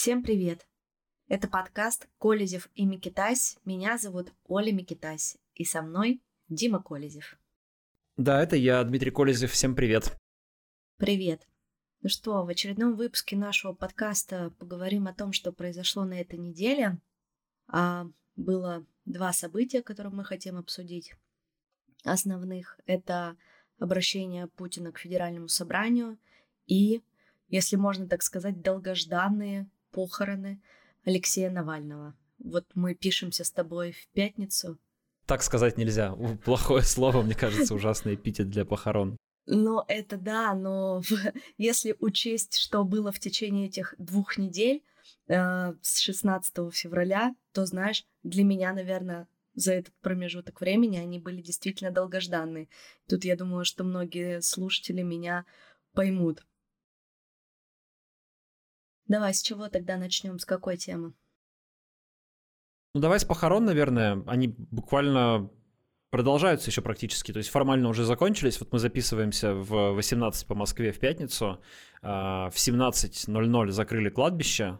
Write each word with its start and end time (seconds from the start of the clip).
Всем 0.00 0.22
привет! 0.22 0.64
Это 1.26 1.48
подкаст 1.48 2.06
«Колезев 2.20 2.68
и 2.76 2.86
Микитась». 2.86 3.58
Меня 3.64 3.98
зовут 3.98 4.32
Оля 4.44 4.72
Микитась. 4.72 5.36
И 5.54 5.64
со 5.64 5.82
мной 5.82 6.22
Дима 6.48 6.80
Колезев. 6.80 7.36
Да, 8.16 8.40
это 8.40 8.54
я, 8.54 8.84
Дмитрий 8.84 9.10
Колезев. 9.10 9.50
Всем 9.50 9.74
привет. 9.74 10.16
Привет. 10.98 11.48
Ну 12.00 12.08
что, 12.08 12.44
в 12.44 12.48
очередном 12.48 12.94
выпуске 12.94 13.36
нашего 13.36 13.72
подкаста 13.72 14.50
поговорим 14.60 15.08
о 15.08 15.14
том, 15.14 15.32
что 15.32 15.50
произошло 15.50 16.04
на 16.04 16.20
этой 16.20 16.38
неделе. 16.38 17.00
А, 17.66 18.06
было 18.36 18.86
два 19.04 19.32
события, 19.32 19.82
которые 19.82 20.12
мы 20.12 20.24
хотим 20.24 20.58
обсудить. 20.58 21.12
Основных— 22.04 22.78
это 22.86 23.36
обращение 23.80 24.46
Путина 24.46 24.92
к 24.92 25.00
Федеральному 25.00 25.48
собранию 25.48 26.20
и, 26.66 27.02
если 27.48 27.74
можно 27.74 28.06
так 28.06 28.22
сказать, 28.22 28.62
долгожданные 28.62 29.68
похороны 29.90 30.60
Алексея 31.04 31.50
Навального. 31.50 32.14
Вот 32.38 32.64
мы 32.74 32.94
пишемся 32.94 33.44
с 33.44 33.50
тобой 33.50 33.92
в 33.92 34.08
пятницу. 34.08 34.78
Так 35.26 35.42
сказать 35.42 35.76
нельзя. 35.76 36.14
Плохое 36.44 36.82
слово, 36.82 37.22
мне 37.22 37.34
кажется, 37.34 37.74
ужасный 37.74 38.14
эпитет 38.14 38.48
для 38.48 38.64
похорон. 38.64 39.16
Ну, 39.46 39.82
это 39.88 40.16
да, 40.16 40.54
но 40.54 41.02
если 41.58 41.96
учесть, 42.00 42.56
что 42.56 42.84
было 42.84 43.12
в 43.12 43.18
течение 43.18 43.66
этих 43.68 43.94
двух 43.98 44.36
недель, 44.36 44.82
э, 45.26 45.72
с 45.80 45.98
16 46.00 46.72
февраля, 46.72 47.34
то, 47.52 47.64
знаешь, 47.64 48.04
для 48.22 48.44
меня, 48.44 48.72
наверное, 48.72 49.26
за 49.54 49.72
этот 49.72 49.94
промежуток 50.02 50.60
времени 50.60 50.98
они 50.98 51.18
были 51.18 51.42
действительно 51.42 51.90
долгожданные. 51.90 52.68
Тут 53.08 53.24
я 53.24 53.36
думаю, 53.36 53.64
что 53.64 53.84
многие 53.84 54.40
слушатели 54.40 55.02
меня 55.02 55.46
поймут. 55.94 56.46
Давай, 59.08 59.32
с 59.32 59.42
чего 59.42 59.68
тогда 59.68 59.96
начнем? 59.96 60.38
С 60.38 60.44
какой 60.44 60.76
темы? 60.76 61.14
Ну, 62.94 63.00
давай 63.00 63.18
с 63.18 63.24
похорон, 63.24 63.64
наверное. 63.64 64.22
Они 64.26 64.48
буквально 64.48 65.50
продолжаются 66.10 66.70
еще 66.70 66.82
практически, 66.82 67.32
то 67.32 67.38
есть 67.38 67.50
формально 67.50 67.88
уже 67.88 68.04
закончились. 68.04 68.60
Вот 68.60 68.72
мы 68.72 68.78
записываемся 68.78 69.54
в 69.54 69.92
18 69.92 70.46
по 70.46 70.54
Москве 70.54 70.92
в 70.92 70.98
пятницу. 70.98 71.60
А, 72.02 72.50
в 72.50 72.56
17.00 72.56 73.70
закрыли 73.70 74.10
кладбище 74.10 74.78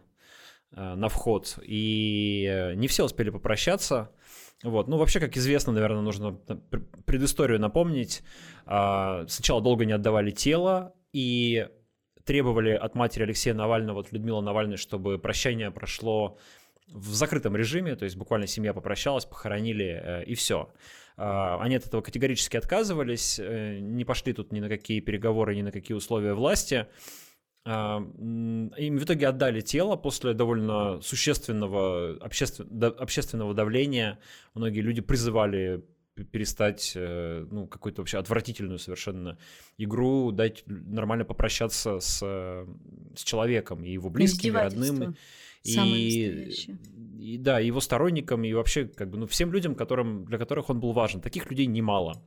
а, 0.71 0.95
на 0.95 1.09
вход, 1.09 1.57
и 1.63 2.73
не 2.75 2.87
все 2.87 3.05
успели 3.05 3.29
попрощаться. 3.29 4.11
Вот. 4.63 4.87
Ну, 4.87 4.97
вообще, 4.97 5.19
как 5.19 5.37
известно, 5.37 5.71
наверное, 5.71 6.01
нужно 6.01 6.33
предысторию 7.05 7.59
напомнить. 7.59 8.21
А, 8.65 9.25
сначала 9.27 9.61
долго 9.61 9.85
не 9.85 9.93
отдавали 9.93 10.31
тело, 10.31 10.93
и 11.13 11.67
требовали 12.29 12.69
от 12.69 12.93
матери 12.93 13.23
Алексея 13.23 13.55
Навального, 13.55 14.01
от 14.01 14.11
Людмилы 14.11 14.43
Навальной, 14.43 14.77
чтобы 14.77 15.17
прощание 15.17 15.71
прошло 15.71 16.37
в 16.87 17.07
закрытом 17.15 17.55
режиме, 17.55 17.95
то 17.95 18.05
есть 18.05 18.17
буквально 18.17 18.45
семья 18.45 18.71
попрощалась, 18.71 19.25
похоронили 19.25 19.99
э, 19.99 20.23
и 20.25 20.35
все. 20.35 20.69
Э, 21.17 21.57
они 21.59 21.77
от 21.77 21.87
этого 21.87 22.01
категорически 22.01 22.55
отказывались, 22.55 23.39
э, 23.39 23.79
не 23.79 24.05
пошли 24.05 24.33
тут 24.33 24.53
ни 24.53 24.59
на 24.59 24.69
какие 24.69 24.99
переговоры, 24.99 25.55
ни 25.55 25.63
на 25.63 25.71
какие 25.71 25.97
условия 25.97 26.35
власти. 26.35 26.85
Э, 27.65 27.97
им 27.97 28.97
в 28.99 29.03
итоге 29.03 29.27
отдали 29.27 29.61
тело 29.61 29.95
после 29.95 30.33
довольно 30.33 31.01
существенного 31.01 32.15
обществен... 32.21 32.69
общественного 32.99 33.55
давления. 33.55 34.19
Многие 34.53 34.81
люди 34.81 35.01
призывали 35.01 35.83
перестать, 36.23 36.93
э, 36.95 37.45
ну, 37.49 37.67
какую-то 37.67 38.01
вообще 38.01 38.17
отвратительную 38.17 38.79
совершенно 38.79 39.37
игру, 39.77 40.31
дать 40.31 40.63
нормально 40.65 41.25
попрощаться 41.25 41.99
с, 41.99 42.19
с 42.19 43.23
человеком 43.23 43.83
и 43.83 43.91
его 43.91 44.09
близкими, 44.09 44.55
родными. 44.55 45.15
И, 45.63 46.51
и 47.19 47.37
да, 47.37 47.59
его 47.59 47.81
сторонникам, 47.81 48.43
и 48.43 48.53
вообще, 48.53 48.85
как 48.85 49.09
бы, 49.09 49.17
ну, 49.17 49.27
всем 49.27 49.51
людям, 49.51 49.75
которым, 49.75 50.25
для 50.25 50.37
которых 50.37 50.69
он 50.69 50.79
был 50.79 50.93
важен. 50.93 51.21
Таких 51.21 51.49
людей 51.49 51.65
немало. 51.65 52.23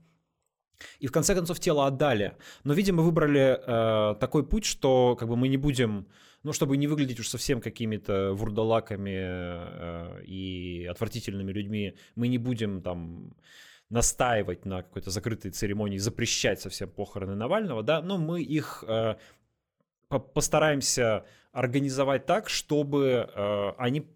И 0.99 1.07
в 1.07 1.13
конце 1.13 1.35
концов 1.35 1.61
тело 1.61 1.87
отдали. 1.87 2.37
Но, 2.65 2.75
видимо, 2.75 3.03
выбрали 3.03 3.59
э, 3.67 4.15
такой 4.19 4.47
путь, 4.47 4.65
что 4.65 5.17
как 5.17 5.29
бы 5.29 5.37
мы 5.37 5.49
не 5.49 5.57
будем, 5.57 6.07
ну, 6.43 6.53
чтобы 6.53 6.77
не 6.77 6.87
выглядеть 6.87 7.21
уж 7.21 7.29
совсем 7.29 7.61
какими-то 7.61 8.33
вурдалаками 8.35 9.17
э, 9.17 10.25
и 10.25 10.87
отвратительными 10.91 11.53
людьми, 11.53 11.95
мы 12.17 12.29
не 12.29 12.39
будем 12.39 12.83
там 12.83 13.35
настаивать 13.93 14.65
на 14.65 14.83
какой-то 14.83 15.11
закрытой 15.11 15.51
церемонии, 15.51 15.99
запрещать 15.99 16.61
совсем 16.61 16.89
похороны 16.89 17.35
Навального, 17.35 17.83
да, 17.83 18.01
но 18.01 18.17
мы 18.17 18.43
их 18.43 18.83
э, 18.89 19.17
постараемся 20.09 21.27
организовать 21.53 22.25
так, 22.25 22.49
чтобы 22.49 23.31
э, 23.35 23.73
они 23.77 24.07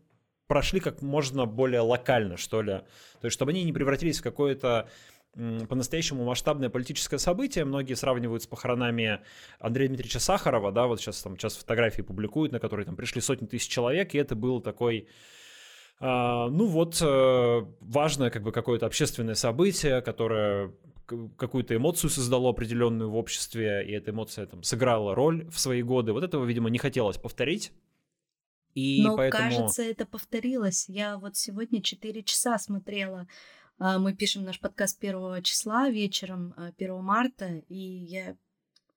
прошли 0.47 0.81
как 0.81 1.03
можно 1.03 1.45
более 1.45 1.81
локально, 1.81 2.39
что 2.39 2.63
ли. 2.63 2.73
То 3.21 3.25
есть, 3.27 3.35
чтобы 3.35 3.51
они 3.51 3.65
не 3.65 3.73
превратились 3.73 4.21
в 4.21 4.23
какое-то 4.23 4.89
по-настоящему 5.69 6.25
масштабное 6.25 6.71
политическое 6.71 7.19
событие. 7.19 7.67
Многие 7.67 7.93
сравнивают 7.93 8.43
с 8.43 8.47
похоронами 8.47 9.21
Андрея 9.59 9.89
Дмитриевича 9.89 10.19
Сахарова, 10.19 10.73
да, 10.73 10.87
вот 10.87 10.99
сейчас 10.99 11.21
там 11.21 11.37
сейчас 11.37 11.57
фотографии 11.57 12.01
публикуют, 12.01 12.53
на 12.53 12.61
которые 12.61 12.87
там 12.87 12.97
пришли 12.97 13.21
сотни 13.21 13.45
тысяч 13.45 13.69
человек, 13.69 14.15
и 14.15 14.19
это 14.19 14.35
был 14.35 14.63
такой 14.63 15.09
ну 16.01 16.67
вот, 16.67 17.01
э, 17.01 17.67
важное 17.81 18.31
как 18.31 18.43
бы 18.43 18.53
какое-то 18.53 18.87
общественное 18.87 19.35
событие, 19.35 20.03
которое 20.03 20.73
какую-то 21.07 21.77
эмоцию 21.77 22.11
создало 22.11 22.51
определенную 22.51 23.11
в 23.11 23.17
обществе, 23.17 23.85
и 23.87 23.93
эта 23.93 24.11
эмоция 24.11 24.47
там 24.47 24.63
сыграла 24.63 25.15
роль 25.15 25.49
в 25.51 25.59
свои 25.59 25.83
годы. 25.83 26.13
Вот 26.13 26.25
этого, 26.25 26.45
видимо, 26.45 26.69
не 26.69 26.79
хотелось 26.79 27.17
повторить. 27.17 27.73
И 28.75 29.03
Но 29.03 29.17
поэтому... 29.17 29.43
кажется, 29.43 29.83
это 29.83 30.05
повторилось. 30.05 30.89
Я 30.89 31.17
вот 31.17 31.37
сегодня 31.37 31.81
4 31.81 32.23
часа 32.25 32.59
смотрела. 32.59 33.27
А, 33.79 33.99
мы 33.99 34.15
пишем 34.15 34.45
наш 34.45 34.61
подкаст 34.61 35.03
1 35.03 35.43
числа 35.43 35.89
вечером, 35.89 36.55
1 36.57 36.91
а, 36.91 37.01
марта, 37.01 37.63
и 37.69 37.79
я 37.79 38.37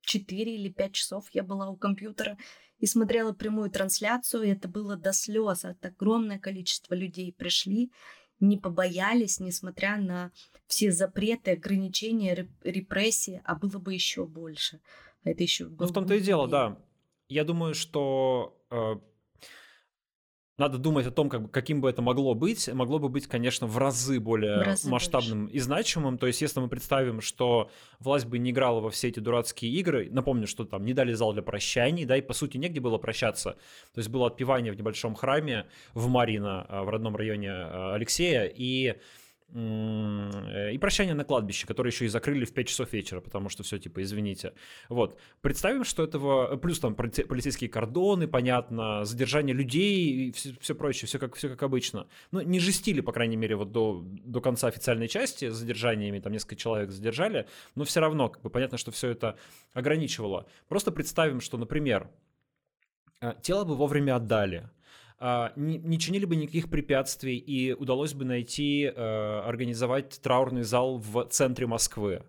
4 0.09 0.55
или 0.55 0.69
5 0.69 0.93
часов 0.93 1.25
я 1.33 1.43
была 1.43 1.69
у 1.69 1.75
компьютера 1.75 2.37
и 2.79 2.85
смотрела 2.87 3.33
прямую 3.33 3.69
трансляцию, 3.69 4.43
и 4.43 4.49
это 4.49 4.67
было 4.67 4.95
до 4.95 5.13
слез. 5.13 5.65
Это 5.65 5.89
огромное 5.89 6.39
количество 6.39 6.95
людей 6.95 7.31
пришли, 7.31 7.91
не 8.39 8.57
побоялись, 8.57 9.39
несмотря 9.39 9.97
на 9.97 10.31
все 10.67 10.91
запреты, 10.91 11.51
ограничения, 11.51 12.47
репрессии, 12.63 13.41
а 13.43 13.55
было 13.55 13.79
бы 13.79 13.93
еще 13.93 14.25
больше. 14.25 14.79
А 15.23 15.29
это 15.29 15.43
еще 15.43 15.65
Ну, 15.67 15.85
в 15.85 15.93
том-то 15.93 16.15
и 16.15 16.21
дело, 16.21 16.47
да. 16.47 16.77
Я 17.27 17.43
думаю, 17.43 17.75
что 17.75 18.57
э, 18.71 18.95
надо 20.59 20.77
думать 20.77 21.07
о 21.07 21.11
том, 21.11 21.29
как, 21.29 21.49
каким 21.51 21.81
бы 21.81 21.89
это 21.89 22.01
могло 22.01 22.33
быть. 22.35 22.67
Могло 22.71 22.99
бы 22.99 23.09
быть, 23.09 23.27
конечно, 23.27 23.65
в 23.65 23.77
разы 23.77 24.19
более 24.19 24.59
в 24.59 24.61
разы 24.61 24.89
масштабным 24.89 25.45
больше. 25.45 25.55
и 25.55 25.59
значимым. 25.59 26.17
То 26.17 26.27
есть, 26.27 26.41
если 26.41 26.59
мы 26.59 26.67
представим, 26.67 27.21
что 27.21 27.71
власть 27.99 28.25
бы 28.25 28.37
не 28.37 28.51
играла 28.51 28.79
во 28.79 28.89
все 28.89 29.07
эти 29.07 29.19
дурацкие 29.19 29.71
игры, 29.71 30.09
напомню, 30.11 30.47
что 30.47 30.65
там 30.65 30.85
не 30.85 30.93
дали 30.93 31.13
зал 31.13 31.33
для 31.33 31.41
прощаний, 31.41 32.05
да, 32.05 32.17
и 32.17 32.21
по 32.21 32.33
сути 32.33 32.57
негде 32.57 32.79
было 32.79 32.97
прощаться. 32.97 33.51
То 33.93 33.99
есть 33.99 34.09
было 34.09 34.27
отпевание 34.27 34.73
в 34.73 34.77
небольшом 34.77 35.15
храме 35.15 35.65
в 35.93 36.07
Марина, 36.09 36.65
э, 36.69 36.81
в 36.81 36.89
родном 36.89 37.15
районе 37.15 37.49
э, 37.49 37.93
Алексея, 37.93 38.51
и 38.53 38.95
и 39.51 40.77
прощание 40.79 41.15
на 41.15 41.23
кладбище, 41.23 41.65
которое 41.65 41.89
еще 41.89 42.05
и 42.05 42.07
закрыли 42.07 42.45
в 42.45 42.53
5 42.53 42.67
часов 42.67 42.93
вечера, 42.93 43.19
потому 43.19 43.49
что 43.49 43.63
все, 43.63 43.79
типа, 43.79 44.03
извините. 44.03 44.53
Вот. 44.89 45.17
Представим, 45.41 45.83
что 45.83 46.03
этого... 46.03 46.55
Плюс 46.57 46.79
там 46.79 46.93
полицейские 46.95 47.69
кордоны, 47.69 48.27
понятно, 48.27 49.05
задержание 49.05 49.55
людей 49.55 50.27
и 50.27 50.31
все, 50.31 50.55
все 50.59 50.75
прочее, 50.75 51.07
все 51.07 51.17
как, 51.17 51.35
все 51.35 51.49
как 51.49 51.63
обычно. 51.63 52.07
Ну, 52.31 52.41
не 52.41 52.59
жестили, 52.59 53.01
по 53.01 53.11
крайней 53.11 53.37
мере, 53.37 53.55
вот 53.55 53.71
до, 53.71 54.03
до 54.05 54.39
конца 54.39 54.67
официальной 54.67 55.07
части 55.07 55.49
с 55.49 55.55
задержаниями, 55.55 56.19
там 56.19 56.31
несколько 56.31 56.55
человек 56.55 56.91
задержали, 56.91 57.47
но 57.75 57.85
все 57.85 58.01
равно, 58.01 58.29
как 58.29 58.43
бы, 58.43 58.51
понятно, 58.51 58.77
что 58.77 58.91
все 58.91 59.09
это 59.09 59.35
ограничивало. 59.73 60.45
Просто 60.67 60.91
представим, 60.91 61.41
что, 61.41 61.57
например, 61.57 62.07
э, 63.21 63.33
тело 63.41 63.65
бы 63.65 63.75
вовремя 63.75 64.17
отдали, 64.17 64.69
не, 65.55 65.77
не 65.77 65.99
чинили 65.99 66.25
бы 66.25 66.35
никаких 66.35 66.69
препятствий 66.69 67.37
и 67.37 67.73
удалось 67.73 68.13
бы 68.13 68.23
найти, 68.25 68.83
э, 68.85 69.41
организовать 69.45 70.19
траурный 70.21 70.63
зал 70.63 70.97
в 70.97 71.25
центре 71.29 71.67
Москвы. 71.67 72.23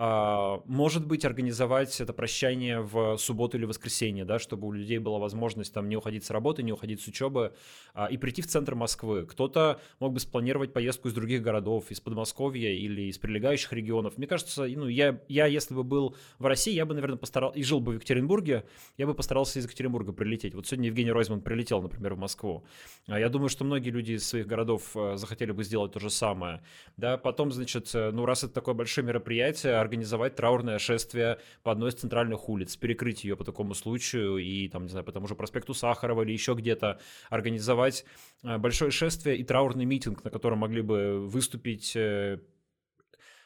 А, 0.00 0.62
может 0.66 1.04
быть, 1.04 1.24
организовать 1.24 2.00
это 2.00 2.12
прощание 2.12 2.80
в 2.80 3.16
субботу 3.18 3.56
или 3.56 3.64
воскресенье, 3.64 4.24
да, 4.24 4.38
чтобы 4.38 4.68
у 4.68 4.70
людей 4.70 4.98
была 4.98 5.18
возможность 5.18 5.74
там 5.74 5.88
не 5.88 5.96
уходить 5.96 6.24
с 6.24 6.30
работы, 6.30 6.62
не 6.62 6.72
уходить 6.72 7.02
с 7.02 7.08
учебы 7.08 7.52
а, 7.94 8.06
и 8.06 8.16
прийти 8.16 8.40
в 8.40 8.46
центр 8.46 8.76
Москвы. 8.76 9.26
Кто-то 9.26 9.80
мог 9.98 10.12
бы 10.12 10.20
спланировать 10.20 10.72
поездку 10.72 11.08
из 11.08 11.14
других 11.14 11.42
городов, 11.42 11.90
из 11.90 12.00
Подмосковья 12.00 12.70
или 12.70 13.10
из 13.10 13.18
прилегающих 13.18 13.72
регионов. 13.72 14.18
Мне 14.18 14.28
кажется, 14.28 14.68
ну, 14.68 14.86
я, 14.86 15.20
я 15.26 15.46
если 15.46 15.74
бы 15.74 15.82
был 15.82 16.14
в 16.38 16.46
России, 16.46 16.74
я 16.74 16.86
бы, 16.86 16.94
наверное, 16.94 17.18
постарался, 17.18 17.58
и 17.58 17.64
жил 17.64 17.80
бы 17.80 17.90
в 17.90 17.94
Екатеринбурге, 17.96 18.66
я 18.98 19.06
бы 19.08 19.14
постарался 19.14 19.58
из 19.58 19.64
Екатеринбурга 19.64 20.12
прилететь. 20.12 20.54
Вот 20.54 20.68
сегодня 20.68 20.86
Евгений 20.86 21.10
Ройзман 21.10 21.40
прилетел, 21.40 21.82
например, 21.82 22.14
в 22.14 22.18
Москву. 22.18 22.64
А 23.08 23.18
я 23.18 23.28
думаю, 23.28 23.48
что 23.48 23.64
многие 23.64 23.90
люди 23.90 24.12
из 24.12 24.28
своих 24.28 24.46
городов 24.46 24.92
э, 24.94 25.16
захотели 25.16 25.50
бы 25.50 25.64
сделать 25.64 25.90
то 25.90 25.98
же 25.98 26.08
самое. 26.08 26.62
Да, 26.96 27.16
потом, 27.16 27.50
значит, 27.50 27.90
э, 27.94 28.12
ну, 28.12 28.26
раз 28.26 28.44
это 28.44 28.54
такое 28.54 28.74
большое 28.74 29.04
мероприятие, 29.04 29.87
организовать 29.88 30.36
траурное 30.36 30.78
шествие 30.78 31.38
по 31.62 31.72
одной 31.72 31.90
из 31.90 31.94
центральных 31.94 32.48
улиц, 32.48 32.76
перекрыть 32.76 33.24
ее 33.24 33.36
по 33.36 33.44
такому 33.44 33.74
случаю 33.74 34.36
и, 34.36 34.68
там, 34.68 34.84
не 34.84 34.90
знаю, 34.90 35.04
по 35.04 35.12
тому 35.12 35.26
же 35.26 35.34
проспекту 35.34 35.74
Сахарова 35.74 36.22
или 36.22 36.32
еще 36.32 36.54
где-то 36.54 37.00
организовать 37.30 38.04
э, 38.44 38.58
большое 38.58 38.90
шествие 38.90 39.38
и 39.38 39.44
траурный 39.44 39.86
митинг, 39.86 40.22
на 40.24 40.30
котором 40.30 40.58
могли 40.58 40.82
бы 40.82 41.26
выступить 41.26 41.96
э, 41.96 42.38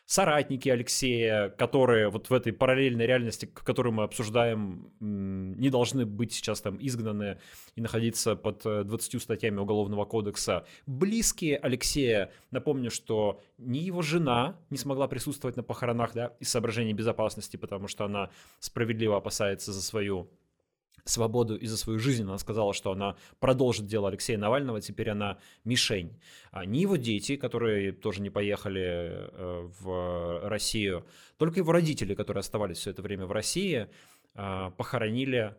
соратники 0.06 0.68
Алексея, 0.68 1.48
которые 1.50 2.08
вот 2.10 2.30
в 2.30 2.34
этой 2.34 2.52
параллельной 2.52 3.06
реальности, 3.06 3.46
которую 3.46 3.94
мы 3.94 4.04
обсуждаем, 4.04 4.92
не 5.00 5.70
должны 5.70 6.06
быть 6.06 6.32
сейчас 6.32 6.60
там 6.60 6.76
изгнаны 6.80 7.38
и 7.76 7.80
находиться 7.80 8.36
под 8.36 8.62
20 8.62 9.14
э, 9.14 9.18
статьями 9.20 9.58
Уголовного 9.58 10.04
кодекса. 10.04 10.66
Близкие 10.86 11.56
Алексея, 11.56 12.30
напомню, 12.50 12.90
что 12.90 13.40
ни 13.58 13.78
его 13.78 14.02
жена 14.02 14.56
не 14.70 14.76
смогла 14.76 15.08
присутствовать 15.08 15.56
на 15.56 15.62
похоронах, 15.62 16.12
да, 16.14 16.32
из 16.40 16.50
соображений 16.50 16.92
безопасности, 16.92 17.56
потому 17.56 17.88
что 17.88 18.04
она 18.04 18.30
справедливо 18.58 19.16
опасается 19.16 19.72
за 19.72 19.82
свою 19.82 20.28
свободу 21.04 21.56
и 21.56 21.66
за 21.66 21.76
свою 21.76 21.98
жизнь. 21.98 22.22
Она 22.22 22.38
сказала, 22.38 22.72
что 22.74 22.92
она 22.92 23.16
продолжит 23.40 23.86
дело 23.86 24.08
Алексея 24.08 24.38
Навального, 24.38 24.80
теперь 24.80 25.10
она 25.10 25.38
мишень. 25.64 26.20
А 26.50 26.64
не 26.64 26.82
его 26.82 26.96
дети, 26.96 27.36
которые 27.36 27.92
тоже 27.92 28.22
не 28.22 28.30
поехали 28.30 28.82
э, 28.82 29.68
в 29.80 30.48
Россию, 30.48 31.06
только 31.38 31.60
его 31.60 31.72
родители, 31.72 32.14
которые 32.14 32.40
оставались 32.40 32.78
все 32.78 32.90
это 32.90 33.02
время 33.02 33.26
в 33.26 33.32
России, 33.32 33.88
э, 34.34 34.70
похоронили 34.76 35.56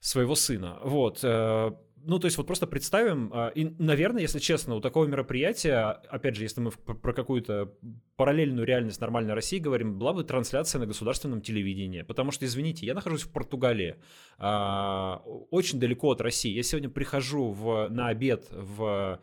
своего 0.00 0.34
сына. 0.34 0.78
Вот. 0.82 1.24
Ну, 2.04 2.18
то 2.18 2.26
есть 2.26 2.36
вот 2.36 2.46
просто 2.46 2.66
представим, 2.66 3.30
а, 3.32 3.48
и, 3.48 3.64
наверное, 3.78 4.22
если 4.22 4.38
честно, 4.38 4.74
у 4.74 4.80
такого 4.80 5.06
мероприятия, 5.06 6.00
опять 6.08 6.36
же, 6.36 6.42
если 6.42 6.60
мы 6.60 6.70
про 6.70 7.12
какую-то 7.12 7.72
параллельную 8.16 8.66
реальность 8.66 9.00
нормальной 9.00 9.34
России 9.34 9.58
говорим, 9.58 9.98
была 9.98 10.12
бы 10.12 10.24
трансляция 10.24 10.80
на 10.80 10.86
государственном 10.86 11.40
телевидении. 11.42 12.02
Потому 12.02 12.32
что, 12.32 12.44
извините, 12.44 12.86
я 12.86 12.94
нахожусь 12.94 13.22
в 13.22 13.30
Португалии, 13.30 13.96
а, 14.38 15.22
очень 15.50 15.78
далеко 15.78 16.10
от 16.10 16.20
России. 16.20 16.52
Я 16.52 16.62
сегодня 16.62 16.90
прихожу 16.90 17.50
в, 17.50 17.88
на 17.88 18.08
обед 18.08 18.46
в, 18.50 19.20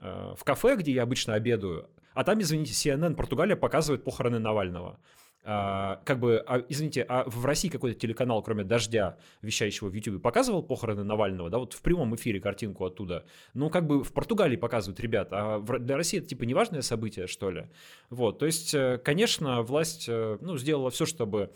а, 0.00 0.34
в 0.34 0.44
кафе, 0.44 0.76
где 0.76 0.92
я 0.92 1.02
обычно 1.02 1.34
обедаю, 1.34 1.88
а 2.14 2.22
там, 2.22 2.40
извините, 2.40 2.72
CNN 2.72 3.16
Португалия 3.16 3.56
показывает 3.56 4.04
похороны 4.04 4.38
Навального. 4.38 4.98
А, 5.46 6.00
как 6.04 6.20
бы, 6.20 6.42
а, 6.46 6.64
извините, 6.70 7.04
а 7.06 7.24
в 7.28 7.44
России 7.44 7.68
какой-то 7.68 7.98
телеканал, 7.98 8.42
кроме 8.42 8.64
«Дождя», 8.64 9.18
вещающего 9.42 9.88
в 9.88 9.92
YouTube, 9.92 10.22
показывал 10.22 10.62
похороны 10.62 11.04
Навального, 11.04 11.50
да, 11.50 11.58
вот 11.58 11.74
в 11.74 11.82
прямом 11.82 12.14
эфире 12.16 12.40
картинку 12.40 12.86
оттуда. 12.86 13.26
Ну, 13.52 13.68
как 13.68 13.86
бы 13.86 14.02
в 14.02 14.12
Португалии 14.14 14.56
показывают 14.56 14.98
ребят, 15.00 15.28
а 15.32 15.58
в, 15.58 15.78
для 15.80 15.96
России 15.96 16.18
это 16.18 16.28
типа 16.28 16.44
неважное 16.44 16.80
событие, 16.80 17.26
что 17.26 17.50
ли? 17.50 17.66
Вот, 18.08 18.38
то 18.38 18.46
есть, 18.46 18.74
э, 18.74 18.98
конечно, 19.04 19.60
власть, 19.62 20.06
э, 20.08 20.38
ну, 20.40 20.56
сделала 20.56 20.90
все, 20.90 21.04
чтобы 21.04 21.52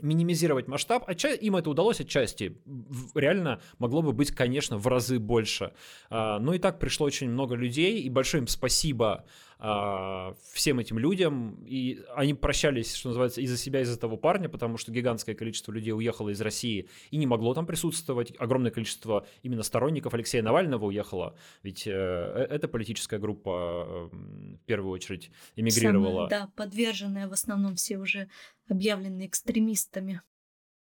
минимизировать 0.00 0.68
масштаб, 0.68 1.04
отча... 1.06 1.28
им 1.28 1.56
это 1.56 1.70
удалось 1.70 2.00
отчасти. 2.00 2.60
Реально 3.14 3.60
могло 3.78 4.02
бы 4.02 4.12
быть, 4.12 4.32
конечно, 4.32 4.78
в 4.78 4.86
разы 4.86 5.18
больше. 5.18 5.72
А, 6.10 6.38
но 6.38 6.54
и 6.54 6.58
так 6.58 6.78
пришло 6.78 7.06
очень 7.06 7.30
много 7.30 7.54
людей, 7.54 8.00
и 8.00 8.08
большое 8.08 8.42
им 8.42 8.48
спасибо 8.48 9.24
а, 9.64 10.34
всем 10.52 10.80
этим 10.80 10.98
людям, 10.98 11.54
и 11.64 12.00
они 12.16 12.34
прощались, 12.34 12.96
что 12.96 13.10
называется, 13.10 13.40
из-за 13.40 13.56
себя, 13.56 13.80
из-за 13.82 13.96
того 13.96 14.16
парня, 14.16 14.48
потому 14.48 14.76
что 14.76 14.90
гигантское 14.90 15.36
количество 15.36 15.70
людей 15.70 15.92
уехало 15.92 16.30
из 16.30 16.40
России 16.40 16.88
и 17.12 17.16
не 17.16 17.26
могло 17.28 17.54
там 17.54 17.64
присутствовать, 17.64 18.32
огромное 18.40 18.72
количество 18.72 19.24
именно 19.44 19.62
сторонников 19.62 20.14
Алексея 20.14 20.42
Навального 20.42 20.86
уехало, 20.86 21.36
ведь 21.62 21.86
э, 21.86 21.92
э 21.92 22.46
эта 22.52 22.66
политическая 22.66 23.20
группа 23.20 24.10
в 24.10 24.58
первую 24.66 24.90
очередь 24.92 25.30
эмигрировала. 25.54 26.28
Самые, 26.28 26.30
да, 26.30 26.52
подверженная 26.56 27.28
в 27.28 27.32
основном 27.32 27.76
все 27.76 27.98
уже 27.98 28.28
объявлены 28.68 29.26
экстремистами. 29.26 30.22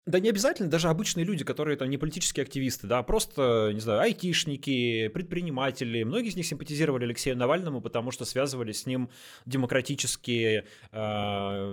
Да 0.06 0.18
не 0.18 0.30
обязательно 0.30 0.70
даже 0.70 0.88
обычные 0.88 1.24
люди, 1.24 1.44
которые 1.44 1.76
там 1.76 1.90
не 1.90 1.98
политические 1.98 2.42
активисты, 2.42 2.86
да, 2.86 3.00
а 3.00 3.02
просто, 3.02 3.70
не 3.74 3.80
знаю, 3.80 4.00
айтишники, 4.00 5.08
предприниматели. 5.08 6.04
Многие 6.04 6.30
из 6.30 6.36
них 6.36 6.46
симпатизировали 6.46 7.04
Алексею 7.04 7.36
Навальному, 7.36 7.82
потому 7.82 8.10
что 8.10 8.24
связывали 8.24 8.72
с 8.72 8.86
ним 8.86 9.10
демократические 9.44 10.64
э, 10.90 10.98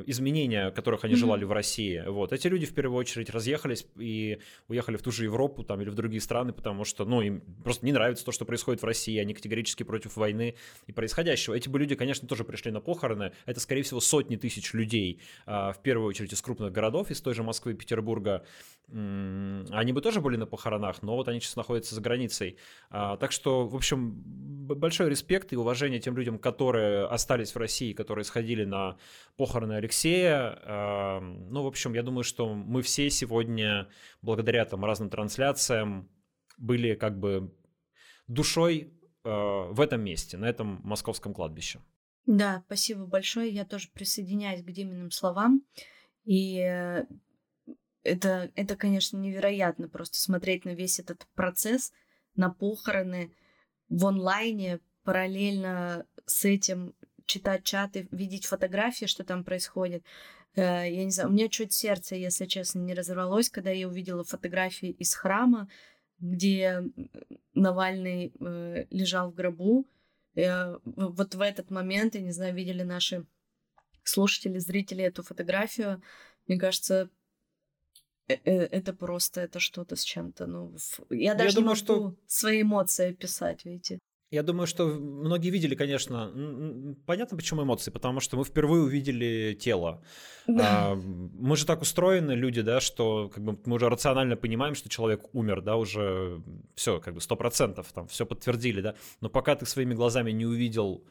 изменения, 0.07 0.71
которых 0.71 1.05
они 1.05 1.13
mm-hmm. 1.13 1.17
желали 1.17 1.45
в 1.45 1.53
России. 1.53 2.03
Вот. 2.05 2.33
Эти 2.33 2.47
люди 2.47 2.65
в 2.65 2.73
первую 2.73 2.99
очередь 2.99 3.29
разъехались 3.29 3.87
и 3.97 4.39
уехали 4.67 4.97
в 4.97 5.03
ту 5.03 5.11
же 5.11 5.23
Европу 5.23 5.63
там, 5.63 5.79
или 5.79 5.89
в 5.89 5.95
другие 5.95 6.19
страны, 6.19 6.51
потому 6.51 6.83
что 6.83 7.05
ну, 7.05 7.21
им 7.21 7.41
просто 7.63 7.85
не 7.85 7.93
нравится 7.93 8.25
то, 8.25 8.33
что 8.33 8.43
происходит 8.43 8.81
в 8.81 8.85
России, 8.85 9.17
они 9.17 9.33
категорически 9.33 9.83
против 9.83 10.17
войны 10.17 10.55
и 10.85 10.91
происходящего. 10.91 11.53
Эти 11.53 11.69
бы 11.69 11.79
люди, 11.79 11.95
конечно, 11.95 12.27
тоже 12.27 12.43
пришли 12.43 12.71
на 12.71 12.81
похороны. 12.81 13.31
Это, 13.45 13.61
скорее 13.61 13.83
всего, 13.83 14.01
сотни 14.01 14.35
тысяч 14.35 14.73
людей, 14.73 15.21
э, 15.45 15.51
в 15.71 15.77
первую 15.81 16.09
очередь 16.09 16.33
из 16.33 16.41
крупных 16.41 16.73
городов, 16.73 17.09
из 17.09 17.21
той 17.21 17.33
же 17.33 17.41
Москвы 17.41 17.71
и 17.71 17.75
Петербурга, 17.75 18.16
Петербурга, 18.17 18.45
они 18.89 19.91
бы 19.91 20.01
тоже 20.01 20.21
были 20.21 20.37
на 20.37 20.45
похоронах, 20.45 21.01
но 21.01 21.15
вот 21.17 21.27
они 21.27 21.41
сейчас 21.41 21.57
находятся 21.57 21.93
за 21.93 21.99
границей. 21.99 22.57
А, 22.89 23.17
так 23.17 23.33
что, 23.33 23.67
в 23.67 23.75
общем, 23.75 24.13
большой 24.15 25.09
респект 25.09 25.51
и 25.51 25.57
уважение 25.57 25.99
тем 25.99 26.15
людям, 26.15 26.39
которые 26.39 27.05
остались 27.05 27.53
в 27.53 27.57
России, 27.57 27.91
которые 27.91 28.23
сходили 28.23 28.63
на 28.63 28.97
похороны 29.35 29.73
Алексея. 29.73 30.57
А, 30.63 31.19
ну, 31.19 31.63
в 31.63 31.67
общем, 31.67 31.93
я 31.95 32.03
думаю, 32.03 32.23
что 32.23 32.53
мы 32.53 32.81
все 32.81 33.09
сегодня, 33.09 33.89
благодаря 34.21 34.63
там 34.63 34.85
разным 34.85 35.09
трансляциям, 35.09 36.09
были 36.57 36.95
как 36.95 37.19
бы 37.19 37.53
душой 38.27 38.93
а, 39.25 39.69
в 39.69 39.81
этом 39.81 40.01
месте, 40.01 40.37
на 40.37 40.45
этом 40.45 40.79
московском 40.83 41.33
кладбище. 41.33 41.81
Да, 42.25 42.63
спасибо 42.67 43.05
большое. 43.05 43.49
Я 43.49 43.65
тоже 43.65 43.89
присоединяюсь 43.93 44.63
к 44.63 44.71
Диминым 44.71 45.11
словам. 45.11 45.61
И 46.27 46.59
э, 46.59 47.05
это, 48.07 48.51
это, 48.55 48.75
конечно, 48.75 49.17
невероятно 49.17 49.89
просто 49.89 50.17
смотреть 50.17 50.65
на 50.65 50.73
весь 50.73 50.99
этот 50.99 51.27
процесс, 51.35 51.91
на 52.35 52.49
похороны 52.49 53.33
в 53.89 54.05
онлайне, 54.05 54.79
параллельно 55.03 56.05
с 56.25 56.45
этим 56.45 56.93
читать 57.25 57.63
чаты, 57.63 58.07
видеть 58.11 58.45
фотографии, 58.45 59.05
что 59.05 59.23
там 59.23 59.43
происходит. 59.43 60.03
Э, 60.55 60.89
я 60.89 61.03
не 61.03 61.11
знаю, 61.11 61.29
у 61.29 61.33
меня 61.33 61.49
чуть 61.49 61.73
сердце, 61.73 62.15
если 62.15 62.45
честно, 62.45 62.79
не 62.79 62.93
разорвалось, 62.93 63.49
когда 63.49 63.71
я 63.71 63.87
увидела 63.87 64.23
фотографии 64.23 64.89
из 64.89 65.13
храма, 65.13 65.69
где 66.19 66.83
Навальный 67.53 68.33
э, 68.39 68.85
лежал 68.89 69.31
в 69.31 69.35
гробу. 69.35 69.87
Э, 70.35 70.77
вот 70.83 71.35
в 71.35 71.41
этот 71.41 71.69
момент, 71.69 72.15
я 72.15 72.21
не 72.21 72.31
знаю, 72.31 72.55
видели 72.55 72.83
наши 72.83 73.25
слушатели, 74.03 74.57
зрители 74.59 75.03
эту 75.03 75.23
фотографию. 75.23 76.01
Мне 76.47 76.57
кажется, 76.57 77.09
это 78.27 78.93
просто 78.93 79.41
это 79.41 79.59
что-то 79.59 79.95
с 79.95 80.03
чем-то. 80.03 80.47
Ну, 80.47 80.75
я 81.09 81.33
даже 81.33 81.49
я 81.49 81.55
думаю, 81.55 81.75
не 81.75 81.81
могу 81.89 82.09
что... 82.11 82.15
свои 82.27 82.61
эмоции 82.61 83.11
описать, 83.11 83.65
видите. 83.65 83.99
Я 84.29 84.43
думаю, 84.43 84.67
что 84.67 84.87
многие 84.87 85.51
видели, 85.51 85.73
конечно, 85.73 86.33
понятно, 87.05 87.37
почему 87.37 87.63
эмоции, 87.63 87.91
потому 87.91 88.19
что 88.19 88.35
мы 88.35 88.43
впервые 88.43 88.83
увидели 88.83 89.57
тело. 89.57 90.03
Да. 90.47 90.91
А, 90.91 90.95
мы 90.95 91.55
же 91.55 91.65
так 91.65 91.81
устроены, 91.81 92.33
люди, 92.33 92.61
да, 92.61 92.81
что 92.81 93.29
как 93.33 93.41
бы 93.41 93.57
мы 93.63 93.75
уже 93.77 93.87
рационально 93.87 94.35
понимаем, 94.35 94.75
что 94.75 94.89
человек 94.89 95.33
умер, 95.33 95.61
да, 95.61 95.77
уже 95.77 96.41
все, 96.75 96.99
как 96.99 97.13
бы 97.13 97.21
сто 97.21 97.37
процентов, 97.37 97.93
там 97.93 98.09
все 98.09 98.25
подтвердили, 98.25 98.81
да. 98.81 98.95
Но 99.21 99.29
пока 99.29 99.55
ты 99.55 99.65
своими 99.65 99.93
глазами 99.93 100.31
не 100.31 100.45
увидел 100.45 101.05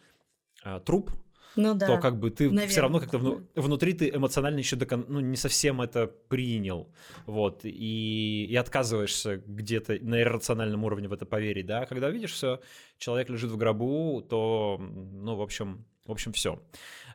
а, 0.62 0.80
труп, 0.80 1.10
ну, 1.56 1.74
да. 1.74 1.86
то 1.86 1.98
как 1.98 2.18
бы 2.18 2.30
ты 2.30 2.44
Наверное. 2.44 2.68
все 2.68 2.80
равно 2.80 3.00
как-то 3.00 3.18
вну, 3.18 3.46
внутри 3.54 3.94
ты 3.94 4.10
эмоционально 4.10 4.58
еще 4.58 4.76
до, 4.76 4.96
ну, 4.96 5.20
не 5.20 5.36
совсем 5.36 5.80
это 5.80 6.06
принял, 6.06 6.88
вот, 7.26 7.64
и, 7.64 8.46
и 8.48 8.56
отказываешься 8.56 9.38
где-то 9.46 9.98
на 10.00 10.20
иррациональном 10.20 10.84
уровне 10.84 11.08
в 11.08 11.12
это 11.12 11.26
поверить, 11.26 11.66
да, 11.66 11.86
когда 11.86 12.10
видишь 12.10 12.32
все, 12.32 12.60
человек 12.98 13.30
лежит 13.30 13.50
в 13.50 13.56
гробу, 13.56 14.24
то, 14.28 14.78
ну, 14.78 15.36
в 15.36 15.42
общем, 15.42 15.84
в 16.04 16.12
общем, 16.12 16.32
все. 16.32 16.52
Угу. 16.52 16.62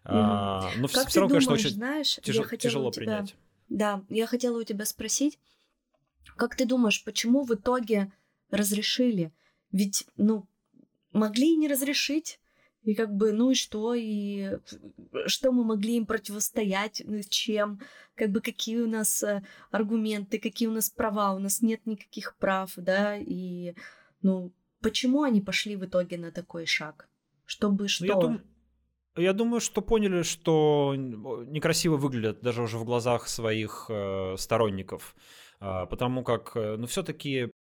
А, 0.06 0.70
но 0.78 0.88
как 0.88 1.08
все, 1.08 1.22
равно, 1.22 1.40
думаешь, 1.40 1.48
конечно, 1.48 1.68
очень 1.68 1.76
знаешь, 1.76 2.20
тяжело, 2.22 2.46
тяжело 2.48 2.92
тебя, 2.92 3.06
принять. 3.06 3.36
Да, 3.70 4.04
я 4.10 4.28
хотела 4.28 4.60
у 4.60 4.64
тебя 4.64 4.86
спросить, 4.86 5.40
как 6.36 6.56
ты 6.56 6.66
думаешь, 6.66 7.04
почему 7.04 7.44
в 7.44 7.54
итоге 7.54 8.12
разрешили? 8.50 9.32
Ведь, 9.72 10.06
ну, 10.18 10.48
могли 11.14 11.54
и 11.54 11.58
не 11.58 11.68
разрешить. 11.68 12.40
И 12.84 12.96
как 12.96 13.14
бы, 13.14 13.32
ну 13.32 13.52
и 13.52 13.54
что, 13.54 13.94
и 13.94 14.58
что 15.28 15.52
мы 15.52 15.64
могли 15.64 15.98
им 15.98 16.06
противостоять, 16.08 17.04
ну, 17.06 17.22
чем, 17.30 17.80
как 18.16 18.32
бы 18.32 18.42
какие 18.42 18.78
у 18.78 18.88
нас 18.88 19.22
э, 19.22 19.44
аргументы, 19.70 20.40
какие 20.40 20.68
у 20.68 20.72
нас 20.72 20.90
права, 20.90 21.34
у 21.34 21.40
нас 21.40 21.62
нет 21.62 21.86
никаких 21.86 22.36
прав, 22.38 22.74
да, 22.78 23.18
и, 23.18 23.76
ну, 24.24 24.52
почему 24.82 25.22
они 25.22 25.42
пошли 25.42 25.76
в 25.76 25.86
итоге 25.86 26.18
на 26.18 26.32
такой 26.32 26.66
шаг? 26.66 27.08
Чтобы 27.46 27.88
что? 27.88 28.06
Ну, 28.06 28.14
я, 28.14 28.20
дум... 28.20 28.42
я 29.16 29.34
думаю, 29.34 29.60
что 29.60 29.82
поняли, 29.82 30.24
что 30.24 30.96
некрасиво 30.96 31.98
выглядят 31.98 32.42
даже 32.42 32.64
уже 32.64 32.80
в 32.80 32.84
глазах 32.84 33.28
своих 33.28 33.86
э, 33.90 34.36
сторонников, 34.38 35.16
э, 35.60 35.86
потому 35.88 36.24
как, 36.24 36.54
э, 36.56 36.78
ну, 36.78 36.88
все-таки 36.88 37.52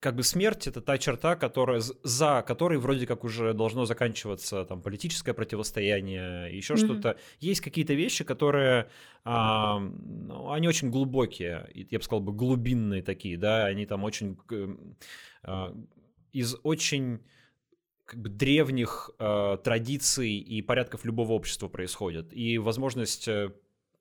как 0.00 0.16
бы 0.16 0.22
смерть 0.22 0.66
это 0.66 0.80
та 0.80 0.96
черта, 0.96 1.36
которая 1.36 1.80
за 1.80 2.42
которой 2.46 2.78
вроде 2.78 3.06
как 3.06 3.22
уже 3.22 3.52
должно 3.52 3.84
заканчиваться 3.84 4.64
там 4.64 4.80
политическое 4.80 5.34
противостояние, 5.34 6.56
еще 6.56 6.74
mm-hmm. 6.74 6.84
что-то. 6.84 7.18
Есть 7.38 7.60
какие-то 7.60 7.92
вещи, 7.92 8.24
которые 8.24 8.88
а, 9.24 9.78
ну, 9.78 10.50
они 10.50 10.68
очень 10.68 10.90
глубокие, 10.90 11.68
я 11.74 11.98
бы 11.98 12.04
сказал 12.04 12.22
бы 12.22 12.32
глубинные 12.32 13.02
такие, 13.02 13.36
да, 13.36 13.66
они 13.66 13.84
там 13.84 14.02
очень 14.04 14.38
а, 15.42 15.76
из 16.32 16.56
очень 16.62 17.20
как 18.06 18.20
бы 18.20 18.28
древних 18.28 19.10
э, 19.20 19.58
традиций 19.62 20.32
и 20.32 20.62
порядков 20.62 21.04
любого 21.04 21.32
общества 21.32 21.68
происходят. 21.68 22.32
И 22.32 22.58
возможность 22.58 23.28
э, 23.28 23.52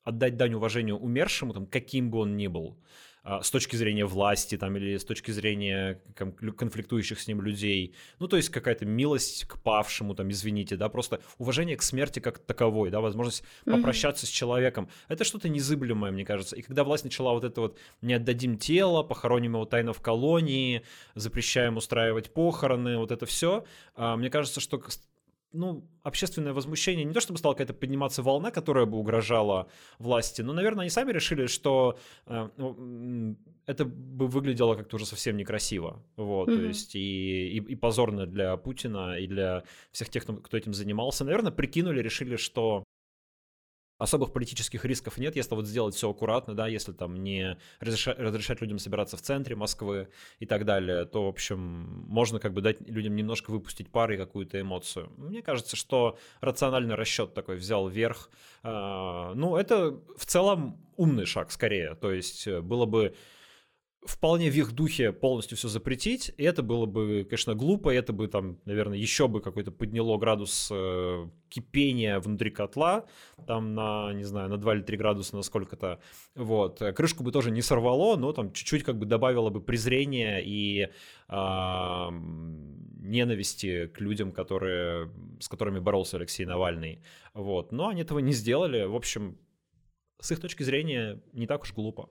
отдать 0.04 0.36
дань 0.36 0.56
уважению 0.56 0.98
умершему, 0.98 1.54
там, 1.54 1.68
каким 1.68 2.10
бы 2.10 2.18
он 2.18 2.36
ни 2.36 2.48
был, 2.48 2.80
с 3.24 3.52
точки 3.52 3.76
зрения 3.76 4.06
власти 4.06 4.58
там, 4.58 4.78
или 4.78 4.98
с 4.98 5.06
точки 5.06 5.32
зрения 5.32 6.02
конфликтующих 6.16 7.20
с 7.20 7.28
ним 7.28 7.42
людей. 7.42 7.94
Ну, 8.20 8.28
то 8.28 8.38
есть 8.38 8.50
какая-то 8.50 8.86
милость 8.86 9.46
к 9.46 9.62
павшему, 9.62 10.16
там, 10.16 10.30
извините, 10.32 10.78
да, 10.78 10.90
просто 10.90 11.20
уважение 11.38 11.78
к 11.78 11.82
смерти 11.82 12.20
как 12.20 12.40
таковой, 12.40 12.90
да, 12.90 13.02
возможность 13.02 13.44
mm-hmm. 13.44 13.76
попрощаться 13.76 14.26
с 14.26 14.30
человеком. 14.30 14.90
Это 15.08 15.24
что-то 15.24 15.50
незыблемое, 15.50 16.12
мне 16.12 16.26
кажется. 16.26 16.56
И 16.56 16.62
когда 16.62 16.84
власть 16.84 17.04
начала 17.04 17.34
вот 17.34 17.44
это 17.44 17.62
вот 17.62 17.78
«не 18.02 18.14
отдадим 18.14 18.58
тело», 18.58 19.04
«похороним 19.04 19.54
его 19.54 19.66
тайно 19.66 19.94
в 19.94 20.02
колонии», 20.02 20.84
«запрещаем 21.16 21.78
устраивать 21.78 22.34
похороны», 22.34 22.98
вот 22.98 23.12
это 23.12 23.26
все, 23.26 23.66
а, 23.96 24.16
мне 24.16 24.30
кажется, 24.30 24.60
что 24.60 24.82
ну, 25.52 25.88
общественное 26.04 26.54
возмущение, 26.54 27.06
не 27.06 27.14
то 27.14 27.20
чтобы 27.20 27.40
стала 27.40 27.54
какая-то 27.54 27.74
подниматься 27.74 28.24
волна, 28.24 28.52
которая 28.52 28.86
бы 28.86 28.98
угрожала 28.98 29.68
власти, 29.98 30.42
но, 30.42 30.54
наверное, 30.54 30.82
они 30.82 30.90
сами 30.90 31.12
решили, 31.12 31.48
что 31.48 31.98
э, 32.26 32.50
ну, 32.58 33.36
это 33.66 33.86
бы 33.86 34.28
выглядело 34.28 34.76
как-то 34.76 34.96
уже 34.98 35.06
совсем 35.06 35.38
некрасиво, 35.38 36.04
вот, 36.16 36.50
mm-hmm. 36.50 36.58
то 36.58 36.64
есть 36.64 36.96
и, 36.96 37.58
и, 37.58 37.58
и 37.58 37.76
позорно 37.76 38.26
для 38.26 38.58
Путина, 38.58 39.18
и 39.20 39.28
для 39.28 39.64
всех 39.92 40.10
тех, 40.10 40.26
кто 40.26 40.58
этим 40.58 40.74
занимался. 40.74 41.26
Наверное, 41.26 41.52
прикинули, 41.52 42.02
решили, 42.02 42.36
что 42.36 42.84
особых 44.00 44.32
политических 44.34 44.86
рисков 44.86 45.18
нет, 45.18 45.36
если 45.36 45.54
вот 45.54 45.68
сделать 45.68 45.94
все 45.94 46.10
аккуратно, 46.10 46.56
да, 46.56 46.68
если 46.68 46.94
там 46.94 47.16
не 47.22 47.58
разрешать, 47.80 48.18
разрешать 48.18 48.62
людям 48.62 48.80
собираться 48.80 49.18
в 49.18 49.22
центре 49.22 49.56
Москвы 49.56 50.08
и 50.40 50.46
так 50.46 50.66
далее, 50.66 51.06
то, 51.06 51.26
в 51.26 51.28
общем, 51.28 51.60
можно 52.08 52.40
как 52.40 52.54
бы 52.54 52.62
дать 52.62 52.82
людям 52.90 53.16
немножко 53.16 53.52
выпустить 53.52 53.92
пары 53.92 54.16
и 54.16 54.18
какую-то 54.18 54.60
эмоцию. 54.60 55.12
Мне 55.18 55.42
кажется, 55.42 55.76
что 55.76 56.18
рациональный 56.40 56.96
расчет 56.96 57.34
такой 57.34 57.58
взял 57.58 57.88
верх. 57.90 58.30
А, 58.64 59.34
ну, 59.36 59.58
это 59.58 60.00
в 60.18 60.26
целом 60.26 60.80
умный 60.96 61.26
шаг 61.26 61.52
скорее, 61.52 61.96
то 61.96 62.12
есть 62.12 62.48
э, 62.48 62.62
было 62.62 62.86
бы 62.86 63.16
вполне 64.06 64.50
в 64.50 64.56
их 64.56 64.72
духе 64.72 65.12
полностью 65.12 65.58
все 65.58 65.68
запретить, 65.68 66.32
и 66.38 66.44
это 66.44 66.64
было 66.64 66.86
бы, 66.86 67.26
конечно, 67.30 67.54
глупо, 67.54 67.90
это 67.90 68.14
бы 68.14 68.28
там, 68.28 68.60
наверное, 68.66 68.98
еще 68.98 69.28
бы 69.28 69.42
какой-то 69.42 69.72
подняло 69.72 70.18
градус 70.18 70.70
э, 70.72 71.28
кипения 71.50 72.20
внутри 72.20 72.50
котла, 72.50 73.06
там 73.46 73.76
на, 73.76 74.14
не 74.14 74.24
знаю, 74.24 74.50
на 74.50 74.58
2 74.58 74.76
или 74.76 74.82
3 74.84 74.98
градуса, 74.98 75.36
на 75.36 75.42
сколько-то, 75.42 76.00
вот. 76.36 76.82
Крышку 76.96 77.24
бы 77.24 77.32
тоже 77.32 77.52
не 77.52 77.62
сорвало, 77.62 78.16
но 78.16 78.32
там 78.32 78.54
чуть-чуть 78.54 78.84
как 78.84 78.98
бы 78.98 79.06
добавило 79.06 79.50
бы 79.50 79.62
презрения 79.62 80.40
и 80.40 80.88
э, 81.28 82.10
ненависти 83.02 83.88
к 83.88 84.00
людям, 84.00 84.32
которые, 84.32 85.12
с 85.42 85.50
которыми 85.50 85.80
боролся 85.80 86.18
Алексей 86.18 86.46
Навальный, 86.46 87.04
вот. 87.34 87.74
Но 87.74 87.90
они 87.90 88.02
этого 88.02 88.20
не 88.20 88.32
сделали, 88.32 88.86
в 88.86 88.96
общем, 88.96 89.38
с 90.22 90.32
их 90.32 90.40
точки 90.40 90.64
зрения 90.64 91.22
не 91.34 91.48
так 91.48 91.64
уж 91.64 91.74
глупо. 91.74 92.10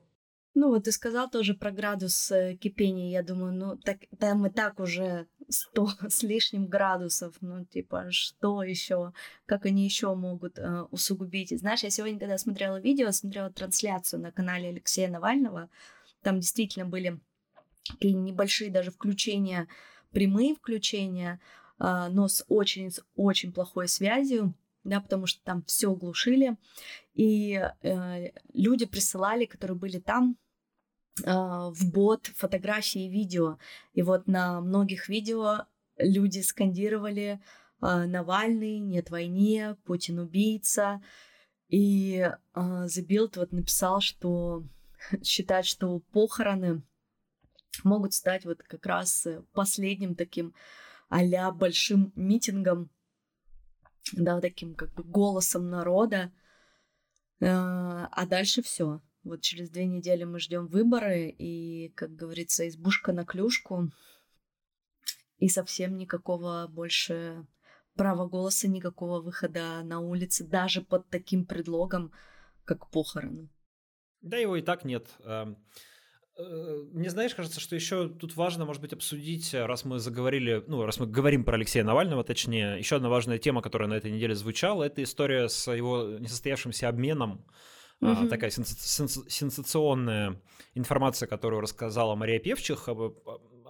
Ну, 0.55 0.71
вот 0.71 0.85
ты 0.85 0.93
сказал 0.93 1.31
тоже 1.31 1.55
про 1.55 1.71
градус 1.71 2.31
э, 2.33 2.57
кипения. 2.57 3.11
Я 3.11 3.23
думаю, 3.23 3.53
ну, 3.53 3.77
так, 3.77 3.99
там 4.19 4.47
и 4.47 4.51
так 4.51 4.81
уже 4.81 5.27
100 5.49 5.89
с 6.09 6.23
лишним 6.23 6.67
градусов. 6.67 7.37
Ну, 7.41 7.65
типа, 7.65 8.07
что 8.11 8.63
еще? 8.63 9.13
Как 9.47 9.67
они 9.67 9.85
еще 9.85 10.15
могут 10.15 10.59
э, 10.59 10.83
усугубить? 10.91 11.59
знаешь, 11.59 11.83
я 11.83 11.91
сегодня, 11.91 12.19
когда 12.19 12.39
смотрела 12.39 12.81
видео, 12.81 13.11
смотрела 13.13 13.51
трансляцию 13.51 14.21
на 14.21 14.33
канале 14.33 14.71
Алексея 14.71 15.09
Навального, 15.09 15.69
там 16.23 16.41
действительно 16.41 16.87
были 16.87 17.21
такие 17.89 18.15
небольшие 18.15 18.71
даже 18.71 18.91
включения, 18.91 19.69
прямые 20.11 20.55
включения, 20.55 21.41
э, 21.79 22.09
но 22.11 22.29
с 22.29 22.45
очень, 22.49 22.91
очень 23.15 23.53
плохой 23.53 23.89
связью 23.89 24.55
да, 24.89 25.01
потому 25.01 25.27
что 25.27 25.43
там 25.45 25.63
все 25.65 25.95
глушили, 25.95 26.57
и 27.15 27.63
э, 27.83 28.31
люди 28.53 28.87
присылали, 28.87 29.45
которые 29.45 29.77
были 29.77 29.99
там, 29.99 30.37
а, 31.25 31.71
в 31.71 31.91
бот 31.91 32.27
фотографии 32.27 33.07
и 33.07 33.11
видео. 33.11 33.59
И 33.93 34.03
вот 34.03 34.27
на 34.27 34.61
многих 34.61 35.09
видео 35.09 35.67
люди 35.97 36.41
скандировали 36.41 37.41
а, 37.81 38.07
«Навальный, 38.07 38.79
нет 38.79 39.11
войне, 39.11 39.77
Путин 39.85 40.19
убийца». 40.19 41.03
И 41.69 42.21
uh, 42.55 42.87
The 42.87 43.07
Build 43.07 43.33
вот 43.37 43.53
написал, 43.53 44.01
что 44.01 44.65
считает, 45.23 45.67
что 45.67 45.99
похороны 46.13 46.83
могут 47.85 48.15
стать 48.15 48.47
вот 48.47 48.63
как 48.63 48.87
раз 48.87 49.27
последним 49.53 50.15
таким 50.15 50.55
а 51.11 51.53
большим 51.53 52.13
митингом, 52.17 52.91
да, 54.13 54.41
таким 54.41 54.75
как 54.75 54.93
бы 54.95 55.03
голосом 55.03 55.69
народа, 55.71 56.33
а 57.41 58.27
дальше 58.27 58.63
все. 58.63 59.01
Вот 59.25 59.43
через 59.43 59.71
две 59.71 59.87
недели 59.87 60.25
мы 60.25 60.39
ждем 60.39 60.67
выборы, 60.69 61.29
и, 61.29 61.91
как 61.97 62.15
говорится, 62.15 62.67
избушка 62.67 63.13
на 63.13 63.25
клюшку, 63.25 63.91
и 65.39 65.49
совсем 65.49 65.97
никакого 65.97 66.67
больше 66.69 67.47
права 67.95 68.27
голоса, 68.27 68.69
никакого 68.69 69.21
выхода 69.21 69.83
на 69.83 70.01
улицы, 70.01 70.45
даже 70.45 70.83
под 70.83 71.09
таким 71.11 71.45
предлогом, 71.47 72.13
как 72.65 72.91
похороны. 72.91 73.49
Да, 74.21 74.37
его 74.37 74.57
и 74.57 74.63
так 74.63 74.85
нет. 74.85 75.09
Э, 76.39 76.85
мне, 76.93 77.11
знаешь, 77.11 77.35
кажется, 77.35 77.61
что 77.61 77.75
еще 77.75 78.09
тут 78.09 78.37
важно, 78.37 78.65
может 78.65 78.81
быть, 78.81 78.93
обсудить, 78.93 79.53
раз 79.55 79.85
мы 79.85 79.99
заговорили, 79.99 80.63
ну, 80.67 80.85
раз 80.87 80.99
мы 81.01 81.07
говорим 81.07 81.45
про 81.45 81.57
Алексея 81.57 81.85
Навального, 81.85 82.23
точнее, 82.25 82.79
еще 82.79 82.97
одна 82.97 83.09
важная 83.09 83.39
тема, 83.39 83.61
которая 83.61 83.89
на 83.89 83.95
этой 83.95 84.11
неделе 84.11 84.35
звучала, 84.35 84.85
это 84.85 85.03
история 85.03 85.49
с 85.49 85.71
его 85.71 86.19
несостоявшимся 86.19 86.89
обменом 86.89 87.45
угу. 88.01 88.29
такая 88.29 88.51
сенсационная 88.51 90.41
информация, 90.75 91.27
которую 91.27 91.61
рассказала 91.61 92.15
Мария 92.15 92.39
Певчих, 92.39 92.89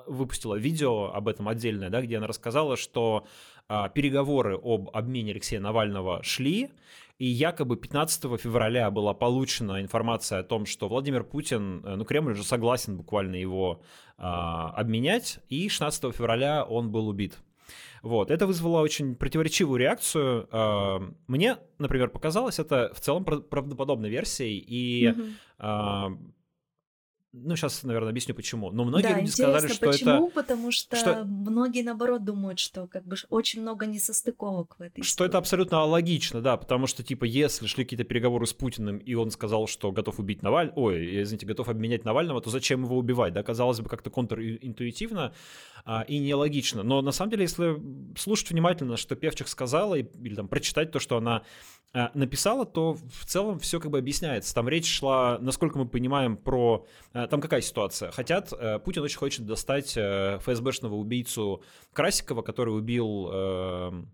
выпустила 0.07 0.55
видео 0.55 1.13
об 1.13 1.29
этом 1.29 1.49
отдельное, 1.49 1.91
да, 1.91 2.01
где 2.03 2.17
она 2.17 2.27
рассказала, 2.27 2.77
что 2.77 3.27
а, 3.69 3.89
переговоры 3.89 4.57
об 4.57 4.91
обмене 4.95 5.33
Алексея 5.33 5.61
Навального 5.61 6.23
шли, 6.23 6.71
и 7.19 7.27
якобы 7.27 7.77
15 7.77 8.41
февраля 8.41 8.91
была 8.91 9.13
получена 9.13 9.83
информация 9.83 10.41
о 10.41 10.43
том, 10.45 10.67
что 10.67 10.89
Владимир 10.89 11.25
Путин, 11.25 11.85
э, 11.85 11.97
ну, 11.97 12.05
Кремль 12.05 12.33
уже 12.33 12.45
согласен 12.45 12.97
буквально 12.97 13.35
его 13.35 13.83
а, 14.17 14.71
обменять, 14.71 15.41
и 15.49 15.69
16 15.69 16.15
февраля 16.15 16.65
он 16.65 16.91
был 16.91 17.09
убит. 17.09 17.39
Вот. 18.03 18.31
Это 18.31 18.47
вызвало 18.47 18.81
очень 18.81 19.17
противоречивую 19.17 19.79
реакцию. 19.79 20.49
А, 20.53 21.03
мне, 21.27 21.57
например, 21.79 22.09
показалось 22.09 22.61
это 22.61 22.93
в 22.95 23.01
целом 23.01 23.25
правдоподобной 23.25 24.11
версией, 24.11 24.59
и 24.59 25.09
mm-hmm 25.09 26.19
ну, 27.43 27.57
сейчас, 27.57 27.83
наверное, 27.83 28.11
объясню 28.11 28.35
почему. 28.35 28.71
Но 28.71 28.85
многие 28.85 29.15
да, 29.15 29.21
люди 29.21 29.31
сказали, 29.31 29.69
что 29.69 29.87
почему? 29.87 30.29
это... 30.29 30.35
Потому 30.35 30.71
что, 30.71 30.97
что 30.97 31.25
многие, 31.25 31.83
наоборот, 31.83 32.25
думают, 32.25 32.59
что 32.59 32.87
как 32.87 33.05
бы 33.05 33.17
очень 33.31 33.63
много 33.63 33.87
несостыковок 33.87 34.77
в 34.79 34.83
этой 34.83 35.03
Что 35.03 35.11
истории. 35.11 35.29
это 35.29 35.39
абсолютно 35.39 35.85
логично, 35.85 36.41
да, 36.41 36.57
потому 36.57 36.87
что, 36.87 37.03
типа, 37.03 37.25
если 37.25 37.67
шли 37.67 37.85
какие-то 37.85 38.05
переговоры 38.05 38.47
с 38.47 38.53
Путиным, 38.53 38.99
и 38.99 39.15
он 39.15 39.31
сказал, 39.31 39.67
что 39.67 39.93
готов 39.93 40.19
убить 40.19 40.43
Навального, 40.43 40.79
ой, 40.79 41.23
извините, 41.23 41.47
готов 41.47 41.69
обменять 41.69 42.05
Навального, 42.05 42.41
то 42.41 42.51
зачем 42.51 42.85
его 42.85 42.97
убивать, 42.99 43.33
да? 43.33 43.43
Казалось 43.43 43.81
бы, 43.81 43.89
как-то 43.89 44.11
контринтуитивно 44.11 45.33
а, 45.85 46.03
и 46.03 46.19
нелогично. 46.19 46.83
Но 46.83 47.03
на 47.03 47.13
самом 47.13 47.31
деле, 47.31 47.43
если 47.43 47.77
слушать 48.17 48.51
внимательно, 48.51 48.97
что 48.97 49.17
Певчих 49.17 49.49
сказала, 49.49 49.95
или 49.95 50.35
там 50.35 50.49
прочитать 50.49 50.93
то, 50.93 51.01
что 51.01 51.17
она 51.17 51.43
написала, 51.93 52.67
то 52.67 52.95
в 52.95 53.25
целом 53.25 53.59
все 53.59 53.81
как 53.81 53.91
бы 53.91 53.99
объясняется. 53.99 54.55
Там 54.55 54.69
речь 54.69 54.87
шла, 54.87 55.39
насколько 55.41 55.79
мы 55.79 55.89
понимаем, 55.89 56.37
про... 56.37 56.87
А, 57.13 57.27
там 57.27 57.41
какая 57.41 57.63
ситуация? 57.63 58.11
Хотят, 58.11 58.53
э, 58.53 58.79
Путин 58.79 59.03
очень 59.03 59.19
хочет 59.19 59.47
достать 59.47 59.97
э, 59.97 60.39
ФСБшного 60.41 60.95
убийцу 60.95 61.63
Красикова, 61.95 62.43
который 62.43 62.77
убил 62.77 63.31
эм, 63.33 64.11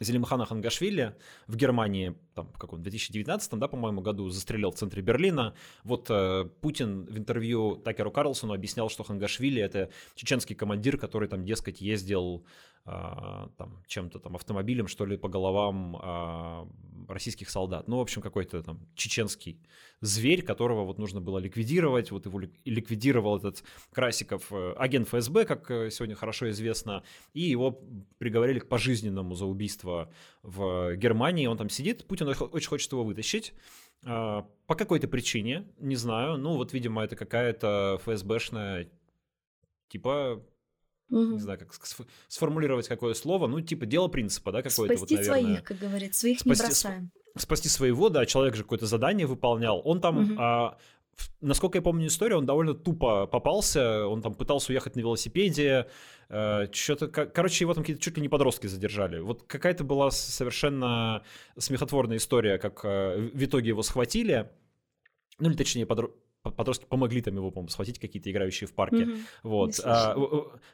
Зелимхана 0.00 0.46
Хангашвили 0.46 1.14
в 1.46 1.56
Германии, 1.56 2.16
там, 2.34 2.50
в 2.52 2.58
каком 2.58 2.82
2019, 2.82 3.52
да, 3.58 3.68
по-моему, 3.68 4.00
году 4.00 4.28
застрелил 4.30 4.70
в 4.70 4.76
центре 4.76 5.02
Берлина. 5.02 5.54
Вот 5.84 6.06
э, 6.08 6.48
Путин 6.60 7.04
в 7.04 7.18
интервью 7.18 7.76
Такеру 7.76 8.10
Карлсону 8.10 8.54
объяснял, 8.54 8.88
что 8.88 9.04
Хангашвили— 9.04 9.60
это 9.62 9.90
чеченский 10.14 10.56
командир, 10.56 10.96
который 10.96 11.28
там, 11.28 11.44
дескать, 11.44 11.80
ездил 11.80 12.44
там, 12.84 13.82
чем-то 13.86 14.18
там 14.18 14.36
автомобилем, 14.36 14.88
что 14.88 15.04
ли, 15.04 15.16
по 15.16 15.28
головам 15.28 15.96
э, 15.96 16.66
российских 17.12 17.50
солдат. 17.50 17.88
Ну, 17.88 17.98
в 17.98 18.00
общем, 18.00 18.22
какой-то 18.22 18.62
там 18.62 18.80
чеченский 18.94 19.60
зверь, 20.00 20.42
которого 20.42 20.84
вот 20.84 20.98
нужно 20.98 21.20
было 21.20 21.38
ликвидировать. 21.38 22.10
Вот 22.10 22.26
его 22.26 22.40
ликвидировал 22.64 23.36
этот 23.36 23.62
Красиков, 23.92 24.50
э, 24.50 24.72
агент 24.76 25.08
ФСБ, 25.08 25.44
как 25.44 25.70
э, 25.70 25.90
сегодня 25.90 26.16
хорошо 26.16 26.50
известно, 26.50 27.02
и 27.34 27.42
его 27.42 27.80
приговорили 28.18 28.58
к 28.60 28.68
пожизненному 28.68 29.34
за 29.34 29.44
убийство 29.44 30.10
в 30.42 30.96
Германии. 30.96 31.46
Он 31.46 31.58
там 31.58 31.68
сидит, 31.68 32.06
Путин 32.06 32.28
очень 32.28 32.68
хочет 32.68 32.90
его 32.90 33.04
вытащить. 33.04 33.52
А, 34.04 34.46
по 34.66 34.74
какой-то 34.74 35.08
причине, 35.08 35.68
не 35.78 35.96
знаю. 35.96 36.38
Ну, 36.38 36.56
вот, 36.56 36.72
видимо, 36.72 37.02
это 37.02 37.16
какая-то 37.16 38.00
ФСБшная, 38.02 38.90
типа, 39.88 40.42
угу. 41.10 41.32
не 41.32 41.38
знаю, 41.38 41.58
как 41.58 41.72
сформулировать 42.28 42.88
какое 42.88 43.14
слово, 43.14 43.46
ну, 43.46 43.60
типа, 43.60 43.86
дело 43.86 44.08
принципа, 44.08 44.52
да, 44.52 44.62
какое-то 44.62 44.96
Спасти 44.96 45.16
вот, 45.16 45.26
наверное. 45.26 45.54
своих, 45.54 45.64
как 45.64 45.78
говорит, 45.78 46.14
своих 46.14 46.40
спасти, 46.40 46.62
не 46.62 46.68
бросаем. 46.68 47.10
Спасти 47.36 47.68
своего, 47.68 48.08
да, 48.08 48.26
человек 48.26 48.54
же 48.54 48.62
какое-то 48.62 48.86
задание 48.86 49.26
выполнял. 49.26 49.80
Он 49.84 50.00
там 50.00 50.18
угу. 50.18 50.40
а, 50.40 50.78
насколько 51.40 51.78
я 51.78 51.82
помню 51.82 52.06
историю, 52.06 52.38
он 52.38 52.46
довольно 52.46 52.74
тупо 52.74 53.26
попался, 53.26 54.06
он 54.06 54.22
там 54.22 54.34
пытался 54.34 54.72
уехать 54.72 54.96
на 54.96 55.00
велосипеде, 55.00 55.86
э, 56.28 56.66
что-то, 56.72 57.08
короче, 57.08 57.64
его 57.64 57.74
там 57.74 57.82
какие-то 57.82 58.02
чуть 58.02 58.16
ли 58.16 58.22
не 58.22 58.28
подростки 58.28 58.66
задержали. 58.66 59.20
Вот 59.20 59.42
какая-то 59.44 59.84
была 59.84 60.10
совершенно 60.10 61.22
смехотворная 61.58 62.18
история, 62.18 62.58
как 62.58 62.80
э, 62.84 63.30
в 63.32 63.44
итоге 63.44 63.68
его 63.68 63.82
схватили, 63.82 64.50
ну 65.38 65.50
или 65.50 65.56
точнее 65.56 65.86
подро 65.86 66.10
подростки 66.42 66.86
помогли 66.86 67.20
там 67.20 67.34
его, 67.36 67.50
по-моему, 67.50 67.68
схватить 67.68 67.98
какие-то 67.98 68.30
играющие 68.30 68.66
в 68.66 68.72
парке. 68.72 69.04
Mm-hmm. 69.04 69.18
Вот. 69.42 69.80
А, 69.84 70.16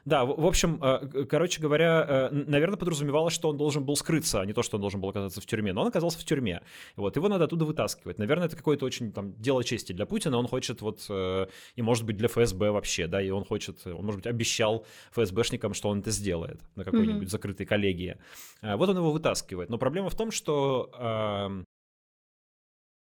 да, 0.05 0.25
в, 0.25 0.45
общем, 0.45 0.79
а, 0.81 1.05
короче 1.25 1.61
говоря, 1.61 2.01
а, 2.01 2.29
наверное, 2.31 2.77
подразумевалось, 2.77 3.33
что 3.33 3.49
он 3.49 3.57
должен 3.57 3.83
был 3.85 3.95
скрыться, 3.95 4.41
а 4.41 4.45
не 4.45 4.53
то, 4.53 4.63
что 4.63 4.77
он 4.77 4.81
должен 4.81 5.01
был 5.01 5.09
оказаться 5.09 5.41
в 5.41 5.45
тюрьме. 5.45 5.73
Но 5.73 5.81
он 5.81 5.87
оказался 5.87 6.19
в 6.19 6.23
тюрьме. 6.23 6.61
Вот. 6.95 7.15
Его 7.15 7.27
надо 7.27 7.45
оттуда 7.45 7.65
вытаскивать. 7.65 8.17
Наверное, 8.17 8.47
это 8.47 8.55
какое-то 8.55 8.85
очень 8.85 9.11
там 9.11 9.33
дело 9.41 9.63
чести 9.63 9.91
для 9.91 10.05
Путина. 10.05 10.37
Он 10.37 10.47
хочет 10.47 10.81
вот, 10.81 11.05
э, 11.09 11.47
и 11.75 11.81
может 11.81 12.05
быть 12.05 12.15
для 12.15 12.29
ФСБ 12.29 12.71
вообще, 12.71 13.07
да, 13.07 13.21
и 13.21 13.29
он 13.29 13.43
хочет, 13.43 13.85
он, 13.85 14.05
может 14.05 14.21
быть, 14.21 14.27
обещал 14.27 14.85
ФСБшникам, 15.11 15.73
что 15.73 15.89
он 15.89 15.99
это 15.99 16.11
сделает 16.11 16.61
на 16.75 16.85
какой-нибудь 16.85 17.27
mm-hmm. 17.27 17.31
закрытой 17.31 17.65
коллегии. 17.65 18.17
Вот 18.61 18.87
он 18.89 18.97
его 18.97 19.11
вытаскивает. 19.11 19.69
Но 19.69 19.77
проблема 19.77 20.09
в 20.09 20.15
том, 20.15 20.31
что 20.31 21.65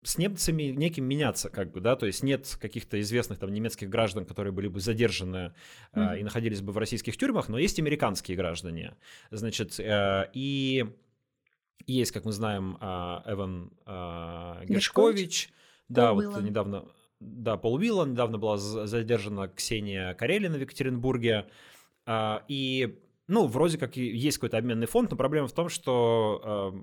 с 0.03 0.19
немцами 0.19 0.65
неким 0.65 1.05
меняться, 1.05 1.49
как 1.49 1.71
бы, 1.71 1.81
да, 1.81 1.95
то 1.95 2.07
есть 2.07 2.23
нет 2.23 2.57
каких-то 2.61 3.01
известных 3.01 3.39
там 3.39 3.53
немецких 3.53 3.89
граждан, 3.89 4.25
которые 4.25 4.53
были 4.53 4.67
бы 4.69 4.81
задержаны 4.81 5.55
mm-hmm. 5.95 6.15
э, 6.17 6.21
и 6.21 6.25
находились 6.25 6.61
бы 6.61 6.73
в 6.73 6.79
российских 6.79 7.17
тюрьмах, 7.17 7.49
но 7.49 7.59
есть 7.59 7.79
американские 7.79 8.37
граждане, 8.37 8.97
значит, 9.31 9.79
э, 9.79 10.29
и 10.33 10.87
есть, 11.87 12.11
как 12.13 12.25
мы 12.25 12.33
знаем, 12.33 12.79
э, 12.81 12.85
Эван 13.27 13.73
э, 13.87 14.65
Гершкович, 14.67 15.51
да, 15.89 16.09
Пол 16.09 16.17
вот 16.17 16.25
Уиллан. 16.25 16.45
недавно, 16.45 16.85
да, 17.21 17.57
Пол 17.57 17.75
Уиллан, 17.77 18.13
недавно 18.13 18.39
была 18.39 18.59
задержана 18.59 19.49
Ксения 19.49 20.15
Карелина 20.15 20.59
в 20.59 20.61
Екатеринбурге, 20.61 21.47
э, 22.07 22.39
и 22.49 22.99
ну, 23.29 23.47
вроде 23.47 23.79
как 23.79 23.97
есть 23.97 24.39
какой-то 24.39 24.59
обменный 24.59 24.87
фонд, 24.87 25.13
но 25.13 25.17
проблема 25.17 25.47
в 25.47 25.53
том, 25.53 25.69
что 25.69 26.73
э, 26.75 26.81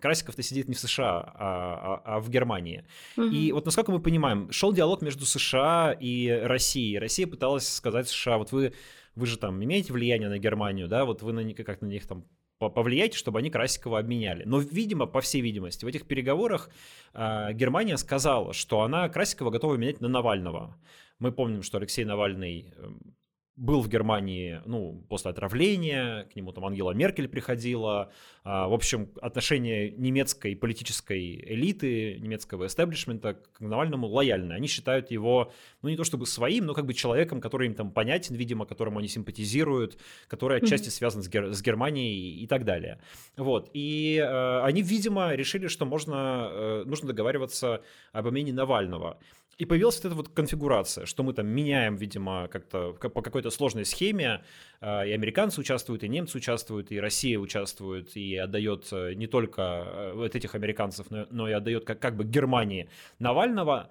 Красиков-то 0.00 0.42
сидит 0.42 0.68
не 0.68 0.74
в 0.74 0.78
США, 0.78 1.20
а, 1.20 2.02
а, 2.04 2.16
а 2.16 2.20
в 2.20 2.30
Германии. 2.30 2.84
Угу. 3.16 3.26
И 3.26 3.52
вот 3.52 3.64
насколько 3.64 3.92
мы 3.92 4.00
понимаем, 4.00 4.50
шел 4.52 4.72
диалог 4.72 5.02
между 5.02 5.26
США 5.26 5.96
и 5.98 6.28
Россией. 6.28 6.98
Россия 6.98 7.26
пыталась 7.26 7.68
сказать 7.68 8.08
США, 8.08 8.38
вот 8.38 8.52
вы, 8.52 8.72
вы 9.14 9.26
же 9.26 9.38
там 9.38 9.62
имеете 9.62 9.92
влияние 9.92 10.28
на 10.28 10.38
Германию, 10.38 10.88
да, 10.88 11.04
вот 11.04 11.22
вы 11.22 11.32
на, 11.32 11.54
как 11.54 11.80
на 11.80 11.86
них 11.86 12.06
там 12.06 12.24
повлияйте, 12.58 13.16
чтобы 13.16 13.38
они 13.38 13.50
Красикова 13.50 14.00
обменяли. 14.00 14.42
Но, 14.44 14.58
видимо, 14.58 15.06
по 15.06 15.20
всей 15.20 15.40
видимости, 15.40 15.84
в 15.84 15.88
этих 15.88 16.06
переговорах 16.06 16.70
э, 17.14 17.52
Германия 17.52 17.96
сказала, 17.96 18.52
что 18.52 18.82
она 18.82 19.08
Красикова 19.08 19.50
готова 19.50 19.76
менять 19.76 20.00
на 20.00 20.08
Навального. 20.08 20.76
Мы 21.20 21.30
помним, 21.32 21.62
что 21.62 21.78
Алексей 21.78 22.04
Навальный 22.04 22.72
эм, 22.76 23.14
был 23.58 23.80
в 23.80 23.88
Германии, 23.88 24.62
ну, 24.66 25.04
после 25.08 25.32
отравления, 25.32 26.28
к 26.32 26.36
нему 26.36 26.52
там 26.52 26.64
Ангела 26.64 26.92
Меркель 26.92 27.26
приходила. 27.26 28.12
А, 28.44 28.68
в 28.68 28.72
общем, 28.72 29.10
отношение 29.20 29.90
немецкой 29.90 30.54
политической 30.54 31.34
элиты, 31.44 32.18
немецкого 32.20 32.66
эстеблишмента 32.66 33.34
к 33.34 33.60
Навальному 33.60 34.06
лояльны. 34.06 34.52
Они 34.52 34.68
считают 34.68 35.10
его, 35.10 35.52
ну, 35.82 35.88
не 35.88 35.96
то 35.96 36.04
чтобы 36.04 36.26
своим, 36.26 36.66
но 36.66 36.74
как 36.74 36.86
бы 36.86 36.94
человеком, 36.94 37.40
который 37.40 37.66
им 37.66 37.74
там 37.74 37.90
понятен, 37.90 38.36
видимо, 38.36 38.64
которому 38.64 39.00
они 39.00 39.08
симпатизируют, 39.08 39.98
который 40.28 40.58
отчасти 40.58 40.88
связан 40.88 41.24
с, 41.24 41.28
Гер- 41.28 41.52
с 41.52 41.60
Германией 41.60 42.40
и 42.40 42.46
так 42.46 42.64
далее. 42.64 43.00
Вот. 43.36 43.70
И 43.72 44.22
э, 44.24 44.60
они, 44.60 44.82
видимо, 44.82 45.34
решили, 45.34 45.66
что 45.66 45.84
можно, 45.84 46.48
э, 46.50 46.84
нужно 46.86 47.08
договариваться 47.08 47.82
об 48.12 48.28
обмене 48.28 48.52
Навального. 48.52 49.18
И 49.58 49.64
появилась 49.64 49.96
вот 49.96 50.04
эта 50.04 50.14
вот 50.14 50.28
конфигурация, 50.28 51.04
что 51.04 51.24
мы 51.24 51.32
там 51.32 51.48
меняем, 51.48 51.96
видимо, 51.96 52.46
как-то 52.46 52.92
по 52.92 53.22
какой-то 53.22 53.50
сложной 53.50 53.84
схеме, 53.84 54.44
а, 54.80 55.02
и 55.04 55.10
американцы 55.10 55.60
участвуют, 55.60 56.04
и 56.04 56.08
немцы 56.08 56.38
участвуют, 56.38 56.92
и 56.92 57.00
Россия 57.00 57.40
участвует, 57.40 58.16
и 58.16 58.36
отдает 58.36 58.86
э, 58.92 59.14
не 59.14 59.26
только 59.26 59.62
э, 59.62 60.12
вот 60.14 60.36
этих 60.36 60.54
американцев, 60.54 61.08
но, 61.10 61.48
и 61.48 61.52
отдает 61.52 61.84
как, 61.84 61.98
как 61.98 62.16
бы 62.16 62.24
Германии 62.24 62.88
Навального. 63.18 63.90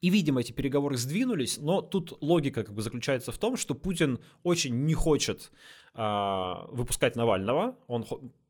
И, 0.00 0.10
видимо, 0.10 0.40
эти 0.40 0.50
переговоры 0.50 0.96
сдвинулись, 0.96 1.56
но 1.58 1.80
тут 1.80 2.18
логика 2.20 2.64
как 2.64 2.74
бы 2.74 2.82
заключается 2.82 3.30
в 3.30 3.38
том, 3.38 3.56
что 3.56 3.74
Путин 3.74 4.18
очень 4.42 4.86
не 4.86 4.94
хочет 4.94 5.52
выпускать 5.94 7.14
Навального. 7.14 7.76
Он 7.86 8.04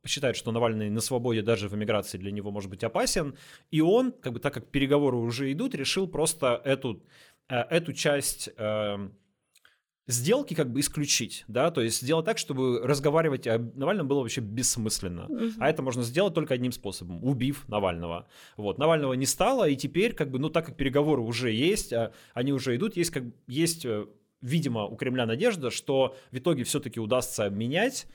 считает, 0.06 0.36
что 0.36 0.52
Навальный 0.52 0.90
на 0.90 1.00
свободе 1.00 1.42
даже 1.42 1.68
в 1.68 1.74
эмиграции 1.74 2.18
для 2.18 2.30
него 2.30 2.50
может 2.50 2.70
быть 2.70 2.84
опасен. 2.84 3.36
И 3.70 3.80
он, 3.80 4.12
как 4.12 4.32
бы 4.32 4.40
так 4.40 4.54
как 4.54 4.66
переговоры 4.66 5.16
уже 5.16 5.50
идут, 5.52 5.74
решил 5.74 6.06
просто 6.06 6.60
эту, 6.64 7.02
э, 7.48 7.56
эту 7.56 7.92
часть 7.92 8.50
э, 8.56 9.08
сделки 10.06 10.54
как 10.54 10.70
бы 10.70 10.80
исключить, 10.80 11.44
да, 11.48 11.70
то 11.70 11.80
есть 11.80 12.02
сделать 12.02 12.26
так, 12.26 12.38
чтобы 12.38 12.80
разговаривать 12.82 13.46
о 13.46 13.58
Навальном 13.58 14.06
было 14.06 14.20
вообще 14.20 14.42
бессмысленно. 14.42 15.26
Угу. 15.26 15.52
А 15.58 15.70
это 15.70 15.82
можно 15.82 16.02
сделать 16.02 16.34
только 16.34 16.54
одним 16.54 16.72
способом, 16.72 17.24
убив 17.24 17.66
Навального. 17.68 18.28
Вот, 18.56 18.78
Навального 18.78 19.14
не 19.14 19.26
стало, 19.26 19.68
и 19.68 19.76
теперь 19.76 20.14
как 20.14 20.30
бы, 20.30 20.38
ну, 20.38 20.50
так 20.50 20.66
как 20.66 20.76
переговоры 20.76 21.22
уже 21.22 21.50
есть, 21.52 21.92
а 21.92 22.12
они 22.34 22.52
уже 22.52 22.76
идут, 22.76 22.96
есть 22.96 23.10
как 23.10 23.24
есть 23.46 23.86
э, 23.86 24.06
видимо, 24.44 24.84
у 24.84 24.96
Кремля 24.96 25.26
надежда, 25.26 25.70
что 25.70 26.14
в 26.30 26.38
итоге 26.38 26.64
все-таки 26.64 27.00
удастся 27.00 27.46
обменять 27.46 28.06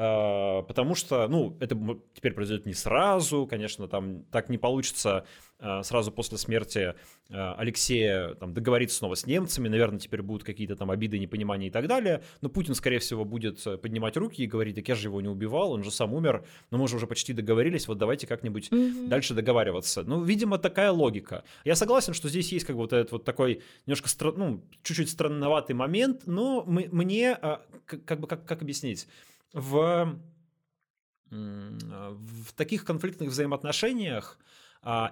а, 0.00 0.62
потому 0.62 0.94
что, 0.94 1.26
ну, 1.26 1.56
это 1.58 1.76
теперь 2.14 2.32
произойдет 2.32 2.66
не 2.66 2.74
сразу, 2.74 3.46
конечно, 3.46 3.88
там 3.88 4.22
так 4.30 4.48
не 4.48 4.56
получится 4.56 5.26
сразу 5.82 6.12
после 6.12 6.38
смерти 6.38 6.94
а, 7.30 7.54
Алексея 7.54 8.34
там, 8.34 8.54
договориться 8.54 8.98
снова 8.98 9.14
с 9.16 9.26
немцами, 9.26 9.68
наверное, 9.68 9.98
теперь 9.98 10.22
будут 10.22 10.44
какие-то 10.44 10.76
там 10.76 10.90
обиды, 10.90 11.18
непонимания 11.18 11.68
и 11.68 11.70
так 11.70 11.88
далее, 11.88 12.22
но 12.40 12.48
Путин, 12.48 12.74
скорее 12.74 13.00
всего, 13.00 13.24
будет 13.24 13.62
поднимать 13.82 14.16
руки 14.16 14.42
и 14.42 14.46
говорить, 14.46 14.76
так 14.76 14.88
я 14.88 14.94
же 14.94 15.08
его 15.08 15.20
не 15.20 15.28
убивал, 15.28 15.72
он 15.72 15.82
же 15.82 15.90
сам 15.90 16.14
умер, 16.14 16.44
но 16.70 16.78
мы 16.78 16.86
же 16.86 16.96
уже 16.96 17.06
почти 17.06 17.32
договорились, 17.32 17.88
вот 17.88 17.98
давайте 17.98 18.26
как-нибудь 18.26 18.68
mm-hmm. 18.68 19.08
дальше 19.08 19.34
договариваться. 19.34 20.04
Ну, 20.04 20.22
видимо, 20.22 20.58
такая 20.58 20.92
логика. 20.92 21.42
Я 21.64 21.74
согласен, 21.74 22.14
что 22.14 22.28
здесь 22.28 22.52
есть 22.52 22.64
как 22.64 22.76
бы 22.76 22.82
вот 22.82 22.92
этот 22.92 23.10
вот 23.12 23.24
такой 23.24 23.62
немножко, 23.86 24.08
стра- 24.08 24.34
ну, 24.36 24.64
чуть-чуть 24.84 25.10
странноватый 25.10 25.74
момент, 25.74 26.26
но 26.26 26.64
мне, 26.66 27.36
как 28.04 28.20
бы, 28.20 28.28
как, 28.28 28.44
как 28.44 28.62
объяснить, 28.62 29.08
в, 29.52 30.18
в 31.30 32.52
таких 32.54 32.84
конфликтных 32.84 33.30
взаимоотношениях 33.30 34.38
а, 34.38 34.44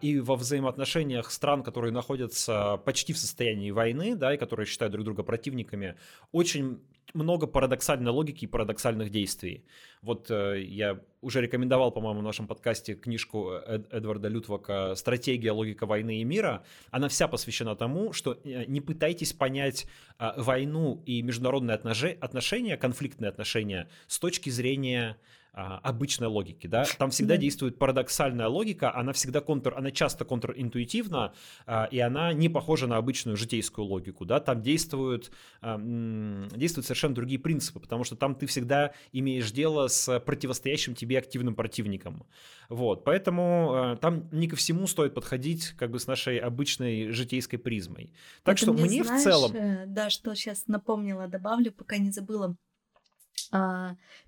и 0.01 0.21
во 0.21 0.37
взаимоотношениях 0.37 1.31
стран, 1.31 1.63
которые 1.63 1.93
находятся 1.93 2.77
почти 2.85 3.13
в 3.13 3.19
состоянии 3.19 3.71
войны, 3.71 4.15
да, 4.15 4.35
и 4.35 4.39
которые 4.39 4.67
считают 4.67 4.93
друг 4.93 5.05
друга 5.05 5.23
противниками, 5.23 5.97
очень 6.33 6.81
много 7.15 7.47
парадоксальной 7.47 8.11
логики 8.11 8.45
и 8.45 8.49
парадоксальных 8.49 9.11
действий. 9.11 9.65
Вот 10.03 10.31
э, 10.31 10.63
я 10.63 11.01
уже 11.21 11.41
рекомендовал, 11.41 11.91
по-моему, 11.91 12.21
в 12.21 12.23
нашем 12.23 12.47
подкасте 12.47 12.95
книжку 12.95 13.51
Эд 13.51 13.93
Эдварда 13.93 14.29
Лютвака 14.29 14.95
«Стратегия, 14.95 15.53
логика 15.53 15.87
войны 15.87 16.21
и 16.21 16.25
мира». 16.25 16.65
Она 16.91 17.09
вся 17.09 17.29
посвящена 17.29 17.75
тому, 17.75 18.13
что 18.13 18.39
э, 18.45 18.65
не 18.67 18.81
пытайтесь 18.81 19.33
понять 19.33 19.87
э, 20.19 20.31
войну 20.37 21.03
и 21.07 21.23
международные 21.23 21.77
отношения, 21.77 22.77
конфликтные 22.77 23.29
отношения 23.29 23.89
с 24.07 24.19
точки 24.19 24.51
зрения 24.51 25.17
а, 25.59 25.79
обычной 25.79 26.27
логики, 26.27 26.67
да, 26.67 26.85
там 26.99 27.09
всегда 27.09 27.39
действует 27.39 27.79
парадоксальная 27.79 28.47
логика, 28.47 28.95
она 28.95 29.15
всегда 29.15 29.41
контр, 29.41 29.73
она 29.75 29.91
часто 29.91 30.27
контринтуитивна, 30.27 31.33
а, 31.65 31.89
и 31.91 31.99
она 31.99 32.35
не 32.35 32.51
похожа 32.51 32.87
на 32.87 32.99
обычную 32.99 33.39
житейскую 33.39 33.87
логику, 33.87 34.27
да, 34.27 34.39
там 34.39 34.61
действуют, 34.61 35.33
а, 35.63 35.79
действуют 35.79 36.85
совершенно 36.85 37.15
другие 37.15 37.41
принципы, 37.41 37.81
потому 37.81 38.05
что 38.05 38.17
там 38.17 38.35
ты 38.35 38.47
всегда 38.47 38.93
имеешь 39.13 39.51
дело 39.51 39.89
с 39.89 40.21
противостоящим 40.21 40.95
тебе 40.95 41.17
активным 41.17 41.55
противником, 41.55 42.27
вот, 42.69 43.05
поэтому 43.05 43.97
там 44.03 44.29
не 44.33 44.49
ко 44.49 44.57
всему 44.57 44.87
стоит 44.87 45.15
подходить 45.15 45.69
как 45.79 45.91
бы 45.91 45.99
с 45.99 46.07
нашей 46.07 46.37
обычной 46.37 47.13
житейской 47.13 47.57
призмой. 47.57 48.13
Так 48.43 48.57
Это 48.57 48.63
что 48.63 48.73
мне, 48.75 49.03
знаешь, 49.03 49.23
в 49.23 49.25
целом... 49.25 49.53
Э, 49.55 49.85
да, 49.87 50.11
что 50.11 50.35
сейчас 50.35 50.67
напомнила, 50.67 51.29
добавлю, 51.29 51.73
пока 51.73 51.97
не 51.97 52.11
забыла 52.11 52.57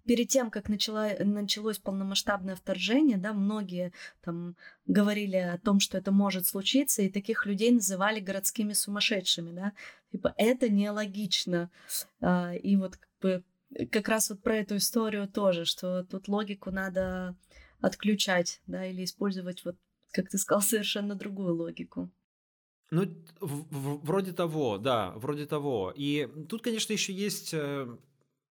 перед 0.05 0.29
тем, 0.29 0.51
как 0.51 0.69
начала, 0.69 1.11
началось 1.19 1.79
полномасштабное 1.79 2.57
вторжение, 2.57 3.17
да, 3.17 3.33
многие 3.33 3.93
там 4.23 4.57
говорили 4.87 5.37
о 5.37 5.59
том, 5.59 5.81
что 5.81 5.99
это 5.99 6.13
может 6.13 6.47
случиться, 6.47 7.03
и 7.03 7.11
таких 7.11 7.47
людей 7.47 7.71
называли 7.71 8.21
городскими 8.21 8.73
сумасшедшими, 8.73 9.53
да, 9.53 9.73
типа 10.13 10.35
это 10.37 10.69
нелогично. 10.69 11.71
А, 12.21 12.55
и 12.55 12.77
вот 12.77 12.97
как 12.97 13.11
бы 13.21 13.45
как 13.91 14.09
раз 14.09 14.31
вот 14.31 14.41
про 14.43 14.57
эту 14.57 14.77
историю 14.77 15.29
тоже, 15.29 15.65
что 15.65 16.05
тут 16.05 16.29
логику 16.29 16.71
надо 16.71 17.37
отключать, 17.81 18.61
да, 18.67 18.87
или 18.87 19.05
использовать 19.05 19.65
вот, 19.65 19.77
как 20.13 20.29
ты 20.29 20.39
сказал, 20.39 20.63
совершенно 20.63 21.15
другую 21.15 21.55
логику. 21.55 22.11
Ну, 22.91 23.05
в, 23.41 23.67
в, 23.71 24.07
вроде 24.07 24.33
того, 24.33 24.79
да, 24.79 25.13
вроде 25.17 25.45
того. 25.45 25.93
И 25.95 26.27
тут, 26.49 26.63
конечно, 26.63 26.95
еще 26.95 27.13
есть 27.13 27.53
э, 27.53 27.87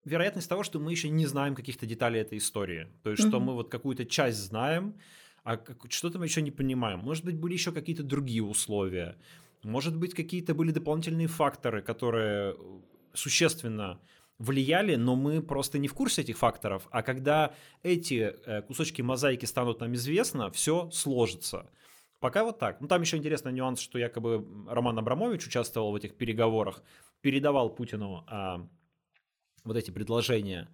вероятность 0.06 0.50
того, 0.50 0.64
что 0.64 0.80
мы 0.80 0.92
еще 0.92 1.10
не 1.10 1.26
знаем 1.26 1.56
каких-то 1.56 1.86
деталей 1.86 2.22
этой 2.22 2.38
истории. 2.38 2.88
То 3.04 3.12
есть, 3.12 3.24
mm-hmm. 3.24 3.30
что 3.30 3.40
мы 3.40 3.54
вот 3.54 3.70
какую-то 3.70 4.06
часть 4.06 4.38
знаем, 4.38 4.96
а 5.44 5.60
что-то 5.90 6.20
мы 6.20 6.26
еще 6.26 6.42
не 6.42 6.52
понимаем. 6.52 7.00
Может 7.00 7.26
быть, 7.26 7.36
были 7.36 7.54
еще 7.54 7.72
какие-то 7.72 8.04
другие 8.04 8.44
условия. 8.44 9.18
Может 9.64 9.96
быть, 9.96 10.14
какие-то 10.14 10.54
были 10.54 10.72
дополнительные 10.72 11.28
факторы, 11.28 11.82
которые 11.82 12.56
существенно 13.14 14.00
влияли, 14.40 14.96
но 14.96 15.16
мы 15.16 15.42
просто 15.42 15.78
не 15.78 15.88
в 15.88 15.94
курсе 15.94 16.22
этих 16.22 16.38
факторов. 16.38 16.88
А 16.92 17.04
когда 17.04 17.54
эти 17.84 18.36
э, 18.46 18.62
кусочки 18.64 19.04
мозаики 19.04 19.46
станут 19.46 19.82
нам 19.82 19.94
известно, 19.94 20.50
все 20.50 20.90
сложится. 20.92 21.70
Пока 22.20 22.44
вот 22.44 22.58
так. 22.58 22.82
Ну, 22.82 22.88
там 22.88 23.02
еще 23.02 23.18
интересный 23.18 23.54
нюанс, 23.54 23.80
что 23.80 24.00
якобы 24.00 24.46
Роман 24.68 24.98
Абрамович 24.98 25.48
участвовал 25.48 25.92
в 25.92 25.96
этих 25.96 26.16
переговорах, 26.16 26.82
передавал 27.22 27.70
Путину 27.70 28.24
а, 28.28 28.68
вот 29.64 29.78
эти 29.78 29.92
предложения. 29.92 30.70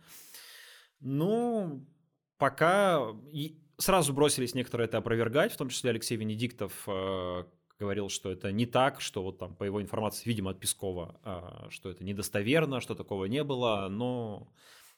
Ну, 0.99 1.85
пока 2.37 3.15
и 3.31 3.59
сразу 3.77 4.13
бросились 4.13 4.55
некоторые 4.55 4.87
это 4.87 4.97
опровергать, 4.97 5.53
в 5.53 5.57
том 5.57 5.69
числе 5.69 5.91
Алексей 5.91 6.17
Венедиктов 6.17 6.83
э, 6.87 7.43
говорил, 7.79 8.09
что 8.09 8.31
это 8.31 8.51
не 8.51 8.65
так, 8.65 9.01
что 9.01 9.23
вот 9.23 9.37
там 9.37 9.55
по 9.55 9.63
его 9.63 9.81
информации, 9.81 10.27
видимо, 10.27 10.51
от 10.51 10.59
Пескова, 10.59 11.19
э, 11.23 11.69
что 11.69 11.89
это 11.89 12.03
недостоверно, 12.03 12.81
что 12.81 12.95
такого 12.95 13.25
не 13.25 13.43
было, 13.43 13.87
но 13.89 14.51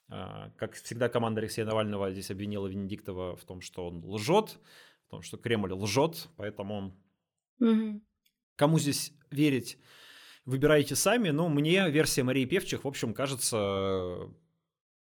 э, 0.09 0.51
как 0.55 0.73
всегда 0.73 1.09
команда 1.09 1.41
Алексея 1.41 1.65
Навального 1.65 2.11
здесь 2.11 2.31
обвинила 2.31 2.67
Венедиктова 2.67 3.35
в 3.35 3.43
том, 3.43 3.61
что 3.61 3.87
он 3.87 4.03
лжет, 4.05 4.59
в 5.07 5.09
том, 5.09 5.21
что 5.21 5.37
Кремль 5.37 5.73
лжет, 5.73 6.29
поэтому 6.37 6.95
угу. 7.59 8.01
кому 8.55 8.79
здесь 8.79 9.13
верить? 9.29 9.77
Выбирайте 10.49 10.95
сами. 10.95 11.29
Но 11.29 11.47
мне 11.47 11.89
версия 11.89 12.23
Марии 12.23 12.45
Певчих, 12.45 12.83
в 12.83 12.87
общем, 12.87 13.13
кажется 13.13 14.29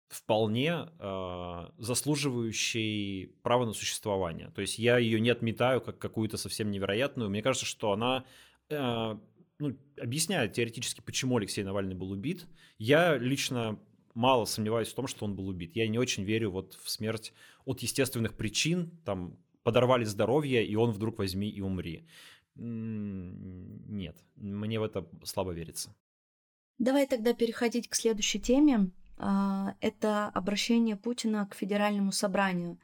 вполне 0.08 0.88
э, 0.98 1.68
заслуживающей 1.78 3.26
права 3.42 3.66
на 3.66 3.72
существование. 3.72 4.50
То 4.54 4.60
есть 4.60 4.78
я 4.78 4.98
ее 4.98 5.18
не 5.20 5.30
отметаю 5.30 5.80
как 5.80 5.98
какую-то 5.98 6.36
совсем 6.36 6.70
невероятную. 6.70 7.30
Мне 7.30 7.42
кажется, 7.42 7.66
что 7.66 7.92
она 7.92 8.24
э, 8.70 9.16
ну, 9.58 9.76
объясняет 10.00 10.52
теоретически, 10.52 11.00
почему 11.00 11.36
Алексей 11.36 11.64
Навальный 11.64 11.96
был 11.96 12.12
убит. 12.12 12.46
Я 12.78 13.16
лично 13.18 13.78
мало 14.14 14.44
сомневаюсь 14.44 14.88
в 14.88 14.94
том, 14.94 15.08
что 15.08 15.24
он 15.24 15.34
был 15.34 15.48
убит. 15.48 15.74
Я 15.74 15.88
не 15.88 15.98
очень 15.98 16.22
верю 16.22 16.52
вот 16.52 16.78
в 16.80 16.88
смерть 16.88 17.32
от 17.64 17.80
естественных 17.80 18.36
причин, 18.36 18.92
там 19.04 19.36
подорвали 19.64 20.04
здоровье, 20.04 20.64
и 20.64 20.76
он 20.76 20.90
вдруг 20.90 21.18
возьми 21.18 21.48
и 21.48 21.60
умри. 21.60 22.06
Нет, 22.56 24.16
мне 24.36 24.78
в 24.78 24.82
это 24.82 25.06
слабо 25.24 25.52
верится. 25.52 25.94
Давай 26.78 27.06
тогда 27.06 27.34
переходить 27.34 27.88
к 27.88 27.94
следующей 27.94 28.40
теме. 28.40 28.90
А, 29.16 29.74
это 29.80 30.28
обращение 30.28 30.96
Путина 30.96 31.46
к 31.46 31.54
Федеральному 31.54 32.12
собранию. 32.12 32.78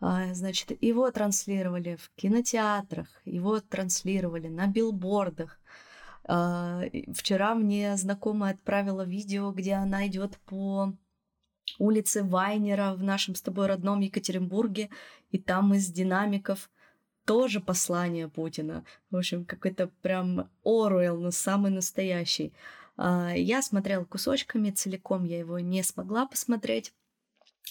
А, 0.00 0.34
значит, 0.34 0.82
его 0.82 1.10
транслировали 1.10 1.96
в 1.96 2.10
кинотеатрах, 2.16 3.08
его 3.24 3.60
транслировали 3.60 4.48
на 4.48 4.66
билбордах. 4.66 5.60
А, 6.24 6.82
вчера 7.12 7.54
мне 7.54 7.96
знакомая 7.96 8.54
отправила 8.54 9.04
видео, 9.04 9.52
где 9.52 9.74
она 9.74 10.06
идет 10.08 10.38
по 10.46 10.92
улице 11.78 12.24
Вайнера 12.24 12.94
в 12.94 13.02
нашем 13.02 13.34
с 13.34 13.42
тобой 13.42 13.66
родном 13.66 14.00
Екатеринбурге, 14.00 14.90
и 15.30 15.38
там 15.38 15.74
из 15.74 15.88
динамиков– 15.88 16.70
тоже 17.24 17.60
послание 17.60 18.28
Путина. 18.28 18.84
В 19.10 19.16
общем, 19.16 19.44
какой-то 19.44 19.88
прям 20.02 20.50
Оруэлл, 20.64 21.18
но 21.18 21.30
самый 21.30 21.70
настоящий. 21.70 22.52
А, 22.96 23.32
я 23.34 23.62
смотрела 23.62 24.04
кусочками, 24.04 24.70
целиком 24.70 25.24
я 25.24 25.38
его 25.38 25.58
не 25.58 25.82
смогла 25.82 26.26
посмотреть. 26.26 26.92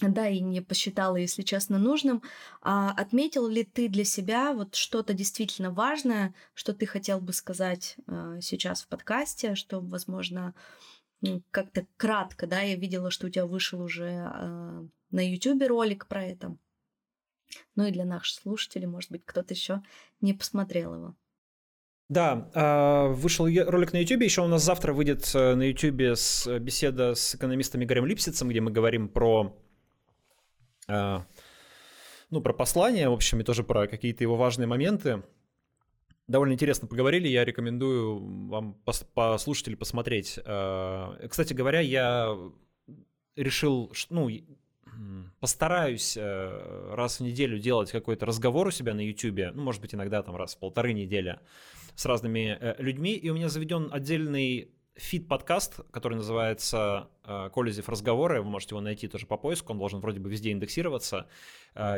Да, 0.02 0.28
и 0.28 0.40
не 0.40 0.62
посчитала, 0.62 1.18
если 1.18 1.42
честно, 1.42 1.78
нужным. 1.78 2.24
А 2.62 2.92
отметил 2.92 3.48
ли 3.48 3.64
ты 3.64 3.90
для 3.90 4.06
себя 4.06 4.54
вот 4.54 4.76
что-то 4.76 5.14
действительно 5.14 5.70
важное, 5.72 6.34
что 6.54 6.74
ты 6.74 6.86
хотел 6.86 7.20
бы 7.20 7.34
сказать 7.34 7.98
э, 8.08 8.40
сейчас 8.42 8.82
в 8.82 8.88
подкасте, 8.88 9.54
что, 9.54 9.82
возможно, 9.82 10.56
как-то 11.52 11.86
кратко, 11.98 12.48
да, 12.48 12.62
я 12.62 12.76
видела, 12.76 13.12
что 13.12 13.28
у 13.28 13.30
тебя 13.30 13.46
вышел 13.46 13.82
уже 13.82 14.06
э, 14.06 14.88
на 15.12 15.30
YouTube 15.30 15.68
ролик 15.68 16.08
про 16.08 16.24
это. 16.24 16.58
Ну 17.76 17.86
и 17.86 17.92
для 17.92 18.06
наших 18.06 18.42
слушателей, 18.42 18.88
может 18.88 19.12
быть, 19.12 19.24
кто-то 19.26 19.54
еще 19.54 19.82
не 20.20 20.34
посмотрел 20.34 20.96
его. 20.96 21.16
Да, 22.10 22.52
а, 22.54 23.08
вышел 23.08 23.46
ролик 23.46 23.94
на 23.94 24.02
YouTube, 24.02 24.24
еще 24.24 24.42
у 24.42 24.48
нас 24.48 24.64
завтра 24.64 24.92
выйдет 24.92 25.32
э, 25.34 25.56
на 25.56 25.64
YouTube 25.70 26.18
с 26.18 26.60
беседа 26.60 27.16
с 27.16 27.36
экономистом 27.36 27.82
Игорем 27.84 28.06
Липсицем, 28.06 28.50
где 28.50 28.60
мы 28.60 28.70
говорим 28.70 29.08
про 29.08 29.56
а, 30.90 31.26
ну, 32.30 32.42
про 32.42 32.54
послание, 32.54 33.10
в 33.10 33.14
общем, 33.14 33.40
и 33.40 33.44
тоже 33.44 33.64
про 33.64 33.88
какие-то 33.88 34.24
его 34.24 34.36
важные 34.36 34.68
моменты. 34.68 35.24
Довольно 36.28 36.54
интересно 36.54 36.88
поговорили, 36.88 37.28
я 37.28 37.44
рекомендую 37.44 38.48
вам 38.48 38.82
послушать 39.14 39.68
или 39.70 39.76
посмотреть. 39.76 40.40
А, 40.46 41.16
кстати 41.28 41.54
говоря, 41.54 41.80
я 41.80 42.38
решил, 43.36 43.94
ну, 44.10 44.30
постараюсь 45.40 46.16
э, 46.18 46.94
раз 46.96 47.20
в 47.20 47.24
неделю 47.24 47.60
делать 47.60 47.92
какой-то 47.92 48.26
разговор 48.26 48.68
у 48.68 48.72
себя 48.72 48.94
на 48.94 49.02
YouTube, 49.02 49.54
ну, 49.54 49.64
может 49.64 49.82
быть, 49.82 49.96
иногда 49.96 50.22
там 50.22 50.36
раз 50.36 50.56
в 50.56 50.60
полторы 50.60 50.94
недели 50.94 51.40
с 51.96 52.06
разными 52.06 52.58
э, 52.60 52.76
людьми, 52.80 53.14
и 53.14 53.30
у 53.30 53.36
меня 53.36 53.50
заведен 53.50 53.90
отдельный 53.92 54.72
фит-подкаст, 55.02 55.82
который 55.92 56.16
называется 56.16 57.10
э, 57.24 57.50
«Колезев 57.54 57.90
разговоры», 57.90 58.42
вы 58.42 58.50
можете 58.50 58.76
его 58.76 58.82
найти 58.82 59.08
тоже 59.08 59.26
по 59.26 59.38
поиску, 59.38 59.74
он 59.74 59.80
должен 59.80 60.00
вроде 60.00 60.20
бы 60.20 60.30
везде 60.30 60.52
индексироваться. 60.52 61.28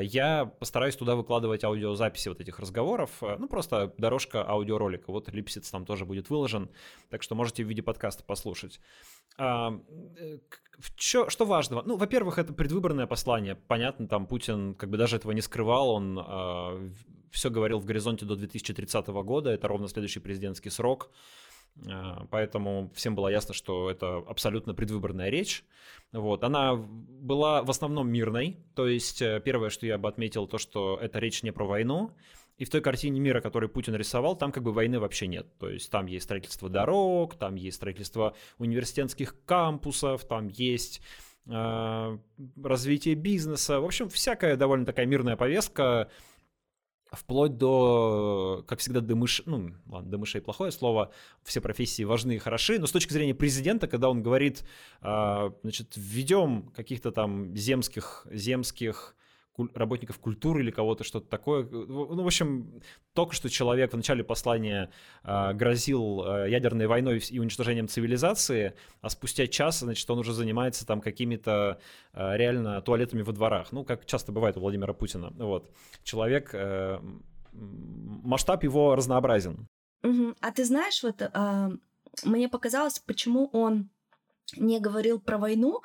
Я 0.01 0.45
постараюсь 0.45 0.95
туда 0.95 1.15
выкладывать 1.15 1.63
аудиозаписи 1.63 2.29
вот 2.29 2.39
этих 2.39 2.59
разговоров, 2.59 3.09
ну, 3.21 3.47
просто 3.47 3.91
дорожка 3.97 4.47
аудиоролика, 4.47 5.11
вот 5.11 5.29
Липсиц 5.33 5.71
там 5.71 5.83
тоже 5.85 6.05
будет 6.05 6.29
выложен, 6.29 6.69
так 7.09 7.23
что 7.23 7.33
можете 7.33 7.63
в 7.63 7.67
виде 7.67 7.81
подкаста 7.81 8.23
послушать. 8.23 8.79
А, 9.37 9.79
э, 10.17 10.37
чё, 10.95 11.29
что 11.29 11.45
важного? 11.45 11.83
Ну, 11.85 11.97
во-первых, 11.97 12.37
это 12.37 12.53
предвыборное 12.53 13.07
послание. 13.07 13.55
Понятно, 13.55 14.07
там 14.07 14.27
Путин 14.27 14.75
как 14.75 14.89
бы 14.89 14.97
даже 14.97 15.15
этого 15.15 15.31
не 15.31 15.41
скрывал, 15.41 15.89
он 15.89 16.19
э, 16.19 16.89
все 17.31 17.49
говорил 17.49 17.79
в 17.79 17.85
горизонте 17.85 18.25
до 18.25 18.35
2030 18.35 19.07
года, 19.07 19.49
это 19.49 19.67
ровно 19.67 19.87
следующий 19.87 20.19
президентский 20.19 20.69
срок. 20.69 21.09
Э, 21.86 22.25
поэтому 22.29 22.91
всем 22.93 23.15
было 23.15 23.27
ясно, 23.27 23.53
что 23.53 23.89
это 23.89 24.17
абсолютно 24.17 24.73
предвыборная 24.73 25.29
речь. 25.29 25.63
Вот. 26.12 26.43
Она 26.43 26.75
была 26.75 27.63
в 27.63 27.69
основном 27.69 28.09
мирной, 28.09 28.57
то 28.75 28.88
есть 28.88 29.21
э, 29.21 29.41
первое, 29.43 29.69
что 29.69 29.86
я 29.86 29.97
бы 29.97 30.07
отметил, 30.07 30.47
то, 30.47 30.57
что 30.57 30.97
это 31.01 31.19
речь 31.19 31.43
не 31.43 31.51
про 31.51 31.65
войну, 31.65 32.12
и 32.57 32.65
в 32.65 32.69
той 32.69 32.81
картине 32.81 33.19
мира, 33.19 33.41
которую 33.41 33.69
Путин 33.69 33.95
рисовал, 33.95 34.38
там 34.38 34.51
как 34.51 34.63
бы 34.63 34.71
войны 34.71 34.99
вообще 34.99 35.27
нет. 35.27 35.47
То 35.57 35.69
есть 35.69 35.89
там 35.89 36.05
есть 36.05 36.25
строительство 36.25 36.69
дорог, 36.69 37.36
там 37.36 37.55
есть 37.55 37.77
строительство 37.77 38.36
университетских 38.59 39.36
кампусов, 39.45 40.25
там 40.25 40.47
есть 40.47 41.01
э, 41.47 42.17
развитие 42.63 43.15
бизнеса. 43.15 43.79
В 43.79 43.86
общем, 43.86 44.07
всякая 44.09 44.55
довольно 44.55 44.86
такая 44.86 45.07
мирная 45.07 45.36
повестка, 45.36 46.12
вплоть 47.15 47.58
до, 47.58 48.63
как 48.67 48.80
всегда, 48.80 48.99
до 48.99 49.15
мышей, 49.15 49.43
ну, 49.45 49.73
ладно, 49.88 50.12
до 50.12 50.17
мышей 50.17 50.41
плохое 50.41 50.71
слово, 50.71 51.12
все 51.43 51.62
профессии 51.62 52.04
важны 52.04 52.36
и 52.36 52.39
хороши, 52.39 52.80
но 52.80 52.88
с 52.88 52.91
точки 52.91 53.13
зрения 53.13 53.36
президента, 53.36 53.88
когда 53.88 54.10
он 54.10 54.23
говорит, 54.23 54.63
э, 55.02 55.52
значит, 55.62 55.93
введем 55.95 56.71
каких-то 56.76 57.12
там 57.12 57.56
земских, 57.56 58.28
земских 58.32 59.15
работников 59.73 60.19
культуры 60.19 60.61
или 60.61 60.71
кого-то, 60.71 61.03
что-то 61.03 61.27
такое. 61.27 61.63
Ну, 61.63 62.23
в 62.23 62.25
общем, 62.25 62.81
только 63.13 63.35
что 63.35 63.49
человек 63.49 63.93
в 63.93 63.95
начале 63.95 64.23
послания 64.23 64.89
э, 65.23 65.53
грозил 65.53 66.23
э, 66.25 66.49
ядерной 66.49 66.87
войной 66.87 67.19
и 67.19 67.39
уничтожением 67.39 67.87
цивилизации, 67.87 68.73
а 69.01 69.09
спустя 69.09 69.47
час, 69.47 69.79
значит, 69.79 70.09
он 70.09 70.19
уже 70.19 70.33
занимается 70.33 70.85
там 70.85 71.01
какими-то 71.01 71.79
э, 72.13 72.37
реально 72.37 72.81
туалетами 72.81 73.21
во 73.21 73.31
дворах. 73.31 73.71
Ну, 73.71 73.83
как 73.83 74.05
часто 74.05 74.31
бывает 74.31 74.57
у 74.57 74.61
Владимира 74.61 74.93
Путина. 74.93 75.31
Вот. 75.37 75.69
Человек, 76.03 76.49
э, 76.53 76.99
масштаб 77.53 78.63
его 78.63 78.95
разнообразен. 78.95 79.67
А 80.41 80.51
ты 80.51 80.65
знаешь, 80.65 81.01
вот 81.03 81.21
э, 81.21 81.71
мне 82.23 82.49
показалось, 82.49 82.99
почему 82.99 83.49
он 83.53 83.89
не 84.57 84.79
говорил 84.79 85.19
про 85.19 85.37
войну, 85.37 85.81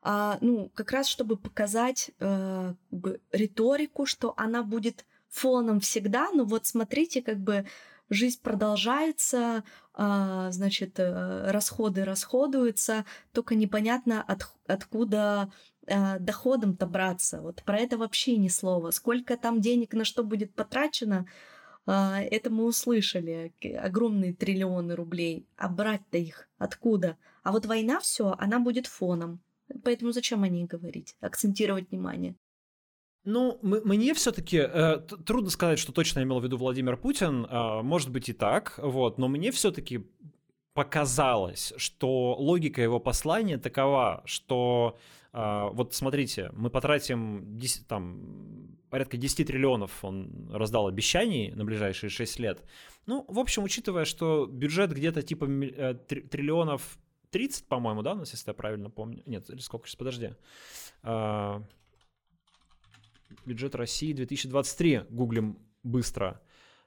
а, 0.00 0.38
ну, 0.40 0.70
как 0.74 0.92
раз 0.92 1.08
чтобы 1.08 1.36
показать 1.36 2.10
э, 2.20 2.74
риторику, 3.32 4.06
что 4.06 4.34
она 4.36 4.62
будет 4.62 5.04
фоном 5.28 5.80
всегда, 5.80 6.30
но 6.32 6.44
вот 6.44 6.66
смотрите, 6.66 7.20
как 7.20 7.38
бы 7.38 7.66
жизнь 8.10 8.40
продолжается, 8.42 9.64
э, 9.94 10.48
значит, 10.50 10.98
э, 10.98 11.50
расходы 11.50 12.04
расходуются, 12.04 13.04
только 13.32 13.54
непонятно 13.54 14.22
от, 14.22 14.48
откуда 14.66 15.52
э, 15.86 16.18
доходом-то 16.18 16.86
браться. 16.86 17.40
Вот 17.40 17.62
про 17.64 17.78
это 17.78 17.98
вообще 17.98 18.36
ни 18.36 18.48
слова. 18.48 18.92
Сколько 18.92 19.36
там 19.36 19.60
денег 19.60 19.94
на 19.94 20.04
что 20.04 20.22
будет 20.22 20.54
потрачено, 20.54 21.26
э, 21.86 21.92
это 22.30 22.50
мы 22.50 22.64
услышали. 22.64 23.52
Огромные 23.76 24.32
триллионы 24.32 24.94
рублей. 24.94 25.46
А 25.56 25.68
брать-то 25.68 26.18
их 26.18 26.48
откуда? 26.58 27.18
А 27.42 27.52
вот 27.52 27.66
война 27.66 28.00
все, 28.00 28.34
она 28.38 28.58
будет 28.60 28.86
фоном. 28.86 29.40
Поэтому 29.84 30.12
зачем 30.12 30.42
о 30.42 30.48
ней 30.48 30.64
говорить, 30.64 31.16
акцентировать 31.20 31.90
внимание? 31.90 32.36
Ну, 33.24 33.58
мне 33.62 34.14
все-таки 34.14 34.56
э, 34.58 35.00
трудно 35.26 35.50
сказать, 35.50 35.78
что 35.78 35.92
точно 35.92 36.22
имел 36.22 36.40
в 36.40 36.44
виду 36.44 36.56
Владимир 36.56 36.96
Путин. 36.96 37.44
Э, 37.44 37.82
может 37.82 38.10
быть 38.10 38.28
и 38.28 38.32
так, 38.32 38.78
вот, 38.78 39.18
но 39.18 39.28
мне 39.28 39.50
все-таки 39.52 40.06
показалось, 40.72 41.74
что 41.76 42.34
логика 42.38 42.80
его 42.80 43.00
послания 43.00 43.58
такова, 43.58 44.22
что 44.24 44.96
э, 45.32 45.68
вот 45.72 45.94
смотрите, 45.94 46.50
мы 46.54 46.70
потратим 46.70 47.58
10, 47.58 47.86
там, 47.86 48.78
порядка 48.88 49.16
10 49.16 49.46
триллионов 49.46 50.04
он 50.04 50.48
раздал 50.52 50.86
обещаний 50.86 51.50
на 51.50 51.64
ближайшие 51.64 52.10
6 52.10 52.38
лет. 52.38 52.62
Ну, 53.06 53.24
в 53.28 53.38
общем, 53.38 53.64
учитывая, 53.64 54.04
что 54.04 54.46
бюджет 54.46 54.92
где-то 54.92 55.22
типа 55.22 55.44
э, 55.46 55.94
триллионов 55.94 56.98
30, 57.30 57.66
по-моему, 57.66 58.02
да, 58.02 58.12
у 58.12 58.16
нас, 58.16 58.32
если 58.32 58.50
я 58.50 58.54
правильно 58.54 58.90
помню. 58.90 59.22
Нет, 59.26 59.48
или 59.50 59.60
сколько 59.60 59.86
сейчас, 59.86 59.96
подожди. 59.96 60.34
А, 61.02 61.62
бюджет 63.44 63.74
России 63.74 64.12
2023, 64.12 65.02
гуглим 65.10 65.58
быстро. 65.82 66.40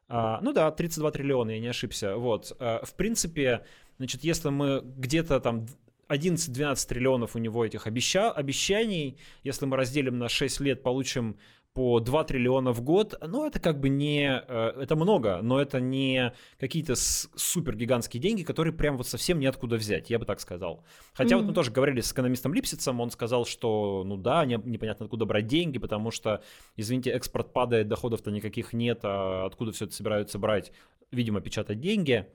А, 0.07 0.39
ну 0.41 0.53
да, 0.53 0.71
32 0.71 1.11
триллиона, 1.11 1.51
я 1.51 1.59
не 1.59 1.67
ошибся. 1.67 2.17
Вот. 2.17 2.55
А, 2.59 2.83
в 2.83 2.93
принципе, 2.95 3.65
значит, 3.97 4.23
если 4.23 4.49
мы 4.49 4.81
где-то 4.83 5.39
там 5.39 5.67
11-12 6.09 6.87
триллионов 6.87 7.35
у 7.35 7.39
него 7.39 7.65
этих 7.65 7.87
обеща 7.87 8.31
обещаний, 8.31 9.17
если 9.43 9.65
мы 9.65 9.77
разделим 9.77 10.19
на 10.19 10.27
6 10.27 10.59
лет, 10.59 10.83
получим 10.83 11.37
по 11.73 11.99
2 11.99 12.23
триллиона 12.25 12.73
в 12.73 12.81
год, 12.81 13.15
ну, 13.25 13.45
это 13.45 13.59
как 13.59 13.79
бы 13.79 13.89
не... 13.89 14.43
Э, 14.47 14.73
это 14.81 14.95
много, 14.95 15.39
но 15.41 15.61
это 15.61 15.79
не 15.79 16.33
какие-то 16.59 16.95
супер 16.95 17.75
гигантские 17.75 18.21
деньги, 18.21 18.43
которые 18.43 18.73
прям 18.73 18.97
вот 18.97 19.07
совсем 19.07 19.39
неоткуда 19.39 19.77
взять, 19.77 20.09
я 20.09 20.19
бы 20.19 20.25
так 20.25 20.39
сказал. 20.41 20.83
Хотя 21.13 21.35
mm-hmm. 21.35 21.39
вот 21.39 21.45
мы 21.47 21.53
тоже 21.53 21.71
говорили 21.71 22.01
с 22.01 22.11
экономистом 22.11 22.53
Липсицем, 22.53 22.99
он 22.99 23.09
сказал, 23.11 23.45
что, 23.45 24.03
ну 24.05 24.17
да, 24.17 24.45
не, 24.45 24.59
непонятно 24.65 25.05
откуда 25.05 25.25
брать 25.25 25.47
деньги, 25.47 25.77
потому 25.77 26.11
что, 26.11 26.43
извините, 26.75 27.11
экспорт 27.11 27.53
падает, 27.53 27.87
доходов-то 27.87 28.31
никаких 28.31 28.73
нет, 28.73 28.99
а 29.03 29.45
откуда 29.45 29.71
все 29.71 29.85
это 29.85 29.93
собираются 29.93 30.39
брать? 30.39 30.73
Видимо, 31.11 31.41
печатать 31.41 31.79
деньги. 31.79 32.27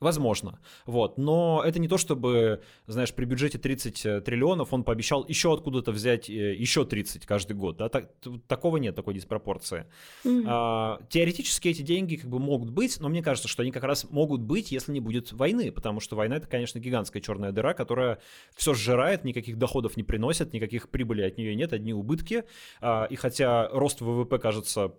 Возможно, 0.00 0.60
вот, 0.86 1.18
но 1.18 1.62
это 1.64 1.80
не 1.80 1.88
то, 1.88 1.98
чтобы, 1.98 2.62
знаешь, 2.86 3.12
при 3.12 3.24
бюджете 3.24 3.58
30 3.58 4.06
э, 4.06 4.20
триллионов 4.20 4.72
он 4.72 4.84
пообещал 4.84 5.24
еще 5.26 5.52
откуда-то 5.52 5.90
взять 5.90 6.30
э, 6.30 6.54
еще 6.54 6.84
30 6.84 7.26
каждый 7.26 7.56
год, 7.56 7.78
да, 7.78 7.88
так, 7.88 8.12
такого 8.46 8.76
нет, 8.76 8.94
такой 8.94 9.14
диспропорции. 9.14 9.86
Mm-hmm. 10.24 10.44
А, 10.46 11.00
теоретически 11.08 11.68
эти 11.68 11.82
деньги 11.82 12.14
как 12.14 12.30
бы 12.30 12.38
могут 12.38 12.70
быть, 12.70 13.00
но 13.00 13.08
мне 13.08 13.22
кажется, 13.22 13.48
что 13.48 13.62
они 13.62 13.72
как 13.72 13.82
раз 13.82 14.08
могут 14.08 14.40
быть, 14.40 14.70
если 14.70 14.92
не 14.92 15.00
будет 15.00 15.32
войны, 15.32 15.72
потому 15.72 15.98
что 15.98 16.14
война 16.14 16.36
это, 16.36 16.46
конечно, 16.46 16.78
гигантская 16.78 17.20
черная 17.20 17.50
дыра, 17.50 17.74
которая 17.74 18.20
все 18.54 18.74
сжирает, 18.74 19.24
никаких 19.24 19.58
доходов 19.58 19.96
не 19.96 20.04
приносит, 20.04 20.52
никаких 20.52 20.90
прибыли 20.90 21.22
от 21.22 21.38
нее 21.38 21.56
нет, 21.56 21.72
одни 21.72 21.92
убытки, 21.92 22.44
а, 22.80 23.06
и 23.10 23.16
хотя 23.16 23.68
рост 23.72 24.00
ВВП 24.00 24.38
кажется 24.38 24.94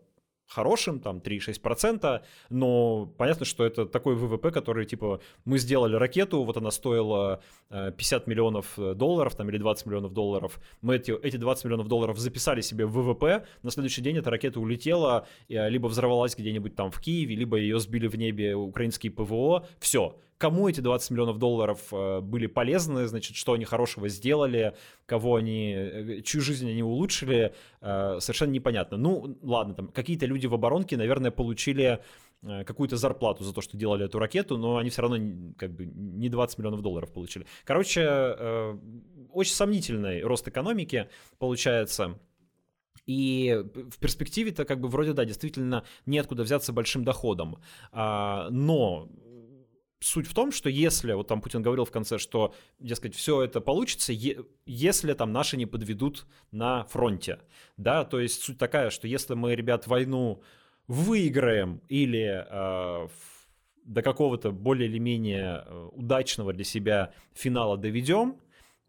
хорошим, 0.50 1.00
там 1.00 1.20
3,6%, 1.20 2.22
но 2.50 3.06
понятно, 3.18 3.46
что 3.46 3.66
это 3.66 3.86
такой 3.86 4.16
ВВП, 4.16 4.52
который, 4.52 4.86
типа, 4.86 5.22
мы 5.46 5.60
сделали 5.60 5.96
ракету, 5.96 6.44
вот 6.44 6.58
она 6.58 6.72
стоила 6.72 7.42
50 7.70 8.28
э, 8.28 8.30
миллионов 8.30 8.78
э, 8.78 8.94
долларов, 8.96 9.36
там, 9.36 9.50
или 9.50 9.58
20 9.58 9.86
миллионов 9.86 10.14
долларов, 10.14 10.60
мы 10.82 10.96
эти, 10.96 11.12
эти 11.12 11.38
20 11.38 11.66
миллионов 11.66 11.88
долларов 11.88 12.18
записали 12.18 12.62
себе 12.62 12.86
в 12.86 12.92
ВВП, 12.92 13.46
на 13.64 13.72
следующий 13.72 14.02
день 14.02 14.18
эта 14.18 14.30
ракета 14.30 14.60
улетела, 14.60 15.28
э, 15.48 15.70
либо 15.70 15.88
взорвалась 15.88 16.36
где-нибудь 16.36 16.76
там 16.76 16.92
в 16.92 17.00
Киеве, 17.00 17.36
либо 17.36 17.58
ее 17.58 17.80
сбили 17.80 18.08
в 18.08 18.16
небе 18.16 18.56
украинские 18.56 19.12
ПВО, 19.12 19.68
все, 19.80 20.18
кому 20.40 20.70
эти 20.70 20.80
20 20.80 21.12
миллионов 21.12 21.38
долларов 21.38 21.80
э, 21.92 22.22
были 22.22 22.48
полезны, 22.48 23.06
значит, 23.08 23.36
что 23.36 23.54
они 23.54 23.66
хорошего 23.66 24.08
сделали, 24.08 24.74
кого 25.06 25.36
они, 25.36 25.74
э, 25.74 26.22
чью 26.22 26.42
жизнь 26.42 26.68
они 26.68 26.82
улучшили, 26.82 27.54
э, 27.82 28.18
совершенно 28.22 28.52
непонятно. 28.52 28.98
Ну, 28.98 29.38
ладно, 29.44 29.76
там 29.76 29.88
какие-то 29.90 30.26
люди 30.26 30.48
в 30.48 30.54
оборонке, 30.54 30.98
наверное, 30.98 31.30
получили 31.30 32.00
какую-то 32.42 32.96
зарплату 32.96 33.44
за 33.44 33.54
то, 33.54 33.60
что 33.60 33.76
делали 33.76 34.06
эту 34.06 34.18
ракету, 34.18 34.58
но 34.58 34.78
они 34.78 34.90
все 34.90 35.02
равно 35.02 35.18
как 35.58 35.74
бы 35.74 35.86
не 35.86 36.30
20 36.30 36.58
миллионов 36.58 36.82
долларов 36.82 37.12
получили. 37.12 37.46
Короче, 37.66 38.80
очень 39.34 39.54
сомнительный 39.54 40.22
рост 40.22 40.48
экономики 40.48 41.10
получается. 41.38 42.18
И 43.06 43.62
в 43.76 43.98
перспективе-то 43.98 44.64
как 44.64 44.80
бы 44.80 44.88
вроде, 44.88 45.14
да, 45.14 45.26
действительно 45.26 45.84
неоткуда 46.06 46.44
взяться 46.44 46.72
большим 46.72 47.04
доходом. 47.04 47.58
А, 47.92 48.50
но 48.52 49.10
суть 50.00 50.28
в 50.28 50.34
том, 50.34 50.52
что 50.52 50.70
если, 50.70 51.14
вот 51.14 51.28
там 51.28 51.42
Путин 51.42 51.62
говорил 51.62 51.86
в 51.86 51.92
конце, 51.92 52.18
что, 52.18 52.54
дескать, 52.80 53.16
все 53.16 53.42
это 53.42 53.62
получится, 53.62 54.14
е- 54.14 54.40
если 54.66 55.14
там 55.14 55.32
наши 55.32 55.58
не 55.58 55.66
подведут 55.66 56.26
на 56.52 56.86
фронте, 56.86 57.40
да, 57.78 58.06
то 58.06 58.20
есть 58.20 58.42
суть 58.42 58.58
такая, 58.58 58.90
что 58.90 59.08
если 59.08 59.34
мы, 59.34 59.56
ребят, 59.56 59.88
войну 59.88 60.42
выиграем 60.88 61.82
или 61.88 62.46
э, 62.50 63.08
до 63.84 64.02
какого-то 64.02 64.52
более 64.52 64.90
или 64.90 65.00
менее 65.00 65.64
э, 65.66 65.90
удачного 65.94 66.54
для 66.54 66.64
себя 66.64 67.14
финала 67.34 67.78
доведем, 67.78 68.40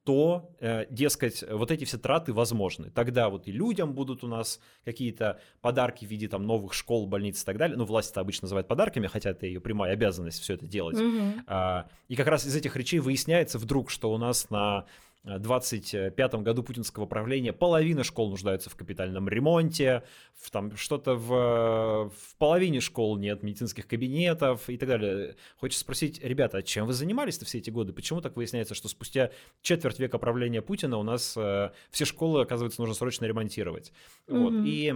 то, 0.05 0.55
э, 0.61 0.87
дескать, 0.91 1.45
вот 1.49 1.71
эти 1.71 1.85
все 1.85 1.99
траты 1.99 2.33
возможны. 2.33 2.91
Тогда 2.91 3.29
вот 3.29 3.47
и 3.49 3.53
людям 3.53 3.93
будут 3.93 4.25
у 4.25 4.29
нас 4.29 4.61
какие-то 4.85 5.41
подарки 5.61 6.05
в 6.05 6.09
виде 6.09 6.29
там 6.29 6.47
новых 6.47 6.73
школ, 6.73 7.07
больниц 7.07 7.43
и 7.43 7.45
так 7.45 7.59
далее. 7.59 7.77
Ну, 7.77 7.85
власть 7.85 8.11
это 8.13 8.21
обычно 8.21 8.47
называет 8.47 8.67
подарками, 8.67 9.07
хотя 9.07 9.31
это 9.31 9.47
ее 9.47 9.61
прямая 9.61 9.93
обязанность 9.93 10.41
все 10.41 10.55
это 10.55 10.67
делать. 10.67 10.97
Mm-hmm. 10.97 11.85
И 12.09 12.17
как 12.17 12.27
раз 12.29 12.47
из 12.47 12.57
этих 12.57 12.77
речей 12.77 12.99
выясняется 12.99 13.59
вдруг, 13.59 13.91
что 13.91 14.13
у 14.13 14.19
нас 14.19 14.49
на 14.51 14.87
25 15.25 16.35
году 16.37 16.63
путинского 16.63 17.07
правления 17.07 17.53
половина 17.53 18.05
школ 18.05 18.31
нуждается 18.31 18.71
в 18.71 18.77
капитальном 18.77 19.29
ремонте, 19.29 20.03
в, 20.35 20.51
там 20.51 20.77
что-то 20.77 21.15
в, 21.15 22.11
в 22.11 22.37
половине 22.39 22.81
школ 22.81 23.19
нет 23.19 23.43
медицинских 23.43 23.87
кабинетов 23.87 24.71
и 24.71 24.79
так 24.79 24.89
далее. 24.89 25.37
Хочется 25.59 25.83
спросить, 25.83 26.21
ребята, 26.23 26.59
а 26.59 26.63
чем 26.63 26.87
вы 26.87 26.95
занимались-то 26.95 27.45
все 27.45 27.59
эти 27.59 27.71
годы? 27.71 27.93
Почему 27.93 28.21
так 28.21 28.37
выясняется, 28.37 28.75
что 28.75 28.89
спустя 28.89 29.31
четверть 29.61 29.99
века 29.99 30.19
правления 30.19 30.63
Путина 30.63 30.97
у 30.97 31.03
нас 31.03 31.37
э, 31.37 31.71
все 31.91 32.05
школы, 32.07 32.43
оказывается, 32.43 32.81
нужно 32.81 32.95
срочно 32.95 33.27
ремонтировать? 33.27 33.93
Mm-hmm. 34.27 34.39
Вот. 34.39 34.67
И 34.67 34.95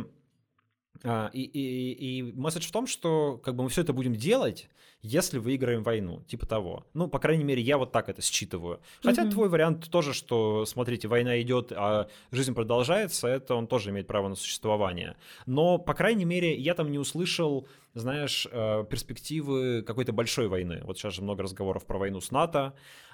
и, 1.03 1.43
и, 1.43 2.19
и 2.19 2.23
месседж 2.33 2.69
в 2.69 2.73
том, 2.73 2.87
что 2.87 3.41
как 3.45 3.57
бы 3.57 3.65
мы 3.65 3.69
все 3.69 3.83
это 3.83 3.93
будем 3.93 4.15
делать, 4.15 4.69
если 5.05 5.39
выиграем 5.39 5.83
войну, 5.83 6.23
типа 6.27 6.47
того. 6.47 6.87
Ну, 6.95 7.09
по 7.09 7.19
крайней 7.19 7.45
мере, 7.45 7.61
я 7.61 7.77
вот 7.77 7.93
так 7.93 8.09
это 8.09 8.23
считываю. 8.23 8.81
Хотя 9.03 9.25
mm-hmm. 9.25 9.31
твой 9.31 9.49
вариант 9.51 9.91
тоже, 9.91 10.15
что, 10.15 10.65
смотрите, 10.65 11.09
война 11.09 11.41
идет, 11.43 11.73
а 11.77 12.09
жизнь 12.33 12.55
продолжается, 12.55 13.29
это 13.29 13.55
он 13.55 13.67
тоже 13.67 13.91
имеет 13.91 14.07
право 14.07 14.29
на 14.29 14.35
существование. 14.35 15.17
Но, 15.45 15.77
по 15.77 15.93
крайней 15.93 16.25
мере, 16.25 16.57
я 16.57 16.73
там 16.73 16.91
не 16.91 16.99
услышал, 16.99 17.69
знаешь, 17.93 18.49
э, 18.51 18.85
перспективы 18.89 19.83
какой-то 19.83 20.13
большой 20.13 20.49
войны. 20.49 20.81
Вот 20.85 20.97
сейчас 20.97 21.15
же 21.15 21.23
много 21.23 21.43
разговоров 21.43 21.85
про 21.85 21.99
войну 21.99 22.23
с 22.23 22.31
НАТО, 22.31 22.73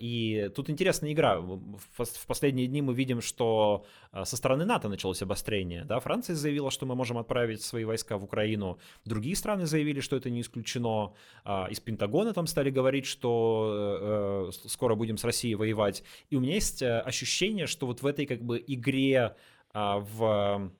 и 0.00 0.50
тут 0.54 0.70
интересная 0.70 1.12
игра. 1.12 1.40
В 1.40 2.26
последние 2.26 2.66
дни 2.66 2.80
мы 2.80 2.94
видим, 2.94 3.20
что 3.20 3.84
а, 4.10 4.24
со 4.24 4.36
стороны 4.36 4.64
НАТО 4.64 4.88
началось 4.88 5.22
обострение. 5.22 5.84
Да? 5.84 6.00
Франция 6.00 6.36
заявила, 6.36 6.70
что 6.70 6.86
мы 6.86 6.94
можем 6.94 7.18
отправить 7.18 7.62
свои 7.62 7.84
войска 7.84 8.16
в 8.16 8.24
Украину. 8.24 8.78
Другие 9.04 9.36
страны 9.36 9.66
заявили, 9.66 10.00
что 10.00 10.16
это 10.16 10.30
не 10.30 10.40
исключено. 10.40 11.12
А, 11.44 11.66
из 11.70 11.80
Пентагона 11.80 12.32
там 12.32 12.46
стали 12.46 12.70
говорить, 12.70 13.06
что 13.06 14.48
э, 14.48 14.50
э, 14.50 14.68
скоро 14.68 14.94
будем 14.94 15.18
с 15.18 15.24
Россией 15.24 15.54
воевать. 15.54 16.02
И 16.30 16.36
у 16.36 16.40
меня 16.40 16.54
есть 16.54 16.82
э, 16.82 17.00
ощущение, 17.00 17.66
что 17.66 17.86
вот 17.86 18.02
в 18.02 18.06
этой 18.06 18.26
как 18.26 18.42
бы 18.42 18.62
игре 18.66 19.36
в 19.74 20.70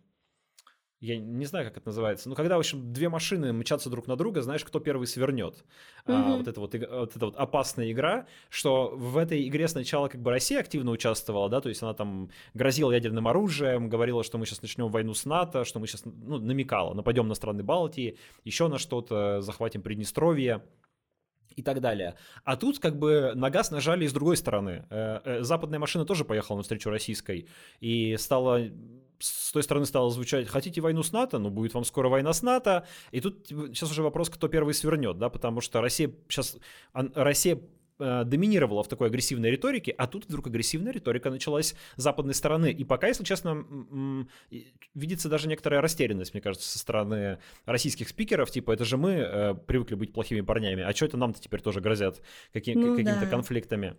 я 1.03 1.19
не 1.19 1.45
знаю, 1.47 1.67
как 1.67 1.77
это 1.79 1.89
называется, 1.89 2.29
но 2.29 2.37
когда, 2.37 2.57
в 2.57 2.61
общем, 2.61 2.93
две 2.93 3.09
машины 3.09 3.53
мчатся 3.53 3.91
друг 3.91 4.07
на 4.07 4.15
друга, 4.15 4.41
знаешь, 4.41 4.65
кто 4.65 4.79
первый 4.79 5.09
свернет. 5.09 5.65
Mm-hmm. 6.07 6.33
А, 6.33 6.37
вот, 6.37 6.47
это 6.47 6.61
вот, 6.61 6.75
вот 6.75 7.17
эта 7.17 7.27
вот 7.27 7.37
опасная 7.37 7.91
игра, 7.91 8.27
что 8.49 8.93
в 8.95 9.19
этой 9.19 9.49
игре 9.49 9.67
сначала 9.67 10.07
как 10.07 10.23
бы 10.23 10.31
Россия 10.31 10.61
активно 10.61 10.93
участвовала, 10.93 11.49
да, 11.49 11.61
то 11.61 11.69
есть 11.69 11.83
она 11.83 11.93
там 11.93 12.31
грозила 12.55 12.93
ядерным 12.93 13.27
оружием, 13.27 13.89
говорила, 13.89 14.23
что 14.23 14.39
мы 14.39 14.47
сейчас 14.47 14.63
начнем 14.63 14.89
войну 14.91 15.13
с 15.13 15.25
НАТО, 15.25 15.65
что 15.65 15.81
мы 15.81 15.89
сейчас, 15.89 16.05
ну, 16.05 16.39
намекала, 16.39 16.95
нападем 16.95 17.27
на 17.27 17.35
страны 17.35 17.65
Балтии, 17.65 18.17
еще 18.45 18.69
на 18.69 18.79
что-то, 18.79 19.41
захватим 19.41 19.83
Приднестровье. 19.83 20.63
и 21.57 21.63
так 21.63 21.81
далее. 21.81 22.15
А 22.45 22.57
тут 22.57 22.79
как 22.79 22.97
бы 22.99 23.33
на 23.35 23.51
газ 23.51 23.71
нажали 23.71 24.07
с 24.07 24.13
другой 24.13 24.37
стороны. 24.37 24.87
Э, 24.89 25.21
э, 25.25 25.43
западная 25.43 25.79
машина 25.79 26.05
тоже 26.05 26.25
поехала 26.25 26.59
навстречу 26.59 26.89
российской 26.91 27.49
и 27.81 28.17
стала 28.17 28.61
с 29.23 29.53
той 29.53 29.63
стороны 29.63 29.87
стало 29.87 30.11
звучать, 30.11 30.49
хотите 30.49 30.81
войну 30.81 31.03
с 31.03 31.13
НАТО, 31.13 31.39
ну 31.39 31.51
будет 31.51 31.75
вам 31.75 31.85
скоро 31.85 32.09
война 32.09 32.33
с 32.33 32.43
НАТО, 32.43 32.87
и 33.11 33.21
тут 33.21 33.47
сейчас 33.49 33.91
уже 33.91 34.03
вопрос, 34.03 34.31
кто 34.31 34.49
первый 34.49 34.75
свернет, 34.75 35.19
да, 35.19 35.29
потому 35.29 35.61
что 35.61 35.81
Россия 35.81 36.13
сейчас, 36.29 36.57
Россия 36.93 37.59
Э, 38.05 38.25
доминировала 38.25 38.83
в 38.83 38.89
такой 38.89 39.09
агрессивной 39.09 39.51
риторике, 39.51 39.95
а 39.97 40.09
тут 40.09 40.25
вдруг 40.25 40.49
агрессивная 40.49 40.93
риторика 40.93 41.31
началась 41.31 41.77
с 41.97 42.03
западной 42.03 42.35
стороны. 42.35 42.73
И 42.73 42.83
пока, 42.85 43.07
если 43.07 43.23
честно, 43.23 44.27
видится 44.95 45.29
даже 45.29 45.47
некоторая 45.47 45.81
растерянность, 45.81 46.35
мне 46.35 46.41
кажется, 46.41 46.69
со 46.69 46.81
стороны 46.81 47.39
российских 47.65 48.09
спикеров, 48.09 48.51
типа, 48.51 48.73
это 48.73 48.85
же 48.85 48.97
мы 48.97 49.11
э, 49.13 49.55
привыкли 49.55 49.95
быть 49.95 50.13
плохими 50.13 50.41
парнями, 50.41 50.83
а 50.83 50.93
что 50.93 51.07
это 51.07 51.17
нам-то 51.17 51.41
теперь 51.41 51.61
тоже 51.61 51.81
грозят 51.81 52.23
каким- 52.53 52.81
ну, 52.81 52.97
какими-то 52.97 53.21
да. 53.21 53.27
конфликтами? 53.27 53.95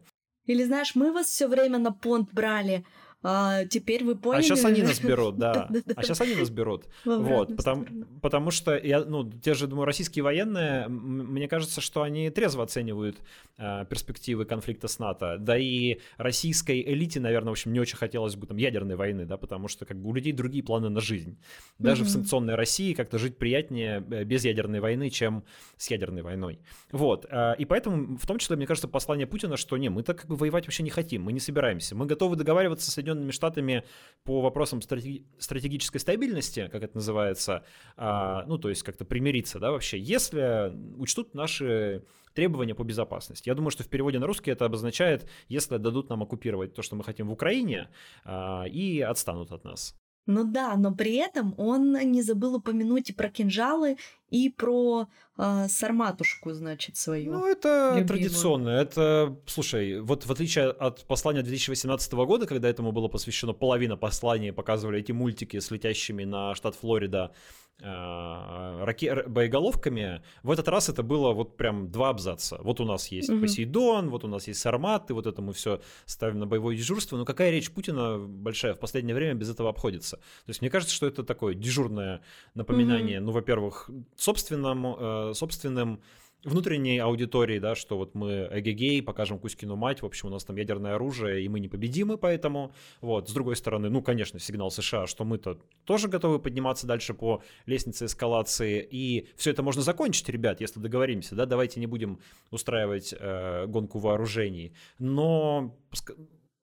Или 0.47 0.63
знаешь, 0.65 0.95
мы 0.95 1.13
вас 1.13 1.27
все 1.27 1.47
время 1.47 1.77
на 1.77 1.93
понт 1.93 2.33
брали, 2.33 2.83
а 3.23 3.63
теперь 3.65 4.03
вы 4.03 4.15
поняли. 4.15 4.41
А 4.41 4.43
сейчас 4.43 4.65
они 4.65 4.81
нас 4.83 4.99
берут, 4.99 5.38
да. 5.38 5.69
А 5.95 6.03
сейчас 6.03 6.19
они 6.21 6.36
нас 6.36 6.49
берут. 6.49 6.86
Вот, 7.05 7.55
потому, 7.55 7.86
потому 8.21 8.51
что 8.51 8.77
я, 8.77 9.03
ну, 9.03 9.29
те 9.31 9.53
же, 9.53 9.67
думаю, 9.67 9.86
российские 9.86 10.23
военные, 10.23 10.88
мне 10.88 11.47
кажется, 11.47 11.79
что 11.79 12.01
они 12.01 12.29
трезво 12.29 12.63
оценивают 12.63 13.17
э, 13.57 13.86
перспективы 13.89 14.45
конфликта 14.45 14.88
с 14.88 14.99
НАТО. 14.99 15.38
Да 15.39 15.57
и 15.57 15.99
российской 16.17 16.81
элите, 16.81 17.19
наверное, 17.19 17.49
в 17.49 17.53
общем, 17.53 17.71
не 17.71 17.79
очень 17.79 17.97
хотелось 17.97 18.36
бы 18.36 18.45
там 18.45 18.57
ядерной 18.57 18.95
войны, 18.95 19.25
да, 19.25 19.38
потому 19.38 19.67
что 19.67 19.86
как 19.86 19.97
бы 19.97 20.09
у 20.09 20.13
людей 20.13 20.33
другие 20.33 20.63
планы 20.63 20.89
на 20.89 20.99
жизнь. 20.99 21.38
Даже 21.79 22.03
mm-hmm. 22.03 22.07
в 22.07 22.09
санкционной 22.09 22.55
России 22.55 22.93
как-то 22.93 23.17
жить 23.17 23.38
приятнее 23.38 24.03
э, 24.12 24.23
без 24.25 24.43
ядерной 24.43 24.81
войны, 24.81 25.09
чем 25.09 25.45
с 25.77 25.89
ядерной 25.89 26.23
войной. 26.23 26.59
Вот. 26.91 27.25
Э, 27.29 27.55
и 27.57 27.65
поэтому, 27.65 28.17
в 28.17 28.27
том 28.27 28.38
числе, 28.38 28.57
мне 28.57 28.67
кажется, 28.67 28.88
послание 28.89 29.27
Путина, 29.27 29.55
что 29.55 29.77
не, 29.77 29.89
мы 29.89 30.03
так 30.03 30.21
как 30.21 30.27
бы 30.27 30.36
воевать 30.36 30.65
вообще 30.65 30.83
не 30.83 30.89
хотим, 30.89 31.23
мы 31.23 31.31
не 31.31 31.39
собираемся. 31.39 31.95
Мы 31.95 32.05
готовы 32.05 32.36
договариваться 32.36 32.91
с 32.91 32.93
Соединенными 32.93 33.12
Штатами 33.32 33.84
по 34.23 34.41
вопросам 34.41 34.80
стратеги- 34.82 35.26
стратегической 35.38 35.99
стабильности, 35.99 36.69
как 36.71 36.84
это 36.84 36.95
называется, 36.95 37.63
а, 37.97 38.45
ну, 38.45 38.58
то 38.58 38.69
есть 38.69 38.84
как-то 38.84 39.06
примириться, 39.06 39.60
да, 39.60 39.71
вообще, 39.71 39.99
если 39.99 40.73
учтут 40.97 41.34
наши 41.34 42.04
требования 42.34 42.76
по 42.76 42.84
безопасности. 42.84 43.49
Я 43.49 43.56
думаю, 43.56 43.71
что 43.71 43.84
в 43.84 43.89
переводе 43.89 44.19
на 44.19 44.28
русский 44.28 44.52
это 44.52 44.65
обозначает, 44.65 45.30
если 45.47 45.78
дадут 45.78 46.10
нам 46.10 46.23
оккупировать 46.23 46.73
то, 46.73 46.82
что 46.82 46.95
мы 46.95 47.04
хотим 47.04 47.28
в 47.28 47.32
Украине, 47.32 47.89
а, 48.23 48.65
и 48.65 49.02
отстанут 49.02 49.52
от 49.52 49.63
нас. 49.63 49.95
Ну 50.25 50.45
да, 50.45 50.75
но 50.77 50.93
при 50.95 51.15
этом 51.15 51.53
он 51.57 51.93
не 52.12 52.21
забыл 52.21 52.55
упомянуть 52.55 53.09
и 53.09 53.13
про 53.13 53.29
кинжалы, 53.29 53.97
и 54.29 54.49
про 54.49 55.07
э, 55.38 55.67
сарматушку, 55.67 56.53
значит, 56.53 56.95
свою. 56.95 57.33
Ну, 57.33 57.45
это 57.45 57.89
любимую. 57.95 58.07
традиционно. 58.07 58.69
Это, 58.69 59.38
слушай, 59.45 59.99
вот 59.99 60.25
в 60.25 60.31
отличие 60.31 60.69
от 60.69 61.05
послания 61.05 61.43
2018 61.43 62.13
года, 62.13 62.47
когда 62.47 62.69
этому 62.69 62.91
было 62.93 63.09
посвящено 63.09 63.53
половина 63.53 63.97
послания, 63.97 64.53
показывали 64.53 64.99
эти 64.99 65.12
мультики 65.12 65.59
с 65.59 65.69
летящими 65.71 66.23
на 66.23 66.55
штат 66.55 66.75
Флорида 66.75 67.31
раке... 67.79 69.23
боеголовками, 69.27 70.21
в 70.43 70.51
этот 70.51 70.67
раз 70.67 70.89
это 70.89 71.03
было 71.03 71.33
вот 71.33 71.57
прям 71.57 71.91
два 71.91 72.09
абзаца. 72.09 72.59
Вот 72.62 72.79
у 72.79 72.86
нас 72.86 73.07
есть 73.07 73.29
угу. 73.29 73.41
Посейдон, 73.41 74.09
вот 74.09 74.23
у 74.23 74.27
нас 74.27 74.47
есть 74.47 74.59
Сарматы, 74.59 75.13
вот 75.13 75.27
это 75.27 75.41
мы 75.41 75.53
все 75.53 75.81
ставим 76.05 76.39
на 76.39 76.47
боевое 76.47 76.75
дежурство. 76.75 77.17
Но 77.17 77.25
какая 77.25 77.51
речь 77.51 77.71
Путина 77.71 78.19
большая 78.19 78.73
в 78.73 78.79
последнее 78.79 79.15
время 79.15 79.33
без 79.33 79.49
этого 79.49 79.69
обходится? 79.69 80.17
То 80.17 80.49
есть 80.49 80.62
мне 80.62 80.69
кажется, 80.69 80.93
что 80.95 81.07
это 81.07 81.23
такое 81.23 81.53
дежурное 81.53 82.21
напоминание, 82.53 83.19
угу. 83.19 83.27
ну, 83.27 83.31
во-первых, 83.31 83.89
собственным, 84.15 84.86
э, 84.97 85.33
собственным 85.33 86.01
внутренней 86.43 86.99
аудитории, 86.99 87.60
да, 87.60 87.75
что 87.75 87.97
вот 87.97 88.15
мы 88.15 88.47
эгегей, 88.51 89.01
покажем 89.01 89.39
Кузькину 89.39 89.75
мать, 89.75 90.01
в 90.01 90.06
общем, 90.06 90.27
у 90.27 90.32
нас 90.32 90.43
там 90.43 90.56
ядерное 90.56 90.95
оружие, 90.95 91.43
и 91.43 91.49
мы 91.49 91.60
непобедимы 91.60 92.17
поэтому. 92.17 92.73
Вот, 93.01 93.29
с 93.29 93.34
другой 93.34 93.56
стороны, 93.56 93.89
ну, 93.89 94.01
конечно, 94.01 94.39
сигнал 94.39 94.71
США, 94.71 95.08
что 95.08 95.23
мы-то 95.23 95.60
тоже 95.86 96.08
готовы 96.08 96.39
подниматься 96.39 96.88
дальше 96.88 97.13
по 97.13 97.41
лестнице 97.65 98.06
эскалации, 98.06 98.86
и 98.89 99.27
все 99.36 99.51
это 99.51 99.63
можно 99.63 99.82
закончить, 99.82 100.29
ребят, 100.29 100.62
если 100.62 100.79
договоримся, 100.79 101.36
да, 101.36 101.45
давайте 101.45 101.79
не 101.79 101.88
будем 101.88 102.19
устраивать 102.51 103.13
э, 103.17 103.65
гонку 103.67 103.99
вооружений. 103.99 104.73
Но 104.99 105.77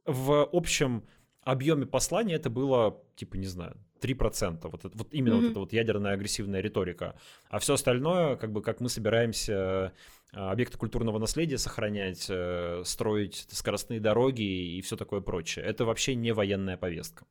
в 0.05 0.49
общем 0.53 1.05
объеме 1.43 1.87
послания 1.87 2.35
это 2.35 2.51
было, 2.51 3.03
типа, 3.17 3.37
не 3.37 3.47
знаю, 3.47 3.77
3%. 4.03 4.59
Вот, 4.63 4.85
это, 4.85 4.97
вот 4.97 5.09
именно 5.13 5.35
mm-hmm. 5.35 5.41
вот 5.41 5.51
эта 5.51 5.61
вот 5.61 5.73
ядерная 5.73 6.13
агрессивная 6.13 6.61
риторика. 6.61 7.19
А 7.49 7.59
все 7.59 7.75
остальное, 7.75 8.37
как 8.37 8.53
бы, 8.53 8.63
как 8.63 8.81
мы 8.81 8.89
собираемся 8.89 9.93
э, 10.33 10.37
объекты 10.37 10.79
культурного 10.79 11.19
наследия 11.19 11.59
сохранять, 11.59 12.27
э, 12.29 12.83
строить 12.85 13.47
скоростные 13.51 14.01
дороги 14.01 14.77
и 14.77 14.81
все 14.83 14.97
такое 14.97 15.21
прочее. 15.21 15.65
Это 15.65 15.85
вообще 15.85 16.15
не 16.15 16.33
военная 16.33 16.77
повестка. 16.77 17.25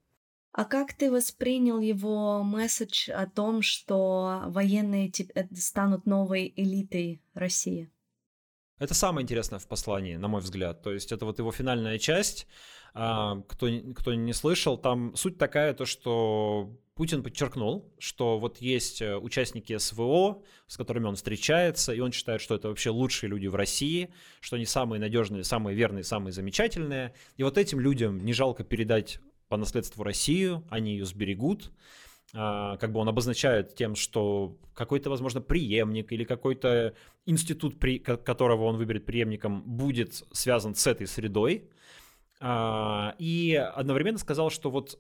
А 0.52 0.66
как 0.66 0.94
ты 0.94 1.12
воспринял 1.12 1.80
его 1.80 2.44
месседж 2.44 3.12
о 3.12 3.28
том, 3.28 3.62
что 3.62 4.44
военные 4.48 5.12
э, 5.36 5.44
станут 5.56 6.06
новой 6.06 6.52
элитой 6.56 7.22
России? 7.34 7.90
Это 8.80 8.94
самое 8.94 9.24
интересное 9.24 9.60
в 9.60 9.68
послании, 9.68 10.16
на 10.16 10.28
мой 10.28 10.42
взгляд. 10.42 10.82
То 10.82 10.92
есть 10.92 11.12
это 11.12 11.26
вот 11.26 11.38
его 11.40 11.52
финальная 11.52 12.00
часть, 12.00 12.48
а, 12.94 13.42
кто, 13.48 13.68
кто 13.96 14.14
не 14.14 14.34
слышал, 14.34 14.78
там 14.78 15.16
суть 15.16 15.38
такая, 15.38 15.74
то 15.74 15.86
что 15.86 16.72
Путин 16.96 17.24
подчеркнул, 17.24 17.94
что 17.98 18.40
вот 18.40 18.58
есть 18.58 19.02
э, 19.02 19.16
участники 19.16 19.78
СВО, 19.78 20.44
с 20.68 20.76
которыми 20.76 21.06
он 21.06 21.16
встречается, 21.16 21.94
и 21.94 22.00
он 22.02 22.12
считает, 22.12 22.42
что 22.42 22.56
это 22.56 22.68
вообще 22.68 22.90
лучшие 22.90 23.30
люди 23.30 23.48
в 23.48 23.56
России, 23.56 24.10
что 24.42 24.58
они 24.58 24.66
самые 24.66 25.00
надежные, 25.00 25.44
самые 25.44 25.78
верные, 25.78 26.04
самые 26.04 26.34
замечательные. 26.34 27.14
И 27.38 27.44
вот 27.44 27.58
этим 27.58 27.80
людям 27.80 28.20
не 28.26 28.34
жалко 28.34 28.64
передать 28.64 29.20
по 29.48 29.56
наследству 29.56 30.04
Россию, 30.04 30.66
они 30.70 30.92
ее 30.92 31.06
сберегут. 31.06 31.72
А, 32.34 32.78
как 32.78 32.92
бы 32.92 33.00
он 33.00 33.10
обозначает 33.10 33.76
тем, 33.76 33.96
что 33.96 34.58
какой-то, 34.74 35.10
возможно, 35.10 35.42
преемник 35.42 36.12
или 36.12 36.24
какой-то 36.24 36.94
институт, 37.26 37.76
которого 38.24 38.66
он 38.66 38.78
выберет 38.78 39.06
преемником, 39.06 39.64
будет 39.64 40.24
связан 40.32 40.76
с 40.76 40.86
этой 40.88 41.08
средой. 41.08 41.70
А, 42.40 43.16
и 43.18 43.54
одновременно 43.56 44.20
сказал, 44.20 44.50
что 44.50 44.70
вот 44.70 45.00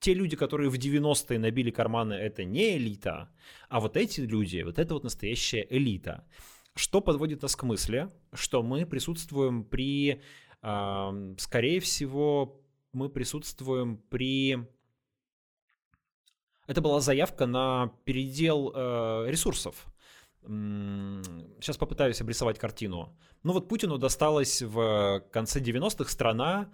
те 0.00 0.14
люди, 0.14 0.36
которые 0.36 0.70
в 0.70 0.74
90-е 0.74 1.38
набили 1.38 1.70
карманы, 1.70 2.14
это 2.14 2.44
не 2.44 2.76
элита, 2.76 3.28
а 3.68 3.80
вот 3.80 3.96
эти 3.96 4.22
люди, 4.22 4.62
вот 4.62 4.78
это 4.78 4.94
вот 4.94 5.04
настоящая 5.04 5.66
элита. 5.68 6.26
Что 6.74 7.00
подводит 7.00 7.42
нас 7.42 7.54
к 7.54 7.62
мысли, 7.64 8.10
что 8.32 8.62
мы 8.62 8.86
присутствуем 8.86 9.64
при, 9.64 10.22
скорее 10.62 11.80
всего, 11.80 12.62
мы 12.92 13.08
присутствуем 13.10 13.98
при... 14.08 14.66
Это 16.70 16.80
была 16.80 17.00
заявка 17.00 17.46
на 17.46 17.90
передел 18.04 18.72
э, 18.72 19.24
ресурсов 19.26 19.86
сейчас 20.42 21.76
попытаюсь 21.76 22.20
обрисовать 22.20 22.58
картину. 22.58 23.14
Ну 23.42 23.52
вот 23.52 23.68
Путину 23.68 23.98
досталась 23.98 24.62
в 24.62 25.22
конце 25.30 25.60
90-х 25.60 26.10
страна, 26.10 26.70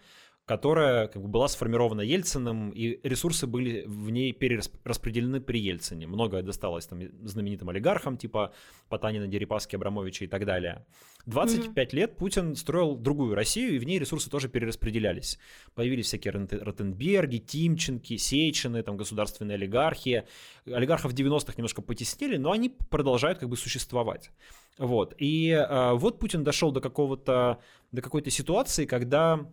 которая 0.46 1.09
как 1.09 1.20
бы, 1.22 1.28
была 1.28 1.48
сформирована 1.48 2.02
Ельциным, 2.02 2.70
и 2.70 3.00
ресурсы 3.02 3.48
были 3.48 3.82
в 3.85 4.11
ней 4.11 4.32
перераспределены 4.32 5.40
при 5.40 5.59
Ельцине. 5.59 6.06
Многое 6.06 6.42
досталось 6.42 6.87
там 6.87 7.00
знаменитым 7.26 7.68
олигархам, 7.68 8.16
типа 8.16 8.52
Потанина, 8.88 9.26
Дерипаски, 9.26 9.74
Абрамовича 9.74 10.24
и 10.24 10.28
так 10.28 10.46
далее. 10.46 10.87
25 11.26 11.74
mm-hmm. 11.74 11.96
лет 11.96 12.16
Путин 12.16 12.54
строил 12.54 12.94
другую 12.94 13.35
Россию, 13.35 13.74
и 13.74 13.78
в 13.80 13.85
ней 13.85 13.98
ресурсы 13.98 14.30
тоже 14.30 14.48
перераспределялись. 14.48 15.40
Появились 15.74 16.06
всякие 16.06 16.30
Ротенберги, 16.32 17.38
Тимченки, 17.38 18.16
Сечины, 18.16 18.85
там 18.85 18.96
государственные 18.96 19.56
олигархи. 19.56 20.24
Олигархов 20.64 21.11
в 21.11 21.14
90-х 21.16 21.54
немножко 21.56 21.82
потеснили, 21.82 22.37
но 22.37 22.52
они 22.52 22.68
продолжают 22.68 23.40
как 23.40 23.48
бы 23.48 23.56
существовать. 23.56 24.30
Вот. 24.78 25.14
И 25.18 25.50
э, 25.50 25.92
вот 25.94 26.20
Путин 26.20 26.44
дошел 26.44 26.70
до 26.70 26.80
какого-то, 26.80 27.59
до 27.90 28.02
какой-то 28.02 28.30
ситуации, 28.30 28.87
когда 28.87 29.48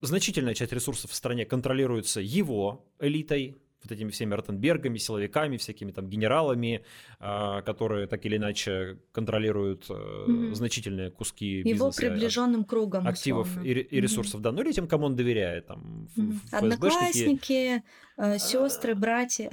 значительная 0.00 0.54
часть 0.54 0.72
ресурсов 0.72 1.10
в 1.10 1.14
стране 1.14 1.44
контролируется 1.44 2.20
его 2.20 2.84
элитой, 2.98 3.56
вот 3.84 3.92
этими 3.92 4.10
всеми 4.10 4.34
Ротенбергами, 4.34 4.98
силовиками, 4.98 5.56
всякими 5.56 5.92
там 5.92 6.08
генералами, 6.08 6.84
а, 7.20 7.62
которые 7.62 8.06
так 8.06 8.24
или 8.24 8.36
иначе 8.36 8.98
контролируют 9.12 9.88
mm-hmm. 9.90 10.54
значительные 10.54 11.10
куски 11.10 11.62
бизнеса. 11.62 11.74
Его 11.74 11.90
приближенным 11.92 12.64
кругом. 12.64 13.06
Активов 13.06 13.48
и, 13.62 13.72
и 13.72 14.00
ресурсов, 14.00 14.40
mm-hmm. 14.40 14.44
да. 14.44 14.52
Ну 14.52 14.62
или 14.62 14.72
тем, 14.72 14.88
кому 14.88 15.06
он 15.06 15.16
доверяет. 15.16 15.66
Там, 15.66 16.08
mm-hmm. 16.16 16.38
Одноклассники, 16.52 17.82
э, 18.16 18.38
сестры, 18.38 18.94
братья. 18.94 19.50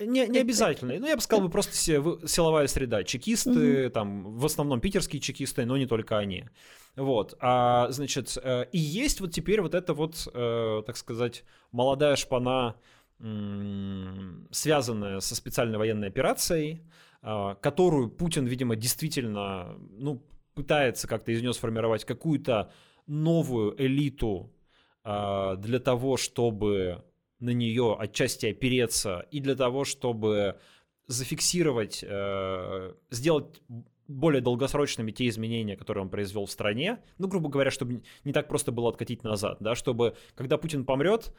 Не, 0.00 0.26
не 0.26 0.38
обязательно. 0.40 0.98
Ну, 0.98 1.06
я 1.06 1.16
бы 1.16 1.22
сказал, 1.22 1.44
бы 1.44 1.50
просто 1.50 1.74
силовая 1.76 2.66
среда. 2.66 3.04
Чекисты, 3.04 3.86
угу. 3.86 3.90
там, 3.92 4.38
в 4.38 4.44
основном 4.44 4.80
питерские 4.80 5.20
чекисты, 5.20 5.64
но 5.64 5.76
не 5.76 5.86
только 5.86 6.18
они. 6.18 6.44
Вот. 6.98 7.36
А, 7.38 7.86
значит, 7.90 8.36
э, 8.42 8.66
и 8.72 8.78
есть 8.78 9.20
вот 9.20 9.32
теперь 9.32 9.60
вот 9.60 9.74
эта 9.74 9.94
вот, 9.94 10.28
э, 10.34 10.82
так 10.84 10.96
сказать, 10.96 11.44
молодая 11.72 12.16
шпана 12.16 12.76
связанное 14.52 15.18
со 15.18 15.34
специальной 15.34 15.76
военной 15.76 16.06
операцией, 16.06 16.82
а, 17.20 17.56
которую 17.56 18.10
Путин, 18.10 18.46
видимо, 18.46 18.76
действительно 18.76 19.76
ну, 19.90 20.22
пытается 20.54 21.08
как-то 21.08 21.32
из 21.32 21.42
нее 21.42 21.52
сформировать 21.52 22.04
какую-то 22.04 22.70
новую 23.08 23.74
элиту 23.82 24.52
а, 25.02 25.56
для 25.56 25.80
того, 25.80 26.16
чтобы 26.16 27.02
на 27.40 27.50
нее 27.50 27.96
отчасти 27.98 28.46
опереться 28.46 29.26
и 29.32 29.40
для 29.40 29.56
того, 29.56 29.84
чтобы 29.84 30.60
зафиксировать, 31.08 32.04
э, 32.06 32.94
сделать 33.10 33.62
более 34.08 34.40
долгосрочными 34.40 35.12
те 35.12 35.28
изменения, 35.28 35.76
которые 35.76 36.02
он 36.02 36.10
произвел 36.10 36.46
в 36.46 36.50
стране, 36.50 36.98
ну, 37.18 37.28
грубо 37.28 37.50
говоря, 37.50 37.70
чтобы 37.70 38.02
не 38.24 38.32
так 38.32 38.48
просто 38.48 38.72
было 38.72 38.88
откатить 38.88 39.22
назад, 39.22 39.58
да, 39.60 39.74
чтобы, 39.74 40.16
когда 40.34 40.56
Путин 40.56 40.84
помрет, 40.86 41.34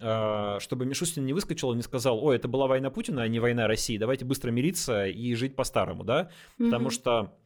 э, 0.00 0.56
чтобы 0.58 0.86
Мишустин 0.86 1.26
не 1.26 1.34
выскочил 1.34 1.72
и 1.72 1.76
не 1.76 1.82
сказал, 1.82 2.24
ой, 2.24 2.36
это 2.36 2.48
была 2.48 2.66
война 2.66 2.90
Путина, 2.90 3.22
а 3.22 3.28
не 3.28 3.40
война 3.40 3.68
России, 3.68 3.98
давайте 3.98 4.24
быстро 4.24 4.50
мириться 4.50 5.06
и 5.06 5.34
жить 5.34 5.54
по-старому, 5.54 6.02
да, 6.02 6.30
mm-hmm. 6.58 6.64
потому 6.64 6.90
что 6.90 7.36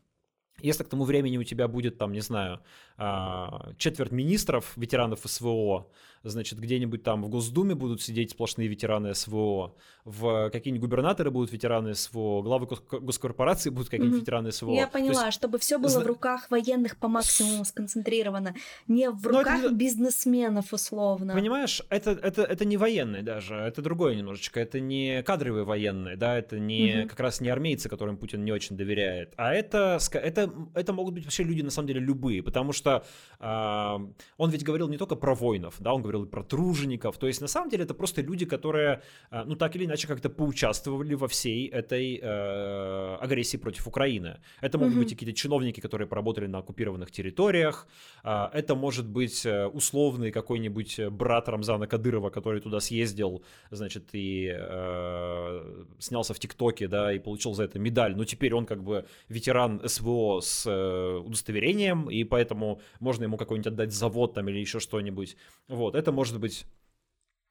если 0.60 0.84
к 0.84 0.88
тому 0.88 1.04
времени 1.04 1.38
у 1.38 1.44
тебя 1.44 1.68
будет, 1.68 1.98
там, 1.98 2.12
не 2.12 2.20
знаю, 2.20 2.60
а, 2.98 3.72
четверть 3.78 4.10
министров, 4.10 4.72
ветеранов 4.76 5.20
СВО, 5.24 5.86
значит, 6.24 6.58
где-нибудь 6.58 7.04
там 7.04 7.22
в 7.22 7.28
Госдуме 7.28 7.76
будут 7.76 8.02
сидеть 8.02 8.32
сплошные 8.32 8.66
ветераны 8.66 9.14
СВО, 9.14 9.76
в 10.04 10.50
какие-нибудь 10.50 10.88
губернаторы 10.88 11.30
будут 11.30 11.52
ветераны 11.52 11.94
СВО, 11.94 12.42
главы 12.42 12.66
госкорпорации 12.66 13.70
будут 13.70 13.88
какие-нибудь 13.88 14.18
mm-hmm. 14.18 14.20
ветераны 14.22 14.52
СВО. 14.52 14.72
Я 14.72 14.88
поняла, 14.88 15.26
есть... 15.26 15.34
чтобы 15.36 15.58
все 15.58 15.78
было 15.78 16.00
в 16.00 16.06
руках 16.06 16.50
военных 16.50 16.96
по 16.96 17.06
максимуму 17.06 17.64
сконцентрировано, 17.64 18.56
не 18.88 19.10
в 19.10 19.24
руках 19.26 19.60
это... 19.60 19.72
бизнесменов 19.72 20.72
условно. 20.72 21.34
Понимаешь, 21.34 21.82
это, 21.90 22.10
это, 22.10 22.42
это 22.42 22.64
не 22.64 22.76
военные 22.76 23.22
даже, 23.22 23.54
это 23.54 23.80
другое 23.80 24.16
немножечко, 24.16 24.58
это 24.58 24.80
не 24.80 25.22
кадровые 25.22 25.64
военные, 25.64 26.16
да, 26.16 26.36
это 26.36 26.58
не 26.58 26.90
mm-hmm. 26.90 27.08
как 27.08 27.20
раз 27.20 27.40
не 27.40 27.48
армейцы, 27.48 27.88
которым 27.88 28.16
Путин 28.16 28.44
не 28.44 28.50
очень 28.50 28.76
доверяет, 28.76 29.34
а 29.36 29.54
это, 29.54 29.98
это, 30.12 30.52
это 30.74 30.92
могут 30.92 31.14
быть 31.14 31.24
вообще 31.24 31.44
люди 31.44 31.62
на 31.62 31.70
самом 31.70 31.86
деле 31.86 32.00
любые, 32.00 32.42
потому 32.42 32.72
что 32.72 32.87
что 32.88 33.04
э, 33.40 33.98
он 34.36 34.50
ведь 34.50 34.64
говорил 34.64 34.88
не 34.88 34.96
только 34.96 35.16
про 35.16 35.34
воинов, 35.34 35.74
да, 35.78 35.92
он 35.92 36.02
говорил 36.02 36.24
и 36.24 36.28
про 36.28 36.42
тружеников, 36.42 37.18
то 37.18 37.26
есть 37.26 37.40
на 37.40 37.48
самом 37.48 37.70
деле 37.70 37.84
это 37.84 37.94
просто 37.94 38.22
люди, 38.22 38.46
которые, 38.46 39.02
э, 39.30 39.44
ну 39.44 39.56
так 39.56 39.76
или 39.76 39.84
иначе 39.84 40.08
как-то 40.08 40.30
поучаствовали 40.30 41.14
во 41.14 41.28
всей 41.28 41.68
этой 41.68 42.18
э, 42.22 43.16
агрессии 43.20 43.58
против 43.58 43.86
Украины. 43.86 44.40
Это 44.60 44.78
могут 44.78 44.94
mm-hmm. 44.94 44.98
быть 44.98 45.10
какие-то 45.10 45.34
чиновники, 45.34 45.80
которые 45.80 46.06
поработали 46.06 46.46
на 46.46 46.58
оккупированных 46.58 47.10
территориях, 47.10 47.86
э, 48.24 48.48
это 48.52 48.74
может 48.74 49.06
быть 49.06 49.46
условный 49.72 50.30
какой-нибудь 50.30 51.00
брат 51.10 51.48
Рамзана 51.48 51.86
Кадырова, 51.86 52.30
который 52.30 52.60
туда 52.60 52.80
съездил, 52.80 53.42
значит, 53.70 54.08
и 54.12 54.52
э, 54.52 55.84
снялся 55.98 56.34
в 56.34 56.38
ТикТоке, 56.38 56.88
да, 56.88 57.12
и 57.12 57.18
получил 57.18 57.54
за 57.54 57.64
это 57.64 57.78
медаль, 57.78 58.16
но 58.16 58.24
теперь 58.24 58.54
он 58.54 58.66
как 58.66 58.82
бы 58.82 59.04
ветеран 59.28 59.80
СВО 59.86 60.40
с 60.40 60.66
э, 60.66 61.18
удостоверением, 61.18 62.10
и 62.10 62.24
поэтому 62.24 62.77
можно 63.00 63.24
ему 63.24 63.36
какой-нибудь 63.36 63.72
отдать 63.72 63.92
завод 63.92 64.34
там 64.34 64.48
или 64.48 64.58
еще 64.58 64.80
что-нибудь. 64.80 65.36
Вот, 65.68 65.94
это 65.94 66.12
может 66.12 66.38
быть 66.38 66.66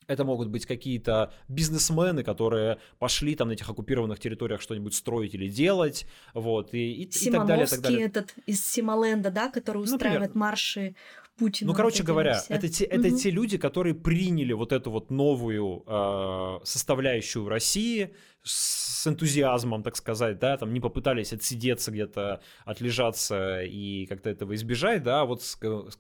это 0.08 0.24
могут 0.24 0.48
быть 0.48 0.66
какие-то 0.66 1.34
бизнесмены, 1.48 2.24
которые 2.24 2.80
пошли 2.98 3.36
там 3.36 3.50
на 3.50 3.54
этих 3.54 3.70
оккупированных 3.70 4.20
территориях 4.20 4.62
что-нибудь 4.62 4.94
строить 4.94 5.36
или 5.36 5.50
делать, 5.50 6.08
вот, 6.34 6.74
и, 6.74 6.94
и, 6.94 7.04
и 7.04 7.32
так 7.32 7.46
далее, 7.46 7.68
так 7.68 7.82
далее. 7.82 8.06
этот 8.06 8.34
из 8.46 8.66
Симоленда, 8.66 9.30
да, 9.32 9.50
который 9.50 9.84
устраивает 9.84 10.30
Например. 10.30 10.48
марши 10.48 10.96
Путина. 11.38 11.72
Ну, 11.72 11.76
короче 11.76 12.04
говоря, 12.04 12.42
это 12.48 12.68
те, 12.68 12.86
это 12.86 13.10
угу. 13.10 13.18
те 13.18 13.30
люди, 13.30 13.58
которые 13.58 13.94
приняли 13.94 14.54
вот 14.54 14.72
эту 14.72 14.90
вот 14.92 15.12
новую 15.12 15.84
э, 15.86 16.60
составляющую 16.64 17.48
России, 17.48 18.14
с 18.44 19.06
энтузиазмом, 19.08 19.84
так 19.84 19.96
сказать, 19.96 20.40
да, 20.40 20.58
там 20.58 20.74
не 20.74 20.80
попытались 20.80 21.34
отсидеться 21.34 21.92
где-то, 21.92 22.42
отлежаться 22.66 23.62
и 23.62 24.06
как-то 24.06 24.30
этого 24.30 24.56
избежать, 24.56 25.04
да, 25.04 25.26
вот 25.26 25.42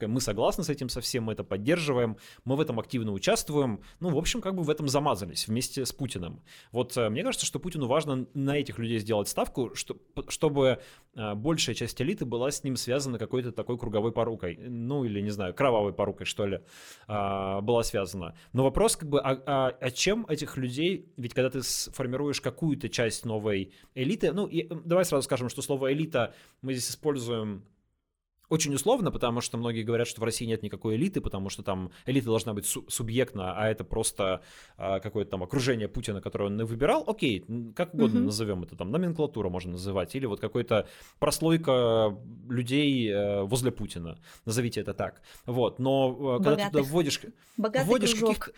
мы 0.02 0.22
согласны 0.22 0.64
с 0.64 0.70
этим 0.70 0.90
совсем, 0.90 1.26
мы 1.26 1.34
это 1.34 1.44
поддерживаем, 1.44 2.18
мы 2.46 2.56
в 2.56 2.62
этом 2.62 2.80
активно 2.80 3.12
участвуем, 3.12 3.82
ну, 4.00 4.10
в 4.10 4.18
общем, 4.18 4.42
как 4.42 4.56
бы 4.56 4.64
в 4.64 4.70
этом 4.70 4.88
замазались 4.88 5.48
вместе 5.48 5.86
с 5.86 5.94
Путиным. 5.94 6.42
Вот 6.72 6.96
э, 6.98 7.10
мне 7.10 7.24
кажется, 7.24 7.46
что 7.46 7.60
Путину 7.60 7.88
важно 7.88 8.28
на 8.34 8.58
этих 8.58 8.80
людей 8.80 9.00
сделать 9.00 9.28
ставку, 9.28 9.74
чтобы 9.76 10.80
э, 11.16 11.34
большая 11.36 11.76
часть 11.76 12.02
элиты 12.02 12.26
была 12.26 12.52
с 12.52 12.64
ним 12.64 12.76
связана 12.76 13.18
какой-то 13.18 13.52
такой 13.52 13.78
круговой 13.78 14.12
порукой, 14.12 14.58
ну, 14.58 15.04
или, 15.04 15.22
не 15.22 15.32
знаю, 15.32 15.54
кровавой 15.54 15.94
порукой, 15.94 16.26
что 16.26 16.46
ли, 16.46 16.62
а, 17.08 17.62
была 17.62 17.84
связана. 17.84 18.36
Но 18.54 18.64
вопрос, 18.64 18.96
как 18.96 19.10
бы, 19.10 19.20
а, 19.20 19.42
а, 19.46 19.68
а 19.80 19.92
чем 19.92 20.26
этих 20.28 20.58
людей, 20.58 21.12
ведь 21.18 21.34
когда 21.34 21.50
ты 21.50 21.64
сформируешь 21.64 22.26
формируешь 22.28 22.41
какую-то 22.41 22.89
часть 22.89 23.25
новой 23.25 23.71
элиты. 23.95 24.32
Ну, 24.34 24.47
и, 24.47 24.67
давай 24.86 25.05
сразу 25.05 25.23
скажем, 25.23 25.49
что 25.49 25.61
слово 25.61 25.93
элита 25.93 26.34
мы 26.61 26.73
здесь 26.73 26.89
используем 26.89 27.63
очень 28.49 28.73
условно, 28.73 29.11
потому 29.11 29.41
что 29.41 29.57
многие 29.57 29.84
говорят, 29.84 30.07
что 30.07 30.21
в 30.21 30.23
России 30.23 30.45
нет 30.47 30.63
никакой 30.63 30.95
элиты, 30.95 31.19
потому 31.19 31.49
что 31.49 31.63
там 31.63 31.91
элита 32.05 32.28
должна 32.28 32.53
быть 32.53 32.65
су- 32.65 32.86
субъектна, 32.88 33.53
а 33.57 33.67
это 33.67 33.84
просто 33.84 34.41
а, 34.78 34.99
какое-то 34.99 35.32
там 35.32 35.43
окружение 35.43 35.89
Путина, 35.89 36.21
которое 36.21 36.45
он 36.45 36.65
выбирал. 36.65 37.03
Окей, 37.07 37.43
как 37.75 37.93
угодно 37.93 38.19
mm-hmm. 38.19 38.23
назовем 38.23 38.63
это, 38.63 38.75
там 38.78 38.91
номенклатура 38.91 39.49
можно 39.49 39.71
называть, 39.71 40.15
или 40.15 40.25
вот 40.25 40.39
какой-то 40.39 40.88
прослойка 41.19 42.17
людей 42.49 43.09
э, 43.11 43.43
возле 43.43 43.71
Путина, 43.71 44.17
назовите 44.45 44.80
это 44.80 44.93
так. 44.93 45.21
Вот, 45.45 45.80
но 45.80 46.11
Богатых. 46.11 46.39
Э, 46.41 46.43
когда 46.43 46.65
ты 46.65 46.71
туда 46.71 46.84
вводишь, 46.84 47.21
вводишь 47.57 48.15
каких-то 48.15 48.53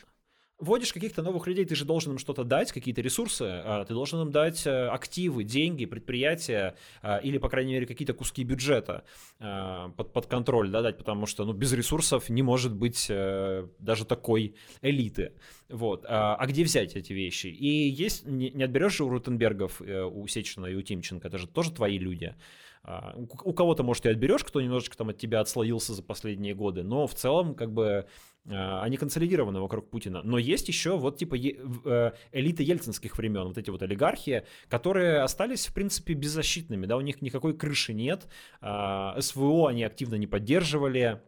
вводишь 0.59 0.93
каких-то 0.93 1.21
новых 1.21 1.47
людей, 1.47 1.65
ты 1.65 1.75
же 1.75 1.85
должен 1.85 2.13
им 2.13 2.17
что-то 2.17 2.43
дать, 2.43 2.71
какие-то 2.71 3.01
ресурсы, 3.01 3.43
а, 3.43 3.85
ты 3.85 3.93
должен 3.93 4.21
им 4.21 4.31
дать 4.31 4.65
э, 4.67 4.87
активы, 4.87 5.43
деньги, 5.43 5.85
предприятия 5.85 6.75
а, 7.01 7.17
или, 7.17 7.37
по 7.37 7.49
крайней 7.49 7.73
мере, 7.73 7.85
какие-то 7.85 8.13
куски 8.13 8.43
бюджета 8.43 9.03
а, 9.39 9.89
под, 9.89 10.13
под 10.13 10.25
контроль 10.27 10.69
да, 10.69 10.81
дать, 10.81 10.97
потому 10.97 11.25
что 11.25 11.45
ну, 11.45 11.53
без 11.53 11.73
ресурсов 11.73 12.29
не 12.29 12.41
может 12.41 12.73
быть 12.73 13.07
э, 13.09 13.67
даже 13.79 14.05
такой 14.05 14.55
элиты. 14.81 15.33
Вот. 15.69 16.05
А 16.07 16.43
где 16.47 16.63
взять 16.63 16.95
эти 16.95 17.13
вещи? 17.13 17.47
И 17.47 17.89
есть, 17.89 18.25
не 18.25 18.63
отберешь 18.63 18.97
же 18.97 19.03
у 19.03 19.09
Рутенбергов, 19.09 19.81
э, 19.81 20.03
у 20.03 20.27
Сечина 20.27 20.65
и 20.65 20.75
у 20.75 20.81
Тимченко, 20.81 21.27
это 21.27 21.37
же 21.37 21.47
тоже 21.47 21.71
твои 21.71 21.97
люди. 21.97 22.35
У 23.43 23.53
кого-то, 23.53 23.83
может, 23.83 24.05
и 24.05 24.09
отберешь, 24.09 24.43
кто 24.43 24.61
немножечко 24.61 24.97
там 24.97 25.09
от 25.09 25.17
тебя 25.17 25.41
отслоился 25.41 25.93
за 25.93 26.01
последние 26.01 26.55
годы, 26.55 26.83
но 26.83 27.07
в 27.07 27.13
целом, 27.13 27.53
как 27.53 27.71
бы, 27.71 28.07
а, 28.47 28.81
они 28.81 28.97
консолидированы 28.97 29.59
вокруг 29.59 29.89
Путина. 29.89 30.21
Но 30.23 30.37
есть 30.37 30.67
еще 30.67 30.97
вот 30.97 31.17
типа 31.17 31.35
э, 31.35 32.11
элита 32.31 32.63
ельцинских 32.63 33.17
времен, 33.17 33.47
вот 33.47 33.57
эти 33.57 33.69
вот 33.69 33.83
олигархи, 33.83 34.45
которые 34.69 35.21
остались, 35.21 35.67
в 35.67 35.73
принципе, 35.73 36.13
беззащитными, 36.13 36.85
да, 36.85 36.97
у 36.97 37.01
них 37.01 37.21
никакой 37.21 37.55
крыши 37.55 37.93
нет, 37.93 38.27
а, 38.61 39.19
СВО 39.19 39.69
они 39.69 39.83
активно 39.83 40.15
не 40.15 40.27
поддерживали, 40.27 41.21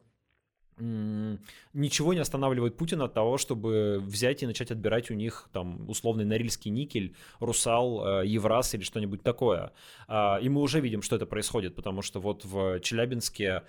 ничего 1.73 2.13
не 2.13 2.19
останавливает 2.19 2.75
Путина 2.75 3.05
от 3.05 3.13
того, 3.13 3.37
чтобы 3.37 3.99
взять 3.99 4.43
и 4.43 4.47
начать 4.47 4.71
отбирать 4.71 5.11
у 5.11 5.13
них 5.13 5.49
там 5.51 5.89
условный 5.89 6.25
Норильский 6.25 6.71
никель, 6.71 7.15
Русал, 7.39 8.21
э, 8.21 8.27
Евраз 8.27 8.73
или 8.73 8.83
что-нибудь 8.83 9.21
такое. 9.23 9.71
А, 10.07 10.39
и 10.41 10.49
мы 10.49 10.61
уже 10.61 10.79
видим, 10.79 11.01
что 11.01 11.15
это 11.15 11.25
происходит, 11.25 11.75
потому 11.75 12.01
что 12.01 12.19
вот 12.19 12.45
в 12.45 12.79
Челябинске 12.79 13.63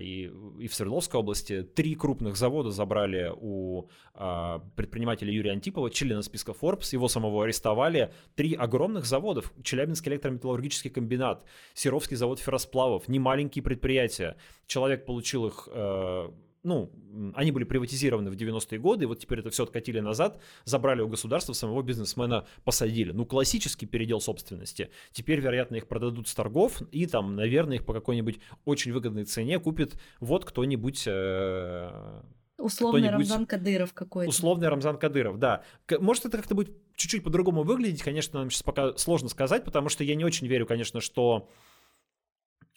и, 0.00 0.30
и 0.58 0.66
в 0.66 0.74
Свердловской 0.74 1.20
области 1.20 1.62
три 1.62 1.94
крупных 1.94 2.36
завода 2.36 2.70
забрали 2.70 3.32
у 3.34 3.88
а, 4.14 4.60
предпринимателя 4.76 5.32
Юрия 5.32 5.52
Антипова, 5.52 5.90
члена 5.90 6.22
списка 6.22 6.52
Forbes, 6.52 6.88
его 6.92 7.08
самого 7.08 7.44
арестовали. 7.44 8.12
Три 8.34 8.54
огромных 8.54 9.04
заводов, 9.04 9.52
Челябинский 9.62 10.12
электрометаллургический 10.12 10.90
комбинат, 10.90 11.44
Серовский 11.74 12.16
завод 12.16 12.40
ферросплавов, 12.40 13.08
не 13.08 13.18
маленькие 13.18 13.62
предприятия. 13.62 14.36
Человек 14.66 15.04
получил 15.04 15.46
их 15.46 15.68
э, 15.70 16.28
ну, 16.62 16.92
они 17.34 17.52
были 17.52 17.64
приватизированы 17.64 18.30
в 18.30 18.34
90-е 18.34 18.78
годы, 18.78 19.04
и 19.04 19.06
вот 19.06 19.18
теперь 19.18 19.40
это 19.40 19.50
все 19.50 19.64
откатили 19.64 20.00
назад, 20.00 20.40
забрали 20.64 21.02
у 21.02 21.08
государства, 21.08 21.52
самого 21.52 21.82
бизнесмена 21.82 22.46
посадили. 22.64 23.12
Ну, 23.12 23.26
классический 23.26 23.86
передел 23.86 24.20
собственности. 24.20 24.90
Теперь, 25.12 25.40
вероятно, 25.40 25.76
их 25.76 25.88
продадут 25.88 26.28
с 26.28 26.34
торгов, 26.34 26.80
и 26.90 27.06
там, 27.06 27.36
наверное, 27.36 27.76
их 27.76 27.84
по 27.84 27.92
какой-нибудь 27.92 28.40
очень 28.64 28.92
выгодной 28.92 29.24
цене 29.24 29.58
купит 29.58 29.94
вот 30.20 30.44
кто-нибудь... 30.44 31.04
Э- 31.06 32.22
Условный 32.58 33.10
Рамзан 33.10 33.46
Кадыров 33.46 33.92
какой-то. 33.92 34.28
Условный 34.30 34.68
Рамзан 34.68 34.96
Кадыров, 34.96 35.38
да. 35.38 35.64
Может, 35.98 36.26
это 36.26 36.36
как-то 36.36 36.54
будет 36.54 36.70
чуть-чуть 36.94 37.24
по-другому 37.24 37.64
выглядеть, 37.64 38.02
конечно, 38.02 38.38
нам 38.38 38.50
сейчас 38.50 38.62
пока 38.62 38.96
сложно 38.96 39.28
сказать, 39.28 39.64
потому 39.64 39.88
что 39.88 40.04
я 40.04 40.14
не 40.14 40.24
очень 40.24 40.46
верю, 40.46 40.64
конечно, 40.66 41.00
что 41.00 41.48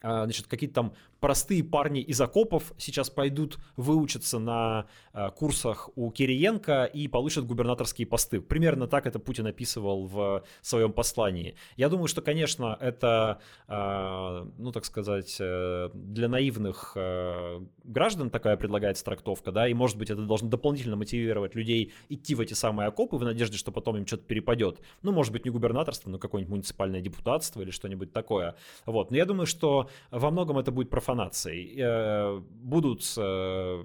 значит, 0.02 0.48
какие-то 0.48 0.76
там 0.76 0.93
простые 1.26 1.64
парни 1.64 2.02
из 2.02 2.22
окопов 2.22 2.74
сейчас 2.78 3.10
пойдут 3.10 3.58
выучиться 3.78 4.38
на 4.38 4.86
а, 5.12 5.32
курсах 5.32 5.89
у 5.96 6.12
Кириенко 6.12 6.86
и 6.86 7.08
получат 7.08 7.48
губернаторские 7.48 8.06
посты. 8.06 8.41
Примерно 8.41 8.88
так 8.88 9.08
это 9.08 9.18
Путин 9.18 9.48
описывал 9.48 10.06
в 10.06 10.43
своем 10.62 10.93
послании. 10.93 11.56
Я 11.78 11.89
думаю, 11.89 12.08
что, 12.08 12.22
конечно, 12.22 12.78
это, 12.80 13.39
а, 13.68 14.48
ну, 14.60 14.72
так 14.72 14.86
сказать, 14.86 15.38
э, 15.39 15.89
для 15.93 16.28
наивных 16.28 16.93
э, 16.96 17.62
граждан 17.84 18.30
такая 18.30 18.56
предлагается 18.56 19.04
трактовка, 19.04 19.52
да, 19.52 19.68
и, 19.68 19.74
может 19.74 19.98
быть, 19.98 20.12
это 20.12 20.22
должно 20.22 20.50
дополнительно 20.50 20.96
мотивировать 20.96 21.56
людей 21.56 21.91
идти 22.10 22.36
в 22.36 22.41
эти 22.41 22.54
самые 22.54 22.88
окопы 22.88 23.18
в 23.18 23.24
надежде, 23.24 23.58
что 23.58 23.72
потом 23.72 23.98
им 23.98 24.06
что-то 24.06 24.26
перепадет. 24.26 24.80
Ну, 25.02 25.12
может 25.12 25.32
быть, 25.34 25.46
не 25.46 25.50
губернаторство, 25.50 26.10
но 26.10 26.20
какое-нибудь 26.20 26.52
муниципальное 26.52 27.02
депутатство 27.02 27.62
или 27.62 27.72
что-нибудь 27.72 28.14
такое. 28.14 28.56
Вот. 28.86 29.10
Но 29.10 29.18
я 29.18 29.26
думаю, 29.26 29.48
что 29.48 29.85
во 30.12 30.32
многом 30.32 30.58
это 30.58 30.72
будет 30.72 30.90
профанацией. 30.90 31.76
Э, 31.78 32.40
будут 32.40 33.04
э, 33.18 33.84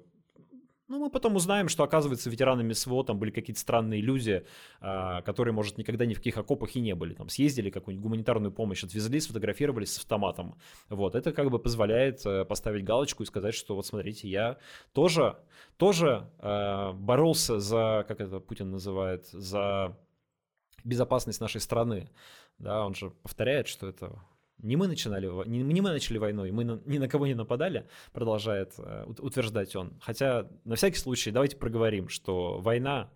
ну, 0.90 0.98
мы 0.98 1.08
потом 1.08 1.36
узнаем, 1.36 1.68
что, 1.68 1.84
оказывается, 1.84 2.28
ветеранами 2.28 2.72
СВО 2.72 3.04
там 3.04 3.16
были 3.16 3.30
какие-то 3.30 3.60
странные 3.60 4.00
люди, 4.00 4.44
а, 4.80 5.22
которые, 5.22 5.54
может, 5.54 5.78
никогда 5.78 6.04
ни 6.04 6.14
в 6.14 6.16
каких 6.16 6.36
окопах 6.36 6.74
и 6.74 6.80
не 6.80 6.96
были. 6.96 7.14
Там 7.14 7.28
съездили, 7.28 7.70
какую-нибудь 7.70 8.02
гуманитарную 8.02 8.50
помощь 8.50 8.82
отвезли, 8.82 9.20
сфотографировались 9.20 9.92
с 9.92 9.98
автоматом. 9.98 10.56
Вот, 10.88 11.14
это 11.14 11.32
как 11.32 11.48
бы 11.48 11.60
позволяет 11.60 12.26
э, 12.26 12.44
поставить 12.44 12.82
галочку 12.82 13.22
и 13.22 13.26
сказать, 13.26 13.54
что 13.54 13.76
вот 13.76 13.86
смотрите, 13.86 14.28
я 14.28 14.58
тоже, 14.92 15.36
тоже 15.76 16.28
э, 16.40 16.92
боролся 16.94 17.60
за, 17.60 18.04
как 18.08 18.20
это 18.20 18.40
Путин 18.40 18.72
называет, 18.72 19.28
за 19.28 19.96
безопасность 20.82 21.40
нашей 21.40 21.60
страны. 21.60 22.10
Да, 22.58 22.84
он 22.84 22.96
же 22.96 23.10
повторяет, 23.10 23.68
что 23.68 23.86
это 23.86 24.20
не 24.62 24.76
мы 24.76 24.88
начинали, 24.88 25.26
не, 25.48 25.62
не 25.62 25.80
мы 25.80 25.90
начали 25.90 26.18
войну, 26.18 26.44
и 26.44 26.50
мы 26.50 26.64
на, 26.64 26.80
ни 26.86 26.98
на 26.98 27.08
кого 27.08 27.26
не 27.26 27.34
нападали, 27.34 27.86
продолжает 28.12 28.74
э, 28.78 29.06
утверждать 29.18 29.74
он. 29.76 29.98
Хотя, 30.00 30.48
на 30.64 30.76
всякий 30.76 30.98
случай, 30.98 31.30
давайте 31.30 31.56
проговорим, 31.56 32.08
что 32.08 32.58
война 32.60 33.10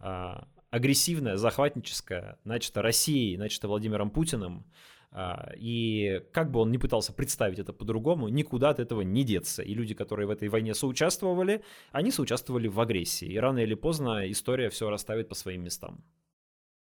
э, 0.00 0.34
агрессивная, 0.70 1.36
захватническая, 1.36 2.38
начата 2.44 2.82
Россией, 2.82 3.36
начата 3.36 3.68
Владимиром 3.68 4.10
Путиным, 4.10 4.64
э, 5.12 5.54
и 5.56 6.22
как 6.32 6.50
бы 6.50 6.60
он 6.60 6.70
ни 6.70 6.76
пытался 6.76 7.12
представить 7.12 7.58
это 7.58 7.72
по-другому, 7.72 8.28
никуда 8.28 8.70
от 8.70 8.80
этого 8.80 9.02
не 9.02 9.24
деться. 9.24 9.62
И 9.62 9.74
люди, 9.74 9.94
которые 9.94 10.26
в 10.26 10.30
этой 10.30 10.48
войне 10.48 10.74
соучаствовали, 10.74 11.62
они 11.92 12.10
соучаствовали 12.10 12.68
в 12.68 12.80
агрессии. 12.80 13.28
И 13.28 13.38
рано 13.38 13.58
или 13.58 13.74
поздно 13.74 14.30
история 14.30 14.70
все 14.70 14.90
расставит 14.90 15.28
по 15.28 15.34
своим 15.34 15.62
местам. 15.62 16.04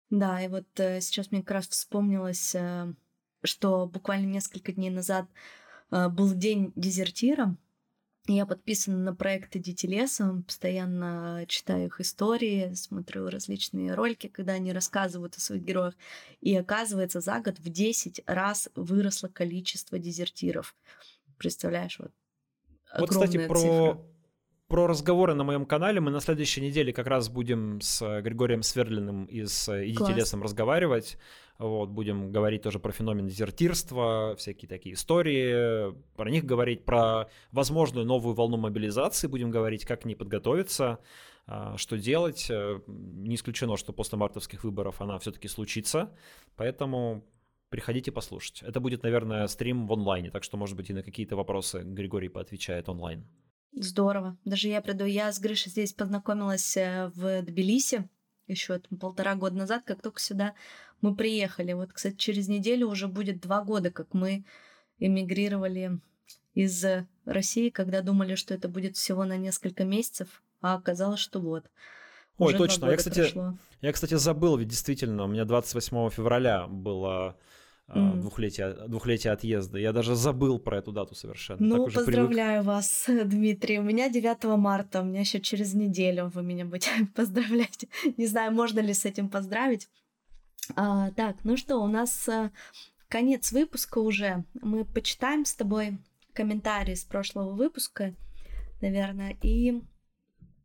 Да, 0.09 0.41
и 0.41 0.47
вот 0.47 0.67
э, 0.79 1.01
сейчас 1.01 1.31
мне 1.31 1.41
как 1.41 1.51
раз 1.51 1.67
вспомнилось... 1.67 2.55
Что 3.45 3.85
буквально 3.87 4.25
несколько 4.25 4.71
дней 4.71 4.89
назад 4.89 5.27
э, 5.91 6.09
был 6.09 6.33
день 6.33 6.71
дезертира. 6.75 7.55
Я 8.27 8.47
подписана 8.47 8.97
на 8.97 9.15
проекты 9.15 9.59
Дети 9.59 9.85
леса, 9.85 10.43
постоянно 10.47 11.45
читаю 11.47 11.87
их 11.87 12.01
истории, 12.01 12.73
смотрю 12.73 13.29
различные 13.29 13.93
ролики, 13.93 14.27
когда 14.27 14.53
они 14.53 14.73
рассказывают 14.73 15.35
о 15.35 15.39
своих 15.39 15.61
героях. 15.61 15.93
И 16.41 16.55
оказывается, 16.55 17.21
за 17.21 17.39
год 17.39 17.59
в 17.59 17.69
10 17.69 18.23
раз 18.25 18.69
выросло 18.73 19.27
количество 19.27 19.99
дезертиров. 19.99 20.75
Представляешь, 21.37 21.99
вот 21.99 22.11
Вот, 22.97 23.09
кстати, 23.11 23.47
про, 23.47 23.59
цифра. 23.59 24.14
Про 24.67 24.87
разговоры 24.87 25.33
на 25.33 25.43
моем 25.43 25.65
канале 25.65 25.99
мы 26.01 26.11
на 26.11 26.19
следующей 26.19 26.61
неделе 26.61 26.91
как 26.91 27.07
раз 27.07 27.29
будем 27.29 27.79
с 27.81 28.21
Григорием 28.21 28.63
Свердлиным 28.63 29.25
из 29.25 29.69
«Идите 29.69 29.97
Класс. 29.97 30.15
лесом» 30.15 30.43
разговаривать. 30.43 31.17
Вот, 31.57 31.89
будем 31.89 32.31
говорить 32.31 32.63
тоже 32.63 32.79
про 32.79 32.91
феномен 32.91 33.27
дезертирства, 33.27 34.35
всякие 34.37 34.67
такие 34.67 34.95
истории, 34.95 35.93
про 36.17 36.29
них 36.29 36.43
говорить, 36.43 36.83
про 36.83 37.29
возможную 37.51 38.05
новую 38.05 38.35
волну 38.35 38.57
мобилизации 38.57 39.27
будем 39.27 39.51
говорить, 39.51 39.85
как 39.85 40.01
к 40.01 40.05
ней 40.05 40.15
подготовиться, 40.15 40.99
что 41.77 41.97
делать. 41.97 42.47
Э, 42.49 42.81
не 42.87 43.35
исключено, 43.35 43.77
что 43.77 43.93
после 43.93 44.17
мартовских 44.17 44.63
выборов 44.63 44.99
она 44.99 45.17
все-таки 45.19 45.47
случится, 45.47 46.11
поэтому 46.57 47.23
приходите 47.69 48.11
послушать. 48.11 48.63
Это 48.63 48.79
будет, 48.79 49.03
наверное, 49.03 49.47
стрим 49.47 49.87
в 49.87 49.93
онлайне, 49.93 50.31
так 50.31 50.43
что, 50.43 50.57
может 50.57 50.75
быть, 50.75 50.89
и 50.89 50.93
на 50.93 51.03
какие-то 51.03 51.35
вопросы 51.35 51.83
Григорий 51.83 52.29
поотвечает 52.29 52.89
онлайн. 52.89 53.25
Здорово. 53.75 54.37
Даже 54.45 54.69
я 54.69 54.81
приду. 54.81 55.05
Я 55.05 55.31
с 55.31 55.39
Гришей 55.39 55.71
здесь 55.71 55.93
познакомилась 55.93 56.77
э, 56.77 57.11
в 57.13 57.41
Тбилиси 57.41 58.07
еще 58.47 58.79
там, 58.79 58.97
полтора 58.97 59.35
года 59.35 59.55
назад, 59.55 59.83
как 59.85 60.01
только 60.01 60.19
сюда 60.19 60.53
мы 61.01 61.15
приехали. 61.15 61.73
Вот, 61.73 61.93
кстати, 61.93 62.15
через 62.15 62.47
неделю 62.47 62.87
уже 62.87 63.07
будет 63.07 63.41
два 63.41 63.63
года, 63.63 63.91
как 63.91 64.13
мы 64.13 64.45
эмигрировали 64.99 65.99
из 66.53 66.85
России, 67.25 67.69
когда 67.69 68.01
думали, 68.01 68.35
что 68.35 68.53
это 68.53 68.69
будет 68.69 68.95
всего 68.95 69.25
на 69.25 69.37
несколько 69.37 69.83
месяцев, 69.83 70.41
а 70.61 70.75
оказалось, 70.75 71.19
что 71.19 71.39
вот. 71.39 71.65
Ой, 72.37 72.53
точно. 72.53 72.87
Я 72.87 72.97
кстати, 72.97 73.33
я, 73.81 73.91
кстати, 73.91 74.13
забыл, 74.15 74.57
ведь 74.57 74.69
действительно, 74.69 75.23
у 75.23 75.27
меня 75.27 75.45
28 75.45 76.09
февраля 76.09 76.67
было 76.67 77.37
mm. 77.87 78.19
двухлетие, 78.21 78.73
двухлетие 78.87 79.33
отъезда. 79.33 79.77
Я 79.77 79.93
даже 79.93 80.15
забыл 80.15 80.59
про 80.59 80.77
эту 80.77 80.91
дату 80.91 81.15
совершенно. 81.15 81.65
Ну, 81.65 81.85
поздравляю 81.85 82.61
привык. 82.61 82.67
вас, 82.67 83.05
Дмитрий. 83.25 83.79
У 83.79 83.83
меня 83.83 84.09
9 84.09 84.43
марта, 84.57 85.01
у 85.01 85.05
меня 85.05 85.21
еще 85.21 85.39
через 85.39 85.73
неделю 85.73 86.31
вы 86.33 86.43
меня 86.43 86.65
будете 86.65 86.89
поздравлять. 87.15 87.85
Не 88.17 88.27
знаю, 88.27 88.51
можно 88.53 88.79
ли 88.79 88.93
с 88.93 89.05
этим 89.05 89.29
поздравить. 89.29 89.87
А, 90.75 91.11
так, 91.11 91.37
ну 91.43 91.57
что, 91.57 91.77
у 91.77 91.87
нас 91.87 92.27
а, 92.27 92.51
конец 93.07 93.51
выпуска 93.51 93.99
уже. 93.99 94.43
Мы 94.61 94.83
почитаем 94.85 95.45
с 95.45 95.53
тобой 95.53 95.99
комментарии 96.33 96.95
с 96.95 97.03
прошлого 97.03 97.53
выпуска, 97.53 98.13
наверное, 98.81 99.37
и 99.41 99.81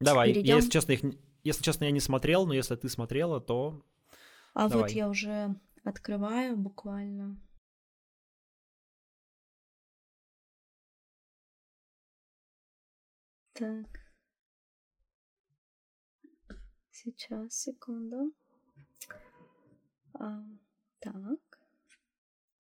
Давай, 0.01 0.33
перейдем... 0.33 0.57
если 0.57 0.71
честно, 0.71 0.93
их, 0.93 1.01
если 1.45 1.63
честно, 1.63 1.85
я 1.85 1.91
не 1.91 2.01
смотрел, 2.01 2.47
но 2.47 2.55
если 2.55 2.75
ты 2.77 2.89
смотрела, 2.89 3.41
то 3.41 3.85
А 4.55 4.69
Давай. 4.69 4.83
вот 4.83 4.91
я 4.93 5.09
уже 5.09 5.55
открываю 5.85 6.57
буквально. 6.57 7.41
Так. 13.53 14.01
Сейчас, 16.91 17.55
секунду. 17.55 18.35
А, 20.15 20.43
так, 20.99 21.59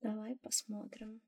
давай 0.00 0.36
посмотрим. 0.36 1.20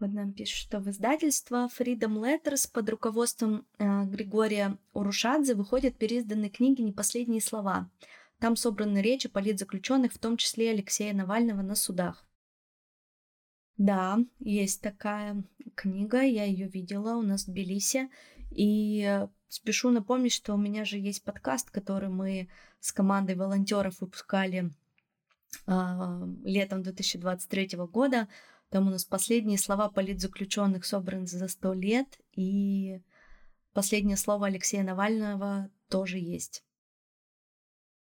Вот 0.00 0.12
нам 0.12 0.32
пишут, 0.32 0.56
что 0.56 0.80
в 0.80 0.88
издательство 0.88 1.68
Freedom 1.78 2.14
Letters 2.14 2.70
под 2.72 2.88
руководством 2.88 3.66
э, 3.78 4.04
Григория 4.04 4.78
Урушадзе 4.94 5.54
выходят 5.54 5.98
переизданные 5.98 6.48
книги 6.48 6.80
«Не 6.80 6.92
последние 6.92 7.42
слова». 7.42 7.90
Там 8.38 8.56
собраны 8.56 9.02
речи 9.02 9.28
политзаключенных, 9.28 10.14
в 10.14 10.18
том 10.18 10.38
числе 10.38 10.70
Алексея 10.70 11.12
Навального 11.12 11.60
на 11.60 11.74
судах. 11.74 12.24
Да, 13.76 14.18
есть 14.38 14.80
такая 14.80 15.44
книга, 15.74 16.22
я 16.22 16.44
ее 16.44 16.66
видела 16.66 17.16
у 17.16 17.22
нас 17.22 17.44
в 17.44 17.50
Тбилиси. 17.50 18.08
И 18.50 19.26
спешу 19.48 19.90
напомнить, 19.90 20.32
что 20.32 20.54
у 20.54 20.56
меня 20.56 20.86
же 20.86 20.96
есть 20.96 21.22
подкаст, 21.24 21.70
который 21.70 22.08
мы 22.08 22.48
с 22.80 22.90
командой 22.90 23.36
волонтеров 23.36 24.00
выпускали 24.00 24.70
э, 25.66 25.72
летом 26.44 26.82
2023 26.82 27.76
года. 27.92 28.28
Там 28.70 28.86
у 28.86 28.90
нас 28.90 29.04
последние 29.04 29.58
слова 29.58 29.88
политзаключенных 29.88 30.84
собраны 30.84 31.26
за 31.26 31.48
сто 31.48 31.72
лет, 31.72 32.20
и 32.32 33.02
последнее 33.72 34.16
слово 34.16 34.46
Алексея 34.46 34.84
Навального 34.84 35.70
тоже 35.88 36.18
есть. 36.18 36.64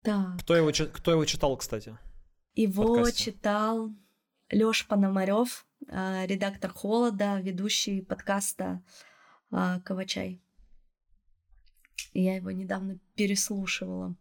Так. 0.02 0.40
Кто 0.40 0.55
его, 0.55 0.70
кто 0.70 1.11
его 1.11 1.24
читал, 1.24 1.57
кстати? 1.57 1.98
Его 2.55 3.11
читал 3.11 3.90
Лёш 4.48 4.86
Пономарев, 4.86 5.66
а, 5.88 6.24
редактор 6.26 6.72
«Холода», 6.72 7.40
ведущий 7.40 8.00
подкаста 8.00 8.82
а, 9.50 9.80
«Кавачай». 9.80 10.40
Я 12.12 12.36
его 12.36 12.52
недавно 12.52 13.00
переслушивала. 13.16 14.14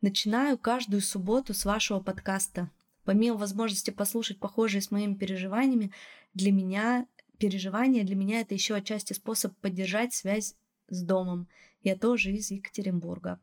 Начинаю 0.00 0.58
каждую 0.58 1.02
субботу 1.02 1.54
с 1.54 1.64
вашего 1.64 2.00
подкаста. 2.00 2.70
Помимо 3.04 3.36
возможности 3.36 3.90
послушать 3.90 4.38
похожие 4.38 4.80
с 4.80 4.90
моими 4.90 5.14
переживаниями, 5.14 5.92
для 6.34 6.52
меня 6.52 7.06
переживания 7.38 8.04
для 8.04 8.14
меня 8.14 8.40
это 8.40 8.54
еще 8.54 8.74
отчасти 8.74 9.14
способ 9.14 9.56
поддержать 9.56 10.12
связь 10.12 10.54
с 10.88 11.02
домом. 11.02 11.48
Я 11.82 11.96
тоже 11.96 12.30
из 12.32 12.50
Екатеринбурга. 12.50 13.40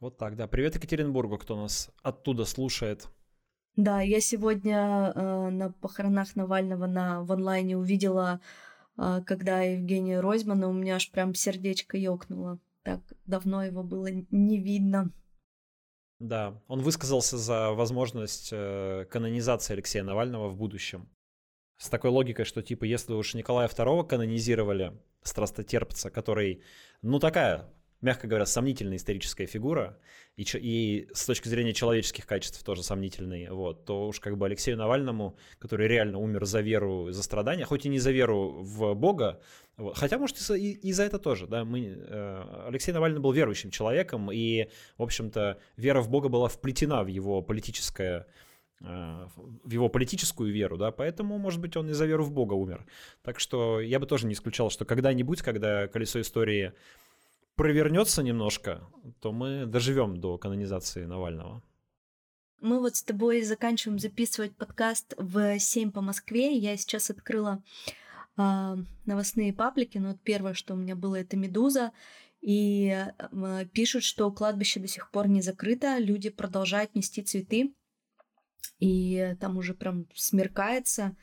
Вот 0.00 0.16
так, 0.16 0.36
да. 0.36 0.48
Привет 0.48 0.74
Екатеринбургу, 0.74 1.38
кто 1.38 1.56
нас 1.56 1.90
оттуда 2.02 2.44
слушает. 2.46 3.08
Да, 3.76 4.00
я 4.00 4.20
сегодня 4.20 5.12
э, 5.14 5.50
на 5.50 5.70
похоронах 5.72 6.36
Навального 6.36 6.86
на, 6.86 7.22
в 7.22 7.32
онлайне 7.32 7.76
увидела, 7.76 8.40
э, 8.96 9.20
когда 9.26 9.60
Евгения 9.62 10.20
Ройзмана, 10.20 10.68
у 10.68 10.72
меня 10.72 10.96
аж 10.96 11.10
прям 11.10 11.34
сердечко 11.34 11.96
ёкнуло. 11.96 12.58
так 12.82 13.00
давно 13.26 13.64
его 13.64 13.82
было 13.82 14.08
не 14.30 14.58
видно. 14.58 15.10
Да, 16.24 16.58
он 16.68 16.80
высказался 16.80 17.36
за 17.36 17.72
возможность 17.72 18.48
э, 18.50 19.04
канонизации 19.10 19.74
Алексея 19.74 20.02
Навального 20.04 20.48
в 20.48 20.56
будущем. 20.56 21.06
С 21.76 21.90
такой 21.90 22.08
логикой, 22.08 22.46
что 22.46 22.62
типа 22.62 22.84
если 22.84 23.12
уж 23.12 23.34
Николая 23.34 23.68
II 23.68 24.06
канонизировали, 24.06 24.98
страстотерпца, 25.22 26.08
который, 26.10 26.62
ну 27.02 27.18
такая, 27.18 27.70
мягко 28.04 28.28
говоря, 28.28 28.46
сомнительная 28.46 28.98
историческая 28.98 29.46
фигура, 29.46 29.98
и, 30.36 30.44
и 30.54 31.08
с 31.12 31.26
точки 31.26 31.48
зрения 31.48 31.72
человеческих 31.72 32.26
качеств 32.26 32.62
тоже 32.62 32.82
сомнительный, 32.82 33.48
вот, 33.50 33.84
то 33.84 34.06
уж 34.08 34.20
как 34.20 34.36
бы 34.36 34.46
Алексею 34.46 34.76
Навальному, 34.76 35.36
который 35.58 35.88
реально 35.88 36.18
умер 36.18 36.44
за 36.44 36.60
веру, 36.60 37.10
за 37.10 37.22
страдания, 37.22 37.64
хоть 37.64 37.86
и 37.86 37.88
не 37.88 37.98
за 37.98 38.12
веру 38.12 38.62
в 38.62 38.94
Бога, 38.94 39.40
вот, 39.76 39.96
хотя, 39.96 40.18
может, 40.18 40.38
и, 40.50 40.72
и 40.72 40.92
за 40.92 41.04
это 41.04 41.18
тоже, 41.18 41.46
да, 41.46 41.64
мы, 41.64 41.96
э, 41.96 42.64
Алексей 42.68 42.92
Навальный 42.92 43.20
был 43.20 43.32
верующим 43.32 43.70
человеком, 43.70 44.30
и, 44.30 44.68
в 44.98 45.02
общем-то, 45.02 45.58
вера 45.76 46.00
в 46.00 46.10
Бога 46.10 46.28
была 46.28 46.48
вплетена 46.48 47.02
в 47.02 47.08
его 47.08 47.40
политическое 47.40 48.26
э, 48.80 49.26
в 49.64 49.70
его 49.70 49.88
политическую 49.88 50.52
веру, 50.52 50.76
да, 50.76 50.90
поэтому, 50.90 51.38
может 51.38 51.60
быть, 51.60 51.76
он 51.76 51.88
и 51.88 51.92
за 51.92 52.06
веру 52.06 52.22
в 52.22 52.32
Бога 52.32 52.52
умер. 52.52 52.84
Так 53.22 53.40
что 53.40 53.80
я 53.80 53.98
бы 53.98 54.06
тоже 54.06 54.26
не 54.26 54.34
исключал, 54.34 54.70
что 54.70 54.84
когда-нибудь, 54.84 55.42
когда 55.42 55.88
колесо 55.88 56.20
истории 56.20 56.72
провернется 57.56 58.22
немножко, 58.22 58.88
то 59.20 59.32
мы 59.32 59.66
доживем 59.66 60.20
до 60.20 60.38
канонизации 60.38 61.04
Навального. 61.04 61.62
Мы 62.60 62.80
вот 62.80 62.96
с 62.96 63.02
тобой 63.02 63.42
заканчиваем 63.42 63.98
записывать 63.98 64.56
подкаст 64.56 65.14
в 65.18 65.58
7 65.58 65.90
по 65.90 66.00
Москве. 66.00 66.56
Я 66.56 66.76
сейчас 66.76 67.10
открыла 67.10 67.62
э, 68.38 68.76
новостные 69.04 69.52
паблики. 69.52 69.98
Ну, 69.98 70.12
вот 70.12 70.22
первое, 70.22 70.54
что 70.54 70.74
у 70.74 70.76
меня 70.76 70.96
было, 70.96 71.16
это 71.16 71.36
«Медуза». 71.36 71.92
И 72.40 72.88
э, 72.88 73.66
пишут, 73.72 74.02
что 74.02 74.30
кладбище 74.30 74.80
до 74.80 74.88
сих 74.88 75.10
пор 75.10 75.28
не 75.28 75.42
закрыто, 75.42 75.98
люди 75.98 76.30
продолжают 76.30 76.94
нести 76.94 77.22
цветы. 77.22 77.74
И 78.78 79.36
там 79.40 79.56
уже 79.56 79.74
прям 79.74 80.06
смеркается, 80.14 81.16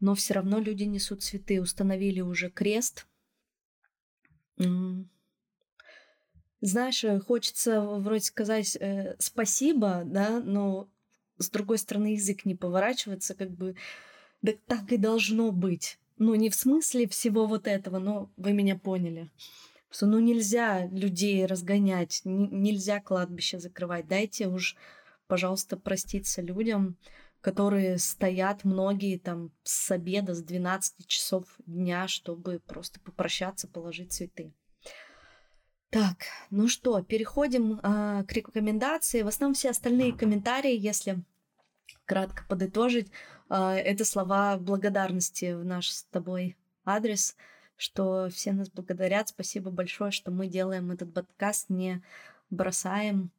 но 0.00 0.14
все 0.14 0.34
равно 0.34 0.58
люди 0.58 0.84
несут 0.84 1.22
цветы. 1.22 1.60
Установили 1.60 2.20
уже 2.20 2.50
крест. 2.50 3.06
Знаешь, 6.62 7.02
э, 7.02 7.18
хочется 7.18 7.80
вроде 7.80 8.22
сказать 8.22 8.76
э, 8.76 9.16
спасибо, 9.18 10.02
да, 10.06 10.40
но 10.40 10.88
с 11.38 11.50
другой 11.50 11.76
стороны 11.76 12.14
язык 12.14 12.44
не 12.44 12.54
поворачивается, 12.54 13.34
как 13.34 13.50
бы, 13.50 13.74
да 14.42 14.52
так 14.68 14.92
и 14.92 14.96
должно 14.96 15.50
быть. 15.50 15.98
Ну, 16.18 16.36
не 16.36 16.50
в 16.50 16.54
смысле 16.54 17.08
всего 17.08 17.46
вот 17.46 17.66
этого, 17.66 17.98
но 17.98 18.30
вы 18.36 18.52
меня 18.52 18.78
поняли. 18.78 19.28
Что 19.90 20.06
ну 20.06 20.20
нельзя 20.20 20.86
людей 20.86 21.44
разгонять, 21.46 22.22
нельзя 22.24 23.00
кладбище 23.00 23.58
закрывать. 23.58 24.06
Дайте 24.06 24.46
уж, 24.46 24.76
пожалуйста, 25.26 25.76
проститься 25.76 26.42
людям, 26.42 26.96
которые 27.40 27.98
стоят 27.98 28.62
многие 28.62 29.18
там 29.18 29.50
с 29.64 29.90
обеда, 29.90 30.32
с 30.32 30.42
12 30.44 31.08
часов 31.08 31.44
дня, 31.66 32.06
чтобы 32.06 32.60
просто 32.64 33.00
попрощаться, 33.00 33.66
положить 33.66 34.12
цветы. 34.12 34.52
Так, 35.92 36.24
ну 36.48 36.68
что, 36.68 37.02
переходим 37.02 37.74
э, 37.74 38.24
к 38.24 38.32
рекомендации. 38.32 39.20
В 39.20 39.26
основном 39.26 39.52
все 39.52 39.68
остальные 39.68 40.14
комментарии, 40.14 40.74
если 40.74 41.22
кратко 42.06 42.46
подытожить, 42.48 43.10
э, 43.50 43.54
это 43.54 44.06
слова 44.06 44.56
благодарности 44.56 45.52
в 45.52 45.66
наш 45.66 45.90
с 45.90 46.04
тобой 46.04 46.56
адрес, 46.86 47.36
что 47.76 48.30
все 48.30 48.52
нас 48.52 48.70
благодарят. 48.70 49.28
Спасибо 49.28 49.70
большое, 49.70 50.12
что 50.12 50.30
мы 50.30 50.46
делаем 50.46 50.90
этот 50.92 51.12
подкаст, 51.12 51.68
не 51.68 52.02
бросаем 52.48 53.30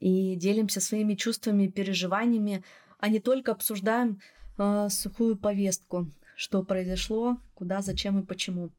и 0.00 0.34
делимся 0.34 0.80
своими 0.80 1.14
чувствами, 1.14 1.68
переживаниями, 1.68 2.64
а 2.98 3.08
не 3.08 3.20
только 3.20 3.52
обсуждаем 3.52 4.20
э, 4.58 4.88
сухую 4.88 5.36
повестку, 5.36 6.10
что 6.34 6.64
произошло, 6.64 7.38
куда, 7.54 7.80
зачем 7.80 8.18
и 8.18 8.26
почему. 8.26 8.70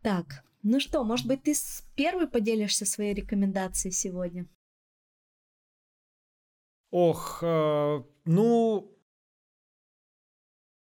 Так, 0.00 0.44
ну 0.64 0.80
что, 0.80 1.04
может 1.04 1.26
быть, 1.26 1.42
ты 1.42 1.52
первый 1.94 2.26
поделишься 2.26 2.86
своей 2.86 3.14
рекомендацией 3.14 3.92
сегодня? 3.92 4.48
Ох, 6.90 7.42
э, 7.42 8.02
ну... 8.24 8.90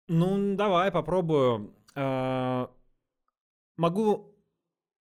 Ну, 0.07 0.55
давай, 0.55 0.91
попробую. 0.91 1.75
Э, 1.95 2.67
могу... 3.77 4.35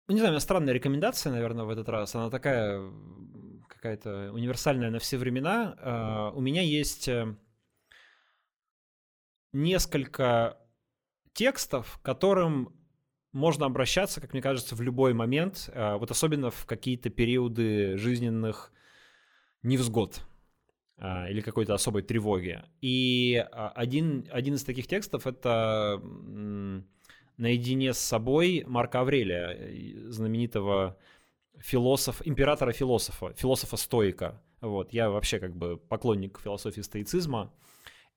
Ну, 0.07 0.13
не 0.13 0.19
знаю, 0.19 0.31
у 0.31 0.33
меня 0.33 0.39
странная 0.39 0.73
рекомендация, 0.73 1.31
наверное, 1.31 1.65
в 1.65 1.69
этот 1.69 1.89
раз. 1.89 2.15
Она 2.15 2.29
такая 2.29 2.91
какая-то 3.67 4.31
универсальная 4.31 4.91
на 4.91 4.99
все 4.99 5.17
времена. 5.17 5.75
Э, 5.77 6.37
у 6.37 6.39
меня 6.39 6.61
есть 6.61 7.09
э, 7.09 7.35
несколько 9.51 10.57
текстов, 11.33 11.99
которым 12.01 12.82
можно 13.33 13.65
обращаться, 13.65 14.21
как 14.21 14.31
мне 14.33 14.41
кажется, 14.41 14.75
в 14.75 14.81
любой 14.81 15.13
момент, 15.13 15.69
э, 15.73 15.95
вот 15.95 16.11
особенно 16.11 16.51
в 16.51 16.65
какие-то 16.65 17.09
периоды 17.09 17.97
жизненных 17.97 18.71
невзгод 19.63 20.21
э, 20.97 21.31
или 21.31 21.41
какой-то 21.41 21.73
особой 21.73 22.03
тревоги. 22.03 22.61
И 22.81 23.43
а, 23.51 23.69
один, 23.69 24.27
один 24.31 24.53
из 24.53 24.63
таких 24.63 24.87
текстов— 24.87 25.25
это 25.27 25.99
«Наедине 27.37 27.93
с 27.93 27.99
собой» 27.99 28.63
Марка 28.67 29.01
Аврелия, 29.01 30.11
знаменитого 30.11 30.97
философа, 31.59 32.23
императора-философа, 32.25 33.33
философа-стоика. 33.33 34.41
Вот, 34.61 34.93
я 34.93 35.09
вообще 35.09 35.39
как 35.39 35.55
бы 35.55 35.77
поклонник 35.77 36.39
философии 36.39 36.81
стоицизма. 36.81 37.51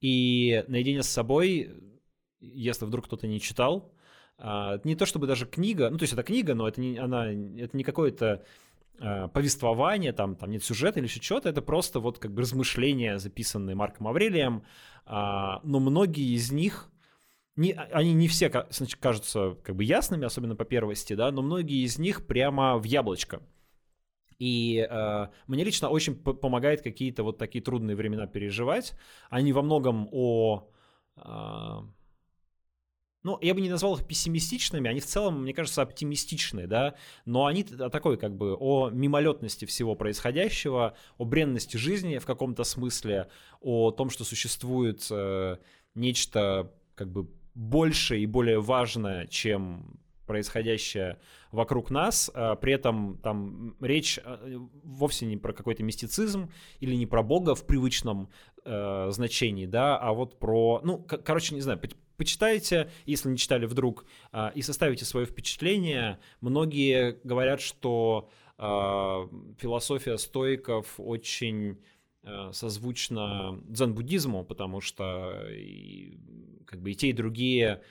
И 0.02 0.62
«Наедине 0.68 1.02
с 1.02 1.08
собой», 1.08 1.70
если 2.38 2.84
вдруг 2.84 3.06
кто-то 3.06 3.26
не 3.26 3.40
читал, 3.40 3.95
не 4.38 4.96
то 4.96 5.06
чтобы 5.06 5.26
даже 5.26 5.46
книга, 5.46 5.88
ну 5.90 5.98
то 5.98 6.02
есть 6.02 6.12
это 6.12 6.22
книга, 6.22 6.54
но 6.54 6.68
это 6.68 6.80
не, 6.80 6.98
она, 6.98 7.26
это 7.26 7.76
не 7.76 7.84
какое-то 7.84 8.44
а, 8.98 9.28
повествование, 9.28 10.12
там, 10.12 10.36
там 10.36 10.50
нет 10.50 10.64
сюжета 10.64 11.00
или 11.00 11.06
еще 11.06 11.20
что-то, 11.20 11.48
это 11.48 11.60
просто 11.62 12.00
вот 12.00 12.18
как 12.18 12.32
бы 12.32 12.42
размышления, 12.42 13.18
записанные 13.18 13.76
Марком 13.76 14.08
Аврелием, 14.08 14.64
а, 15.04 15.60
но 15.64 15.80
многие 15.80 16.34
из 16.34 16.50
них, 16.50 16.90
не, 17.56 17.72
они 17.72 18.14
не 18.14 18.28
все 18.28 18.50
значит, 18.70 19.00
кажутся 19.00 19.56
как 19.62 19.76
бы 19.76 19.84
ясными, 19.84 20.24
особенно 20.24 20.56
по 20.56 20.64
первости, 20.64 21.14
да, 21.14 21.30
но 21.30 21.42
многие 21.42 21.84
из 21.84 21.98
них 21.98 22.26
прямо 22.26 22.78
в 22.78 22.84
яблочко. 22.84 23.42
И 24.38 24.86
э, 24.86 25.28
мне 25.46 25.64
лично 25.64 25.88
очень 25.88 26.14
помогает 26.14 26.82
какие-то 26.82 27.22
вот 27.22 27.38
такие 27.38 27.64
трудные 27.64 27.96
времена 27.96 28.26
переживать. 28.26 28.92
Они 29.30 29.54
во 29.54 29.62
многом 29.62 30.10
о 30.12 30.68
ну, 33.26 33.36
я 33.42 33.54
бы 33.54 33.60
не 33.60 33.68
назвал 33.68 33.96
их 33.96 34.06
пессимистичными, 34.06 34.88
они 34.88 35.00
в 35.00 35.04
целом, 35.04 35.42
мне 35.42 35.52
кажется, 35.52 35.82
оптимистичные, 35.82 36.68
да, 36.68 36.94
но 37.24 37.46
они 37.46 37.64
такой 37.64 38.18
как 38.18 38.36
бы 38.36 38.54
о 38.54 38.88
мимолетности 38.88 39.64
всего 39.64 39.96
происходящего, 39.96 40.94
о 41.18 41.24
бренности 41.24 41.76
жизни 41.76 42.18
в 42.18 42.24
каком-то 42.24 42.62
смысле, 42.62 43.28
о 43.60 43.90
том, 43.90 44.10
что 44.10 44.22
существует 44.22 45.08
э, 45.10 45.56
нечто 45.96 46.72
как 46.94 47.10
бы 47.10 47.28
большее 47.54 48.22
и 48.22 48.26
более 48.26 48.60
важное, 48.60 49.26
чем 49.26 49.98
происходящее 50.28 51.18
вокруг 51.50 51.90
нас, 51.90 52.30
а 52.32 52.54
при 52.54 52.74
этом 52.74 53.18
там 53.24 53.74
речь 53.80 54.20
э, 54.24 54.56
вовсе 54.84 55.26
не 55.26 55.36
про 55.36 55.52
какой-то 55.52 55.82
мистицизм 55.82 56.48
или 56.78 56.94
не 56.94 57.06
про 57.06 57.24
Бога 57.24 57.56
в 57.56 57.66
привычном 57.66 58.28
э, 58.64 59.08
значении, 59.10 59.66
да, 59.66 59.98
а 59.98 60.12
вот 60.12 60.38
про, 60.38 60.80
ну, 60.84 60.98
короче, 60.98 61.56
не 61.56 61.60
знаю, 61.60 61.80
почитайте, 62.16 62.90
если 63.04 63.28
не 63.28 63.36
читали 63.36 63.66
вдруг, 63.66 64.04
а, 64.32 64.52
и 64.54 64.62
составите 64.62 65.04
свое 65.04 65.26
впечатление. 65.26 66.18
Многие 66.40 67.18
говорят, 67.24 67.60
что 67.60 68.28
а, 68.58 69.28
философия 69.58 70.16
стоиков 70.18 70.94
очень 70.98 71.78
а, 72.22 72.52
созвучна 72.52 73.60
дзен-буддизму, 73.64 74.44
потому 74.44 74.80
что 74.80 75.46
и, 75.50 76.18
как 76.66 76.80
бы 76.80 76.92
и 76.92 76.94
те, 76.94 77.08
и 77.08 77.12
другие 77.12 77.82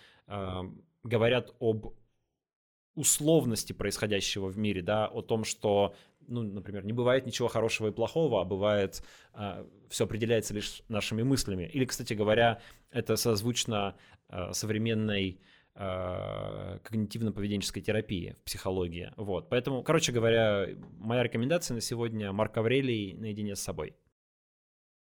говорят 1.04 1.54
об 1.60 1.94
условности 2.96 3.74
происходящего 3.74 4.48
в 4.48 4.58
мире, 4.58 4.82
да, 4.82 5.08
о 5.08 5.22
том, 5.22 5.44
что 5.44 5.96
ну, 6.28 6.42
например, 6.42 6.86
не 6.86 6.94
бывает 6.94 7.26
ничего 7.26 7.48
хорошего 7.48 7.90
и 7.90 7.92
плохого, 7.92 8.42
а 8.42 8.46
бывает 8.46 9.04
э, 9.34 9.66
все 9.90 10.06
определяется 10.06 10.54
лишь 10.54 10.82
нашими 10.88 11.24
мыслями. 11.24 11.70
Или, 11.72 11.86
кстати 11.86 12.14
говоря, 12.14 12.62
это 12.92 13.16
созвучно 13.16 13.96
э, 14.30 14.52
современной 14.54 15.40
э, 15.76 16.80
когнитивно-поведенческой 16.84 17.82
терапии 17.82 18.36
в 18.42 18.46
психологии. 18.46 19.12
Вот. 19.18 19.50
Поэтому, 19.50 19.84
короче 19.84 20.12
говоря, 20.12 20.68
моя 20.98 21.24
рекомендация 21.24 21.76
на 21.76 21.82
сегодня 21.82 22.32
Марк 22.32 22.58
Аврелий 22.58 23.14
наедине 23.14 23.56
с 23.56 23.62
собой. 23.62 23.96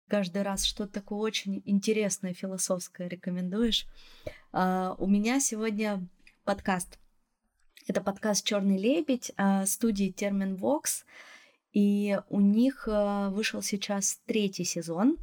Каждый 0.08 0.42
раз 0.42 0.64
что-то 0.64 0.92
такое 0.92 1.18
очень 1.18 1.62
интересное 1.66 2.32
философское 2.32 3.08
рекомендуешь. 3.08 3.86
Uh, 4.52 4.94
у 4.96 5.06
меня 5.06 5.38
сегодня 5.38 6.08
подкаст 6.44 6.98
Это 7.88 8.02
подкаст 8.02 8.44
Черный 8.44 8.76
лебедь 8.76 9.32
студии 9.64 10.10
Термин 10.10 10.56
Вокс. 10.56 11.06
И 11.72 12.20
у 12.28 12.38
них 12.38 12.86
вышел 12.86 13.62
сейчас 13.62 14.20
третий 14.26 14.64
сезон 14.64 15.16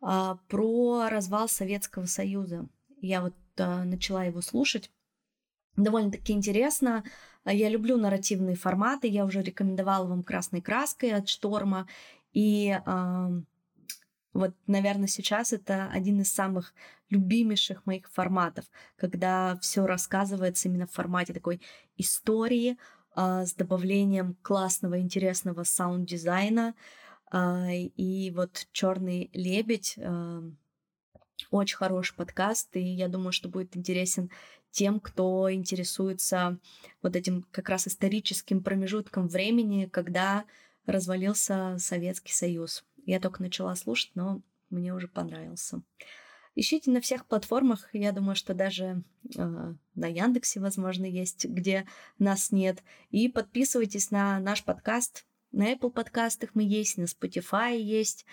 про 0.00 1.08
развал 1.10 1.50
Советского 1.50 2.06
Союза. 2.06 2.66
Я 3.02 3.20
вот 3.20 3.34
начала 3.56 4.24
его 4.24 4.40
слушать. 4.40 4.90
Довольно-таки 5.76 6.32
интересно. 6.32 7.04
Я 7.44 7.68
люблю 7.68 7.98
нарративные 7.98 8.56
форматы. 8.56 9.08
Я 9.08 9.26
уже 9.26 9.42
рекомендовала 9.42 10.06
вам 10.06 10.22
красной 10.22 10.62
краской 10.62 11.12
от 11.12 11.28
Шторма. 11.28 11.86
И 12.32 12.74
вот, 14.36 14.54
наверное, 14.66 15.08
сейчас 15.08 15.52
это 15.52 15.88
один 15.90 16.20
из 16.20 16.32
самых 16.32 16.74
любимейших 17.10 17.86
моих 17.86 18.10
форматов, 18.10 18.66
когда 18.96 19.56
все 19.62 19.86
рассказывается 19.86 20.68
именно 20.68 20.86
в 20.86 20.92
формате 20.92 21.32
такой 21.32 21.60
истории 21.96 22.76
э, 23.16 23.44
с 23.46 23.54
добавлением 23.54 24.36
классного, 24.42 25.00
интересного 25.00 25.64
саунд-дизайна. 25.64 26.74
Э, 27.32 27.72
и 27.72 28.30
вот 28.30 28.66
Черный 28.72 29.30
лебедь 29.32 29.94
э, 29.96 30.42
очень 31.50 31.76
хороший 31.76 32.14
подкаст, 32.14 32.76
и 32.76 32.80
я 32.80 33.08
думаю, 33.08 33.32
что 33.32 33.48
будет 33.48 33.76
интересен 33.76 34.30
тем, 34.70 35.00
кто 35.00 35.50
интересуется 35.50 36.58
вот 37.00 37.16
этим 37.16 37.46
как 37.50 37.70
раз 37.70 37.88
историческим 37.88 38.62
промежутком 38.62 39.28
времени, 39.28 39.86
когда 39.86 40.44
развалился 40.84 41.76
Советский 41.78 42.32
Союз. 42.32 42.84
Я 43.06 43.20
только 43.20 43.40
начала 43.40 43.74
слушать, 43.76 44.10
но 44.14 44.42
мне 44.68 44.92
уже 44.92 45.08
понравился. 45.08 45.80
Ищите 46.56 46.90
на 46.90 47.00
всех 47.00 47.26
платформах. 47.26 47.88
Я 47.92 48.12
думаю, 48.12 48.34
что 48.34 48.52
даже 48.52 49.02
э, 49.36 49.74
на 49.94 50.06
Яндексе, 50.06 50.58
возможно, 50.58 51.04
есть, 51.04 51.44
где 51.44 51.86
нас 52.18 52.50
нет. 52.50 52.82
И 53.10 53.28
подписывайтесь 53.28 54.10
на 54.10 54.40
наш 54.40 54.64
подкаст. 54.64 55.24
На 55.52 55.72
Apple 55.72 55.90
подкастах 55.90 56.50
мы 56.54 56.64
есть, 56.64 56.96
на 56.96 57.04
Spotify 57.04 57.78
есть, 57.78 58.26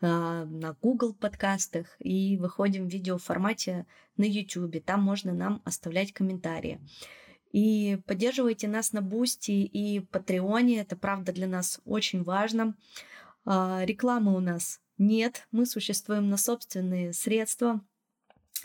э, 0.00 0.06
на 0.06 0.76
Google 0.82 1.14
подкастах. 1.14 1.96
И 1.98 2.36
выходим 2.36 2.86
в 2.86 2.92
видеоформате 2.92 3.86
на 4.16 4.24
YouTube. 4.24 4.84
Там 4.84 5.02
можно 5.02 5.32
нам 5.32 5.62
оставлять 5.64 6.12
комментарии. 6.12 6.80
И 7.50 7.98
поддерживайте 8.06 8.68
нас 8.68 8.92
на 8.92 9.02
Бусти 9.02 9.64
и 9.64 10.00
Патреоне. 10.00 10.80
Это 10.80 10.96
правда 10.96 11.32
для 11.32 11.48
нас 11.48 11.80
очень 11.84 12.22
важно. 12.22 12.76
Рекламы 13.84 14.36
у 14.36 14.40
нас 14.40 14.80
нет, 15.00 15.48
мы 15.50 15.64
существуем 15.64 16.28
на 16.28 16.36
собственные 16.36 17.14
средства 17.14 17.80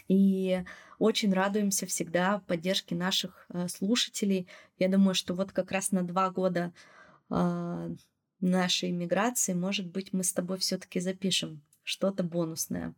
и 0.09 0.63
очень 0.99 1.33
радуемся 1.33 1.85
всегда 1.85 2.39
поддержке 2.45 2.93
наших 2.93 3.45
э, 3.47 3.69
слушателей. 3.69 4.47
Я 4.77 4.89
думаю, 4.89 5.15
что 5.15 5.33
вот 5.33 5.53
как 5.53 5.71
раз 5.71 5.91
на 5.91 6.03
два 6.03 6.29
года 6.29 6.73
а, 7.29 7.89
нашей 8.41 8.91
миграции, 8.91 9.53
может 9.53 9.87
быть, 9.87 10.11
мы 10.11 10.25
с 10.25 10.33
тобой 10.33 10.57
все-таки 10.57 10.99
запишем 10.99 11.61
что-то 11.83 12.23
бонусное. 12.23 12.93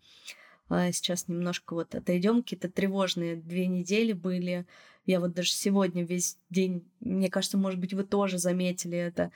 А, 0.70 0.92
сейчас 0.92 1.28
немножко 1.28 1.76
вот 1.76 1.94
отойдем, 1.94 2.42
какие-то 2.42 2.70
тревожные 2.70 3.36
две 3.36 3.68
недели 3.68 4.14
были. 4.14 4.66
Я 5.06 5.20
вот 5.20 5.34
даже 5.34 5.52
сегодня 5.52 6.04
весь 6.04 6.40
день, 6.50 6.90
мне 7.00 7.30
кажется, 7.30 7.58
может 7.58 7.80
быть, 7.80 7.94
вы 7.94 8.04
тоже 8.04 8.40
заметили 8.40 8.98
это, 8.98 9.26
а, 9.26 9.32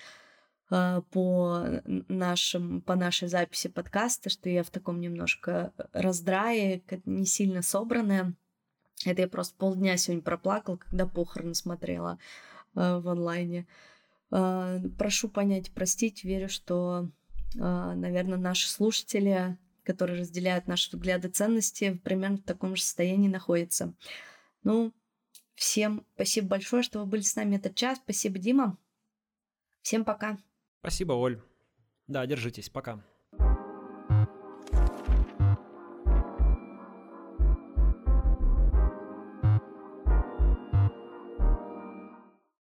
по 0.71 1.65
нашим, 1.83 2.81
по 2.81 2.95
нашей 2.95 3.27
записи 3.27 3.67
подкаста, 3.67 4.29
что 4.29 4.49
я 4.49 4.63
в 4.63 4.69
таком 4.69 5.01
немножко 5.01 5.73
раздрае, 5.91 6.81
не 7.05 7.25
сильно 7.25 7.61
собранная. 7.61 8.35
Это 9.05 9.21
я 9.21 9.27
просто 9.27 9.55
полдня 9.57 9.97
сегодня 9.97 10.23
проплакала, 10.23 10.77
когда 10.77 11.07
похороны 11.07 11.55
смотрела 11.55 12.19
э, 12.75 12.99
в 12.99 13.07
онлайне. 13.09 13.67
Э, 14.31 14.79
прошу 14.97 15.27
понять, 15.29 15.71
простить, 15.71 16.23
верю, 16.23 16.49
что, 16.49 17.09
э, 17.55 17.59
наверное, 17.59 18.37
наши 18.37 18.69
слушатели, 18.69 19.57
которые 19.83 20.19
разделяют 20.19 20.67
наши 20.67 20.95
взгляды 20.95 21.29
ценности, 21.29 21.99
примерно 22.03 22.37
в 22.37 22.43
таком 22.43 22.75
же 22.75 22.83
состоянии 22.83 23.27
находятся. 23.27 23.93
Ну, 24.63 24.93
всем 25.55 26.05
спасибо 26.15 26.49
большое, 26.49 26.83
что 26.83 26.99
вы 26.99 27.05
были 27.05 27.21
с 27.21 27.35
нами 27.35 27.55
этот 27.55 27.75
час. 27.75 27.97
Спасибо, 27.97 28.37
Дима. 28.37 28.77
Всем 29.81 30.05
пока. 30.05 30.37
Спасибо, 30.81 31.13
Оль. 31.13 31.39
Да, 32.07 32.25
держитесь. 32.25 32.69
Пока. 32.69 33.03